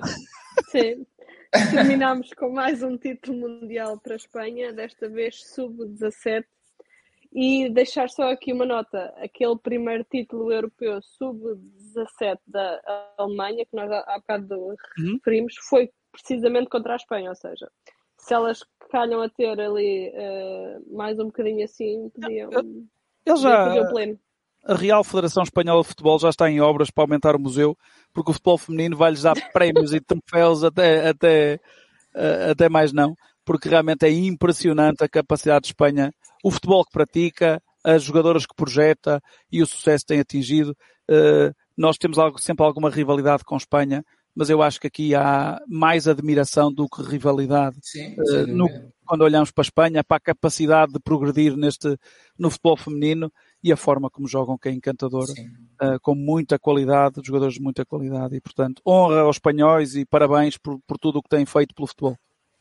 Sim. 0.71 1.05
Terminámos 1.51 2.33
com 2.33 2.49
mais 2.49 2.83
um 2.83 2.97
título 2.97 3.37
mundial 3.37 3.99
para 3.99 4.13
a 4.13 4.17
Espanha, 4.17 4.73
desta 4.73 5.07
vez 5.09 5.43
sub-17. 5.53 6.45
E 7.33 7.69
deixar 7.69 8.09
só 8.09 8.31
aqui 8.31 8.51
uma 8.51 8.65
nota: 8.65 9.13
aquele 9.17 9.57
primeiro 9.57 10.03
título 10.03 10.51
europeu 10.51 10.99
sub-17 11.01 12.39
da 12.47 12.81
Alemanha, 13.17 13.65
que 13.65 13.75
nós 13.75 13.91
há 13.91 14.17
bocado 14.17 14.75
referimos, 14.97 15.55
foi 15.69 15.89
precisamente 16.11 16.69
contra 16.69 16.93
a 16.93 16.97
Espanha. 16.97 17.29
Ou 17.29 17.35
seja, 17.35 17.69
se 18.17 18.33
elas 18.33 18.63
calham 18.89 19.21
a 19.21 19.29
ter 19.29 19.59
ali 19.59 20.09
uh, 20.09 20.95
mais 20.95 21.19
um 21.19 21.25
bocadinho 21.25 21.63
assim, 21.63 22.09
podiam, 22.09 22.49
Ele 23.25 23.37
já, 23.37 23.73
a 24.67 24.75
Real 24.75 25.03
Federação 25.03 25.43
Espanhola 25.43 25.81
de 25.81 25.87
Futebol 25.87 26.19
já 26.19 26.29
está 26.29 26.49
em 26.49 26.59
obras 26.59 26.91
para 26.91 27.03
aumentar 27.03 27.35
o 27.35 27.39
museu, 27.39 27.75
porque 28.13 28.31
o 28.31 28.33
futebol 28.33 28.57
feminino 28.57 28.97
vai-lhes 28.97 29.21
dar 29.21 29.33
prémios 29.53 29.93
e 29.93 30.01
troféus 30.01 30.63
até, 30.63 31.07
até, 31.09 31.59
eh, 32.15 32.51
até 32.51 32.67
mais 32.69 32.91
não, 32.91 33.15
porque 33.45 33.69
realmente 33.69 34.05
é 34.05 34.11
impressionante 34.11 35.03
a 35.03 35.09
capacidade 35.09 35.61
de 35.63 35.67
Espanha, 35.67 36.11
o 36.43 36.51
futebol 36.51 36.83
que 36.83 36.91
pratica, 36.91 37.61
as 37.83 38.03
jogadoras 38.03 38.45
que 38.45 38.55
projeta 38.55 39.21
e 39.51 39.61
o 39.61 39.65
sucesso 39.65 40.03
que 40.03 40.13
tem 40.13 40.19
atingido. 40.19 40.75
Eh, 41.09 41.51
nós 41.77 41.97
temos 41.97 42.17
sempre 42.41 42.65
alguma 42.65 42.89
rivalidade 42.89 43.43
com 43.45 43.55
Espanha, 43.55 44.03
mas 44.35 44.49
eu 44.49 44.61
acho 44.61 44.79
que 44.81 44.87
aqui 44.87 45.15
há 45.15 45.59
mais 45.67 46.07
admiração 46.07 46.71
do 46.73 46.87
que 46.89 47.01
rivalidade. 47.01 47.77
Sim, 47.81 48.15
Eh, 48.19 48.43
sem 48.45 48.47
no- 48.47 48.69
quando 49.05 49.21
olhamos 49.21 49.51
para 49.51 49.61
a 49.61 49.67
Espanha, 49.67 50.03
para 50.03 50.17
a 50.17 50.19
capacidade 50.19 50.91
de 50.91 50.99
progredir 50.99 51.55
neste, 51.55 51.95
no 52.37 52.49
futebol 52.51 52.75
feminino 52.75 53.31
e 53.63 53.71
a 53.71 53.77
forma 53.77 54.09
como 54.09 54.27
jogam, 54.27 54.57
que 54.57 54.69
é 54.69 54.71
encantadora, 54.71 55.27
Sim. 55.27 55.49
eh, 55.81 55.97
com 56.01 56.13
muita 56.15 56.59
qualidade, 56.59 57.21
jogadores 57.23 57.55
de 57.55 57.61
muita 57.61 57.85
qualidade. 57.85 58.35
E, 58.35 58.41
portanto, 58.41 58.81
honra 58.87 59.21
aos 59.21 59.37
espanhóis 59.37 59.95
e 59.95 60.05
parabéns 60.05 60.57
por, 60.57 60.79
por 60.87 60.97
tudo 60.97 61.19
o 61.19 61.23
que 61.23 61.29
têm 61.29 61.45
feito 61.45 61.73
pelo 61.75 61.87
futebol. 61.87 62.15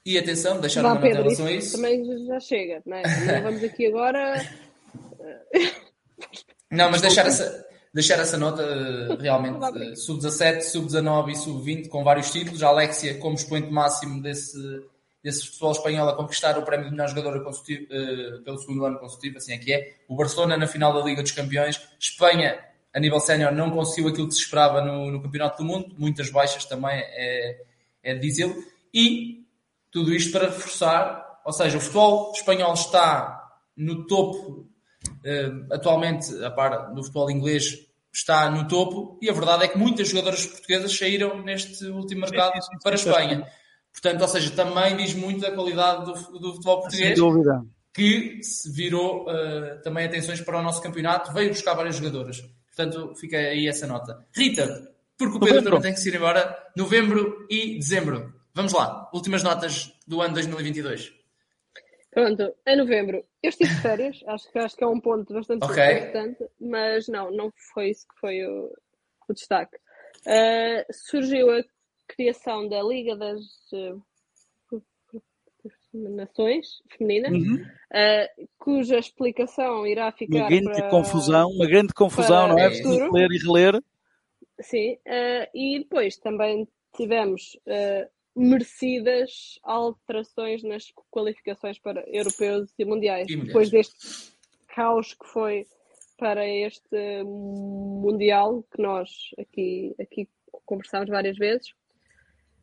E 0.05 0.17
atenção, 0.19 0.61
deixar 0.61 0.83
Vá, 0.83 0.89
uma 0.89 0.95
nota 0.95 1.07
em 1.07 1.11
Pedro, 1.11 1.23
relação 1.25 1.47
a 1.47 1.53
isso 1.53 1.67
isso. 1.69 1.77
também 1.77 2.27
já 2.27 2.41
chega, 2.41 2.83
não 2.87 2.97
é? 2.97 3.41
Vamos 3.43 3.63
aqui 3.65 3.87
agora. 3.87 4.41
Não, 6.71 6.91
mas 6.91 7.01
deixar 7.01 7.27
essa, 7.27 7.67
deixar 7.93 8.19
essa 8.19 8.37
nota 8.37 8.63
eh, 8.63 9.17
realmente 9.21 9.59
Vá, 9.59 9.73
Pedro. 9.73 9.93
eh, 9.93 9.97
sub-17, 9.97 10.63
sub-19 10.63 11.31
e 11.31 11.37
sub-20 11.37 11.89
com 11.89 12.03
vários 12.05 12.31
títulos. 12.31 12.63
A 12.63 12.69
Alexia 12.69 13.19
como 13.19 13.35
expoente 13.35 13.71
máximo 13.71 14.23
desse, 14.23 14.57
desse 15.27 15.45
futebol 15.49 15.73
espanhol 15.73 16.09
a 16.09 16.15
conquistar 16.15 16.57
o 16.57 16.63
prémio 16.63 16.89
de 16.89 16.93
melhor 16.93 17.43
consecutivo, 17.43 17.89
eh, 17.91 18.39
pelo 18.45 18.59
segundo 18.59 18.85
ano 18.85 18.97
consecutivo, 19.01 19.39
assim 19.39 19.55
é 19.55 19.59
que 19.59 19.73
é. 19.73 19.97
O 20.07 20.15
Barcelona 20.15 20.57
na 20.57 20.69
final 20.69 20.95
da 20.95 21.03
Liga 21.03 21.21
dos 21.21 21.33
Campeões. 21.33 21.81
Espanha, 21.99 22.57
a 22.95 23.01
nível 23.01 23.19
sénior, 23.19 23.51
não 23.51 23.73
conseguiu 23.73 24.11
aquilo 24.11 24.29
que 24.29 24.35
se 24.35 24.43
esperava 24.43 24.81
no, 24.83 25.11
no 25.11 25.21
Campeonato 25.21 25.59
do 25.59 25.65
Mundo. 25.65 25.97
Muitas 25.99 26.31
baixas 26.31 26.65
também, 26.65 26.97
é, 26.97 27.61
é 28.05 28.15
de 28.15 28.21
dizê-lo. 28.21 28.55
E 28.95 29.45
tudo 29.91 30.15
isto 30.15 30.31
para 30.31 30.47
reforçar, 30.47 31.41
ou 31.45 31.53
seja, 31.53 31.77
o 31.77 31.81
futebol 31.81 32.33
espanhol 32.33 32.75
está 32.75 33.51
no 33.77 34.07
topo 34.07 34.69
eh, 35.25 35.51
atualmente, 35.73 36.33
a 36.45 36.53
par 36.53 36.95
do 36.95 37.03
futebol 37.03 37.33
inglês, 37.33 37.85
está 38.13 38.49
no 38.49 38.69
topo 38.69 39.19
e 39.21 39.29
a 39.29 39.33
verdade 39.33 39.65
é 39.65 39.69
que 39.69 39.77
muitas 39.77 40.09
jogadoras 40.09 40.47
portuguesas 40.47 40.97
saíram 40.97 41.43
neste 41.43 41.85
último 41.87 42.21
mercado 42.21 42.53
para 42.81 42.93
a 42.93 42.95
Espanha. 42.95 43.47
Portanto, 44.01 44.21
ou 44.21 44.29
seja, 44.29 44.51
também 44.51 44.95
diz 44.97 45.15
muito 45.15 45.41
da 45.41 45.51
qualidade 45.53 46.05
do, 46.05 46.13
do 46.39 46.53
futebol 46.55 46.83
Sem 46.83 46.83
português, 46.83 47.19
dúvida. 47.19 47.65
que 47.95 48.43
se 48.43 48.71
virou 48.71 49.25
eh, 49.31 49.77
também 49.83 50.05
atenções 50.05 50.41
para 50.43 50.59
o 50.59 50.63
nosso 50.63 50.83
campeonato, 50.83 51.33
veio 51.33 51.49
buscar 51.49 51.75
várias 51.75 51.97
jogadoras. 51.97 52.43
Portanto, 52.67 53.15
fica 53.15 53.39
aí 53.39 53.67
essa 53.67 53.87
nota. 53.87 54.23
Rita, 54.37 54.93
porque 55.17 55.39
o 55.39 55.41
Pedro 55.41 55.63
também 55.63 55.81
tem 55.81 55.95
que 55.95 56.01
se 56.01 56.11
ir 56.11 56.17
embora, 56.17 56.57
novembro 56.77 57.47
e 57.49 57.77
dezembro. 57.79 58.35
Vamos 58.53 58.75
lá, 58.75 59.11
últimas 59.15 59.43
notas 59.43 59.93
do 60.07 60.21
ano 60.21 60.35
2022. 60.35 61.13
Pronto, 62.11 62.55
em 62.67 62.77
novembro. 62.77 63.25
Eu 63.43 63.49
estive 63.49 63.75
de 63.75 63.81
férias, 63.81 64.21
acho 64.29 64.53
que, 64.53 64.59
acho 64.59 64.77
que 64.77 64.85
é 64.85 64.87
um 64.87 65.01
ponto 65.01 65.33
bastante 65.33 65.65
Ok. 65.65 65.83
importante, 65.83 66.47
mas 66.61 67.09
não, 67.09 67.31
não 67.31 67.51
foi 67.73 67.91
isso 67.91 68.07
que 68.09 68.21
foi 68.21 68.45
o, 68.47 68.71
o 69.29 69.33
destaque. 69.33 69.77
Uh, 70.27 70.85
surgiu 70.93 71.51
a 71.51 71.63
criação 72.09 72.69
da 72.69 72.83
Liga 72.83 73.17
das 73.17 73.41
uh, 73.73 74.03
Nações 75.93 76.83
Femininas, 76.91 77.33
Uhum. 77.33 77.57
uh, 77.57 78.49
cuja 78.59 78.99
explicação 78.99 79.87
irá 79.87 80.05
Uma 80.05 80.13
ficar 80.13 80.49
grande 80.49 80.65
para... 80.65 80.89
confusão, 80.91 81.51
uma 81.51 81.67
grande 81.67 81.95
confusão, 81.95 82.49
não 82.49 82.59
é? 82.59 82.67
Preciso 82.69 82.93
futuro. 82.93 83.13
ler 83.13 83.31
e 83.31 83.39
reler. 83.39 83.83
Sim, 84.61 84.95
uh, 84.95 85.49
e 85.55 85.79
depois 85.81 86.17
também 86.19 86.69
tivemos 86.95 87.59
uh, 87.67 88.09
merecidas 88.35 89.59
alterações 89.63 90.63
nas 90.63 90.93
qualificações 91.11 91.79
para 91.79 92.05
europeus 92.09 92.71
e 92.79 92.85
mundiais. 92.85 93.29
E 93.29 93.37
mundiais. 93.37 93.47
Depois 93.49 93.71
deste 93.71 94.33
caos 94.69 95.15
que 95.15 95.27
foi 95.27 95.67
para 96.19 96.47
este 96.47 97.23
mundial, 97.25 98.63
que 98.75 98.81
nós 98.81 99.11
aqui, 99.39 99.95
aqui 100.01 100.29
conversámos 100.65 101.09
várias 101.11 101.37
vezes. 101.37 101.75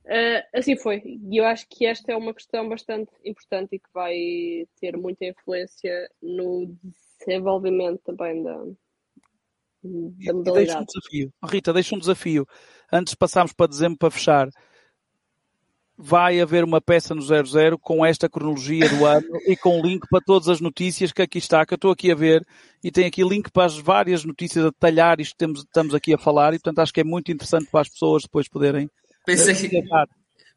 Uh, 0.06 0.44
assim 0.54 0.76
foi. 0.76 1.02
E 1.06 1.38
eu 1.38 1.46
acho 1.46 1.66
que 1.70 1.86
esta 1.86 2.12
é 2.12 2.18
uma 2.18 2.34
questão 2.34 2.68
bastante 2.68 3.12
importante 3.24 3.76
e 3.76 3.80
que 3.80 3.90
vai 3.94 4.16
ter 4.80 4.98
muita 4.98 5.26
influência 5.26 6.10
no 6.22 6.76
desenvolvimento 7.20 8.02
também 8.04 8.44
da, 8.44 8.54
da 8.54 8.66
E 9.84 10.12
deixa 10.18 10.34
um 10.34 10.38
modalidade. 10.38 10.86
desafio. 10.86 11.34
Rita, 11.46 11.74
deixa 11.74 11.96
um 11.96 12.00
desafio. 12.00 12.48
Antes 12.92 13.12
de 13.12 13.18
passarmos 13.18 13.54
para 13.54 13.68
dezembro 13.68 13.98
para 13.98 14.12
fechar, 14.12 14.50
vai 15.98 16.42
haver 16.42 16.66
uma 16.66 16.82
peça 16.82 17.16
no 17.16 17.22
00 17.22 17.78
com 17.80 18.06
esta 18.06 18.28
cronologia 18.28 18.90
do 18.90 19.06
ano 19.06 19.28
e 19.48 19.56
com 19.56 19.82
link 19.82 20.06
para 20.10 20.20
todas 20.26 20.50
as 20.50 20.60
notícias 20.60 21.14
que 21.14 21.22
aqui 21.22 21.38
está, 21.38 21.66
que 21.66 21.74
eu 21.74 21.78
estou 21.78 21.92
aqui 21.92 22.12
a 22.12 22.16
ver, 22.16 22.46
e 22.84 22.92
tem 22.92 23.06
aqui 23.06 23.24
link 23.24 23.50
para 23.52 23.66
as 23.66 23.78
várias 23.78 24.26
notícias 24.26 24.66
a 24.66 24.70
detalhar 24.70 25.22
isto 25.22 25.32
que 25.32 25.38
temos, 25.38 25.60
estamos 25.60 25.96
aqui 25.96 26.14
a 26.14 26.18
falar, 26.18 26.54
e 26.54 26.58
portanto 26.58 26.80
acho 26.80 26.94
que 26.94 27.02
é 27.02 27.06
muito 27.06 27.32
interessante 27.32 27.70
para 27.72 27.82
as 27.82 27.90
pessoas 27.90 28.24
depois 28.24 28.50
poderem 28.50 28.90
Pensei 29.26 29.56
que, 29.56 29.84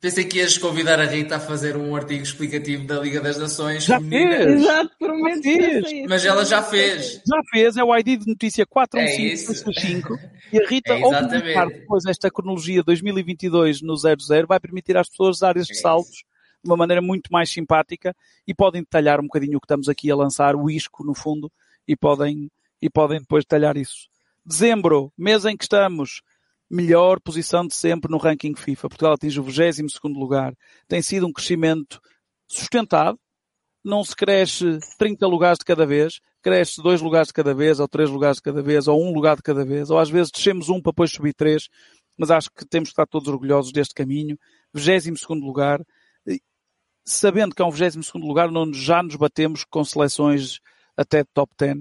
pensei 0.01 0.25
que 0.25 0.39
ias 0.39 0.59
convidar 0.59 0.99
a 1.01 1.05
Rita 1.05 1.37
a 1.37 1.41
fazer 1.41 1.77
um 1.77 1.95
artigo 1.95 2.23
explicativo 2.23 2.85
da 2.87 2.99
Liga 2.99 3.21
das 3.21 3.39
Nações 3.39 3.85
Já 3.85 3.99
feminina, 3.99 4.37
fez? 4.37 4.63
Exato, 4.63 4.91
faça 4.99 5.49
isso. 5.49 6.09
mas 6.09 6.25
ela 6.25 6.45
já 6.45 6.63
fez. 6.63 7.23
Já 7.27 7.41
fez, 7.51 7.77
é 7.77 7.85
o 7.85 7.97
ID 7.97 8.21
de 8.21 8.27
notícia 8.27 8.63
É 8.95 9.23
isso. 9.23 9.53
415565 9.65 10.19
e 10.53 10.63
a 10.63 10.69
Rita, 10.69 10.93
É 10.95 11.03
ao 11.03 11.11
publicar 11.29 11.69
depois 11.69 12.05
esta 12.07 12.31
cronologia 12.31 12.83
2022 12.83 13.83
no 13.83 13.97
00, 13.97 14.47
vai 14.47 14.61
permitir 14.61 14.97
às 14.97 15.09
pessoas 15.09 15.39
dar 15.39 15.57
estes 15.57 15.79
É 15.79 15.81
saltos 15.81 16.25
de 16.63 16.71
uma 16.71 16.77
maneira 16.77 17.01
muito 17.01 17.29
mais 17.31 17.49
simpática 17.49 18.15
e 18.47 18.53
podem 18.53 18.83
detalhar 18.83 19.21
um 19.21 19.25
bocadinho 19.25 19.59
o 19.59 19.61
que 19.61 19.67
estamos 19.67 19.89
aqui 19.89 20.11
a 20.11 20.17
lançar, 20.17 20.57
o 20.57 20.69
isco 20.69 21.05
no 21.05 21.15
fundo, 21.15 21.51
e 21.87 21.97
podem, 21.97 22.51
e 22.83 22.91
podem 22.91 23.21
depois 23.21 23.45
detalhar 23.45 23.77
isso. 23.77 24.09
Dezembro, 24.45 25.13
mês 25.17 25.45
em 25.45 25.57
que 25.57 25.65
estamos, 25.65 26.23
melhor 26.71 27.21
posição 27.21 27.67
de 27.67 27.75
sempre 27.75 28.11
no 28.11 28.19
ranking 28.19 28.55
FIFA. 28.55 28.89
Portugal 28.89 29.15
atinge 29.15 29.41
o 29.41 29.43
22 29.43 29.93
lugar. 30.17 30.55
Tem 30.89 31.01
sido 31.01 31.27
um 31.27 31.33
crescimento 31.33 32.01
sustentado, 32.49 33.19
não 33.85 34.05
se 34.05 34.15
cresce 34.15 34.79
30 34.99 35.27
lugares 35.27 35.59
de 35.59 35.65
cada 35.65 35.87
vez, 35.87 36.21
cresce 36.43 36.83
dois 36.83 37.01
lugares 37.01 37.29
de 37.29 37.35
cada 37.35 37.55
vez, 37.55 37.79
ou 37.79 37.89
três 37.89 38.11
lugares 38.11 38.37
de 38.37 38.43
cada 38.43 38.63
vez, 38.63 38.89
ou 38.89 39.03
um 39.03 39.13
lugar 39.13 39.37
de 39.37 39.43
cada 39.43 39.65
vez, 39.65 39.91
ou 39.91 39.99
às 39.99 40.11
vezes 40.11 40.31
descemos 40.31 40.69
um 40.69 40.81
para 40.81 40.93
depois 40.93 41.13
subir 41.13 41.35
três, 41.35 41.69
mas 42.17 42.31
acho 42.31 42.51
que 42.51 42.65
temos 42.67 42.89
que 42.89 42.93
estar 42.93 43.07
todos 43.07 43.29
orgulhosos 43.29 43.73
deste 43.73 43.95
caminho. 43.95 44.39
22 44.75 45.21
lugar, 45.41 45.81
sabendo 47.05 47.55
que 47.55 47.63
é 47.63 47.65
um 47.65 47.71
22 47.71 48.13
lugar, 48.15 48.51
não, 48.51 48.73
já 48.73 49.03
nos 49.03 49.17
batemos 49.17 49.65
com 49.65 49.85
seleções 49.85 50.59
até 50.97 51.23
de 51.23 51.29
top 51.33 51.53
10, 51.59 51.77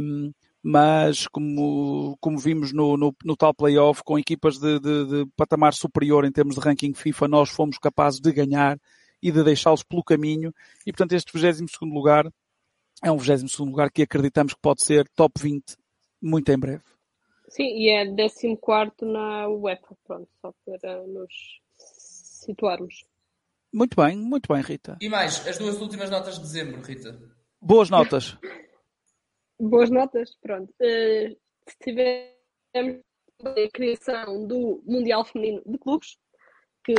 um, 0.00 0.32
mas 0.62 1.26
como, 1.26 2.16
como 2.20 2.38
vimos 2.38 2.72
no, 2.72 2.96
no, 2.96 3.14
no 3.24 3.36
tal 3.36 3.54
playoff, 3.54 4.02
com 4.04 4.18
equipas 4.18 4.58
de, 4.58 4.78
de, 4.78 5.06
de 5.06 5.26
patamar 5.36 5.72
superior 5.72 6.24
em 6.24 6.32
termos 6.32 6.54
de 6.54 6.60
ranking 6.60 6.92
FIFA, 6.92 7.28
nós 7.28 7.50
fomos 7.50 7.78
capazes 7.78 8.20
de 8.20 8.32
ganhar 8.32 8.78
e 9.22 9.30
de 9.30 9.42
deixá-los 9.42 9.82
pelo 9.82 10.04
caminho. 10.04 10.54
E, 10.86 10.92
portanto, 10.92 11.12
este 11.12 11.32
22 11.32 11.70
lugar 11.92 12.30
é 13.02 13.10
um 13.10 13.16
22 13.16 13.58
lugar 13.58 13.90
que 13.90 14.02
acreditamos 14.02 14.54
que 14.54 14.60
pode 14.60 14.82
ser 14.82 15.08
top 15.10 15.40
20 15.40 15.76
muito 16.20 16.50
em 16.50 16.58
breve. 16.58 16.82
Sim, 17.48 17.64
e 17.64 17.88
é 17.88 18.06
14 18.06 18.92
na 19.02 19.48
UEFA, 19.48 19.96
pronto, 20.04 20.28
só 20.40 20.52
para 20.64 21.06
nos 21.06 21.32
situarmos. 21.76 23.04
Muito 23.72 23.96
bem, 23.96 24.16
muito 24.16 24.52
bem, 24.52 24.62
Rita. 24.62 24.98
E 25.00 25.08
mais, 25.08 25.46
as 25.48 25.58
duas 25.58 25.80
últimas 25.80 26.10
notas 26.10 26.36
de 26.36 26.42
dezembro, 26.42 26.82
Rita. 26.82 27.18
Boas 27.60 27.88
notas. 27.88 28.36
Boas 29.60 29.90
notas, 29.90 30.34
pronto. 30.40 30.72
Uh, 30.80 31.36
tivemos 31.82 32.30
a 33.44 33.70
criação 33.72 34.46
do 34.46 34.82
Mundial 34.86 35.24
Feminino 35.24 35.62
de 35.66 35.78
Clubes, 35.78 36.18
que 36.84 36.94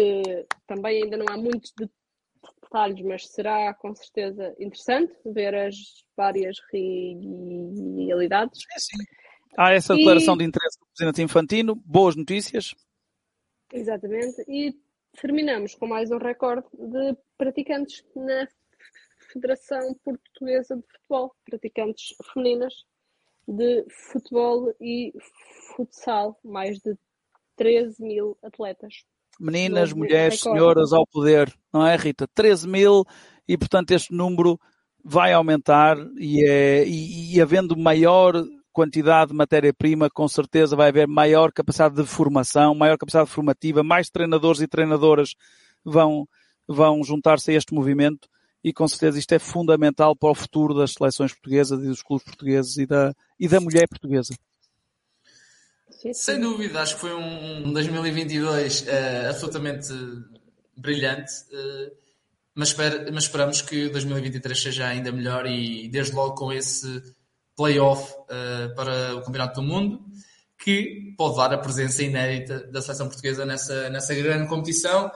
também 0.67 1.03
ainda 1.03 1.17
não 1.17 1.25
há 1.29 1.37
muitos 1.37 1.73
de- 1.77 1.89
detalhes, 2.63 3.03
mas 3.05 3.27
será 3.27 3.73
com 3.73 3.93
certeza 3.95 4.55
interessante 4.59 5.13
ver 5.25 5.53
as 5.55 5.75
várias 6.15 6.57
re- 6.71 7.17
realidades. 8.07 8.61
Há 9.57 9.73
essa 9.73 9.93
E- 9.93 9.97
declaração 9.97 10.37
de 10.37 10.45
interesse 10.45 10.79
do 10.79 10.85
Presidente 10.95 11.21
Infantino. 11.23 11.75
Boas 11.85 12.15
notícias. 12.15 12.73
Exatamente. 13.73 14.43
E 14.47 14.73
terminamos 15.19 15.75
com 15.75 15.87
mais 15.87 16.09
um 16.11 16.17
recorde 16.17 16.65
de 16.73 17.17
praticantes 17.37 18.03
na 18.15 18.47
Federação 19.31 19.95
Portuguesa 20.03 20.75
de 20.75 20.83
Futebol, 20.83 21.35
praticantes 21.45 22.15
femininas 22.33 22.85
de 23.47 23.85
futebol 23.89 24.73
e 24.79 25.13
futsal, 25.75 26.39
mais 26.43 26.79
de 26.79 26.95
13 27.55 28.01
mil 28.03 28.37
atletas. 28.43 29.03
Meninas, 29.39 29.93
mulheres, 29.93 30.39
recorde. 30.39 30.59
senhoras 30.59 30.93
ao 30.93 31.05
poder, 31.07 31.53
não 31.73 31.85
é, 31.85 31.95
Rita? 31.95 32.27
13 32.33 32.67
mil 32.67 33.03
e 33.47 33.57
portanto 33.57 33.91
este 33.91 34.13
número 34.13 34.59
vai 35.03 35.33
aumentar 35.33 35.97
e, 36.17 36.45
é, 36.47 36.85
e, 36.85 37.35
e 37.35 37.41
havendo 37.41 37.75
maior 37.75 38.33
quantidade 38.71 39.31
de 39.31 39.37
matéria-prima, 39.37 40.09
com 40.09 40.27
certeza 40.27 40.75
vai 40.75 40.89
haver 40.89 41.07
maior 41.07 41.51
capacidade 41.51 41.95
de 41.95 42.05
formação, 42.05 42.73
maior 42.73 42.97
capacidade 42.97 43.29
formativa, 43.29 43.83
mais 43.83 44.09
treinadores 44.09 44.61
e 44.61 44.67
treinadoras 44.67 45.35
vão, 45.83 46.27
vão 46.67 47.03
juntar-se 47.03 47.51
a 47.51 47.55
este 47.55 47.73
movimento 47.73 48.29
e 48.63 48.71
com 48.71 48.87
certeza 48.87 49.19
isto 49.19 49.33
é 49.33 49.39
fundamental 49.39 50.15
para 50.15 50.31
o 50.31 50.35
futuro 50.35 50.73
das 50.73 50.93
seleções 50.93 51.33
portuguesas 51.33 51.83
e 51.83 51.87
dos 51.87 52.03
clubes 52.03 52.25
portugueses 52.25 52.77
e 52.77 52.85
da, 52.85 53.13
e 53.39 53.47
da 53.47 53.59
mulher 53.59 53.87
portuguesa. 53.87 54.33
Sem 56.13 56.39
dúvida, 56.39 56.81
acho 56.81 56.95
que 56.95 57.01
foi 57.01 57.13
um 57.13 57.71
2022 57.71 58.81
uh, 58.81 59.29
absolutamente 59.29 59.93
brilhante, 60.75 61.31
uh, 61.51 61.91
mas, 62.55 62.69
esper, 62.69 63.11
mas, 63.13 63.25
esperamos 63.25 63.61
que 63.61 63.87
2023 63.89 64.59
seja 64.59 64.87
ainda 64.87 65.11
melhor 65.11 65.45
e 65.45 65.87
desde 65.89 66.15
logo 66.15 66.33
com 66.33 66.51
esse 66.51 67.03
playoff 67.55 68.11
uh, 68.13 68.73
para 68.75 69.15
o 69.15 69.21
Campeonato 69.21 69.61
do 69.61 69.67
Mundo, 69.67 70.03
que 70.57 71.13
pode 71.17 71.37
dar 71.37 71.53
a 71.53 71.57
presença 71.57 72.01
inédita 72.01 72.67
da 72.71 72.81
seleção 72.81 73.07
portuguesa 73.07 73.45
nessa, 73.45 73.89
nessa 73.89 74.15
grande 74.15 74.47
competição. 74.47 75.11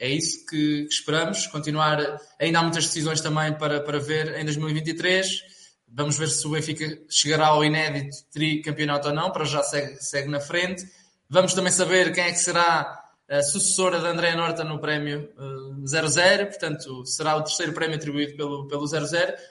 É 0.00 0.08
isso 0.08 0.46
que, 0.46 0.86
esperamos. 0.88 1.46
Continuar, 1.48 2.18
ainda 2.40 2.58
há 2.58 2.62
muitas 2.62 2.86
decisões 2.86 3.20
também 3.20 3.52
para, 3.52 3.80
para 3.82 3.98
ver 3.98 4.34
em 4.40 4.44
2023. 4.46 5.42
Vamos 5.86 6.16
ver 6.16 6.28
se 6.28 6.46
o 6.46 6.50
Benfica 6.50 6.98
chegará 7.10 7.48
ao 7.48 7.62
inédito 7.62 8.16
tricampeonato 8.32 9.08
ou 9.08 9.14
não, 9.14 9.30
para 9.30 9.44
já 9.44 9.62
segue, 9.62 10.02
segue 10.02 10.28
na 10.30 10.40
frente. 10.40 10.88
Vamos 11.28 11.52
também 11.52 11.70
saber 11.70 12.14
quem 12.14 12.24
é 12.24 12.32
que 12.32 12.38
será 12.38 12.98
a 13.28 13.42
sucessora 13.42 14.00
de 14.00 14.06
André 14.06 14.34
Norta 14.34 14.64
no 14.64 14.80
prémio 14.80 15.28
uh, 15.38 15.86
00, 15.86 16.46
portanto, 16.46 17.06
será 17.06 17.36
o 17.36 17.42
terceiro 17.42 17.72
prémio 17.72 17.96
atribuído 17.96 18.36
pelo, 18.36 18.66
pelo 18.66 18.86
00. 18.86 19.06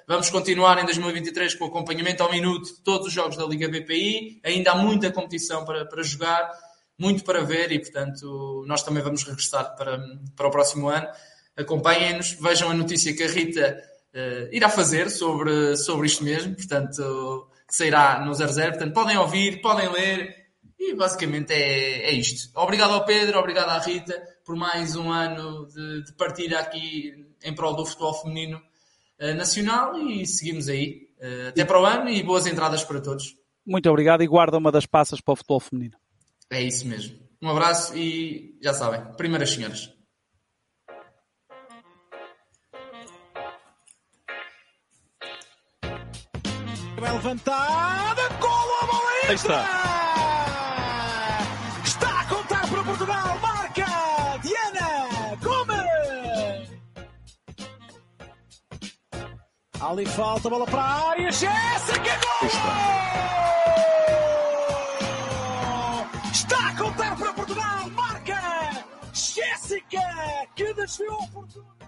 Vamos 0.07 0.29
continuar 0.31 0.81
em 0.81 0.85
2023 0.85 1.53
com 1.55 1.65
o 1.65 1.67
acompanhamento 1.67 2.23
ao 2.23 2.31
minuto 2.31 2.65
de 2.65 2.81
todos 2.81 3.07
os 3.07 3.13
jogos 3.13 3.37
da 3.37 3.45
Liga 3.45 3.69
BPI. 3.69 4.41
Ainda 4.43 4.71
há 4.71 4.75
muita 4.75 5.11
competição 5.11 5.63
para, 5.63 5.85
para 5.85 6.01
jogar, 6.01 6.51
muito 6.99 7.23
para 7.23 7.41
ver 7.41 7.71
e, 7.71 7.79
portanto, 7.79 8.63
nós 8.67 8.83
também 8.83 9.01
vamos 9.01 9.23
regressar 9.23 9.75
para, 9.75 9.97
para 10.35 10.47
o 10.47 10.51
próximo 10.51 10.89
ano. 10.89 11.07
Acompanhem-nos, 11.55 12.33
vejam 12.33 12.69
a 12.69 12.73
notícia 12.73 13.15
que 13.15 13.23
a 13.23 13.27
Rita 13.27 13.81
uh, 14.13 14.53
irá 14.53 14.69
fazer 14.69 15.09
sobre, 15.09 15.77
sobre 15.77 16.07
isto 16.07 16.23
mesmo, 16.23 16.55
portanto, 16.55 17.49
que 17.67 17.75
sairá 17.75 18.23
no 18.25 18.33
00. 18.33 18.53
Portanto, 18.71 18.93
podem 18.93 19.17
ouvir, 19.17 19.61
podem 19.61 19.89
ler 19.89 20.35
e 20.77 20.93
basicamente 20.95 21.53
é, 21.53 22.09
é 22.09 22.11
isto. 22.11 22.49
Obrigado 22.55 22.93
ao 22.93 23.05
Pedro, 23.05 23.39
obrigado 23.39 23.69
à 23.69 23.79
Rita 23.79 24.21
por 24.45 24.55
mais 24.55 24.95
um 24.95 25.11
ano 25.11 25.67
de, 25.67 26.03
de 26.03 26.13
partilha 26.13 26.59
aqui 26.59 27.13
em 27.43 27.53
prol 27.53 27.75
do 27.75 27.85
futebol 27.85 28.13
feminino 28.13 28.61
uh, 29.21 29.33
nacional 29.35 29.97
e 29.97 30.25
seguimos 30.25 30.67
aí. 30.67 31.07
Uh, 31.21 31.49
até 31.49 31.63
para 31.63 31.79
o 31.79 31.85
ano 31.85 32.09
e 32.09 32.23
boas 32.23 32.47
entradas 32.47 32.83
para 32.83 32.99
todos. 32.99 33.35
Muito 33.65 33.89
obrigado 33.89 34.23
e 34.23 34.27
guarda 34.27 34.57
uma 34.57 34.71
das 34.71 34.85
passas 34.85 35.21
para 35.21 35.33
o 35.33 35.35
futebol 35.35 35.59
feminino. 35.59 35.98
É 36.51 36.61
isso 36.63 36.87
mesmo. 36.87 37.17
Um 37.41 37.49
abraço 37.49 37.95
e 37.95 38.57
já 38.61 38.73
sabem, 38.73 39.13
primeiras 39.15 39.51
senhoras. 39.51 39.93
Bem 46.99 47.11
levantada, 47.13 48.29
golo 48.41 48.73
a 48.81 48.85
bola 48.87 49.09
Aí 49.27 49.35
está. 49.35 49.65
Está 51.85 52.19
a 52.19 52.25
contar 52.25 52.67
para 52.67 52.83
Portugal, 52.83 53.39
marca 53.39 53.85
Diana 54.41 55.35
Gomes. 55.41 56.69
Ali 59.79 60.05
falta, 60.07 60.49
bola 60.49 60.65
para 60.65 60.81
a 60.81 61.09
área, 61.11 61.31
Jéssica, 61.31 62.19
gol! 62.41 63.58
Contar 71.31 71.61
para 71.63 71.78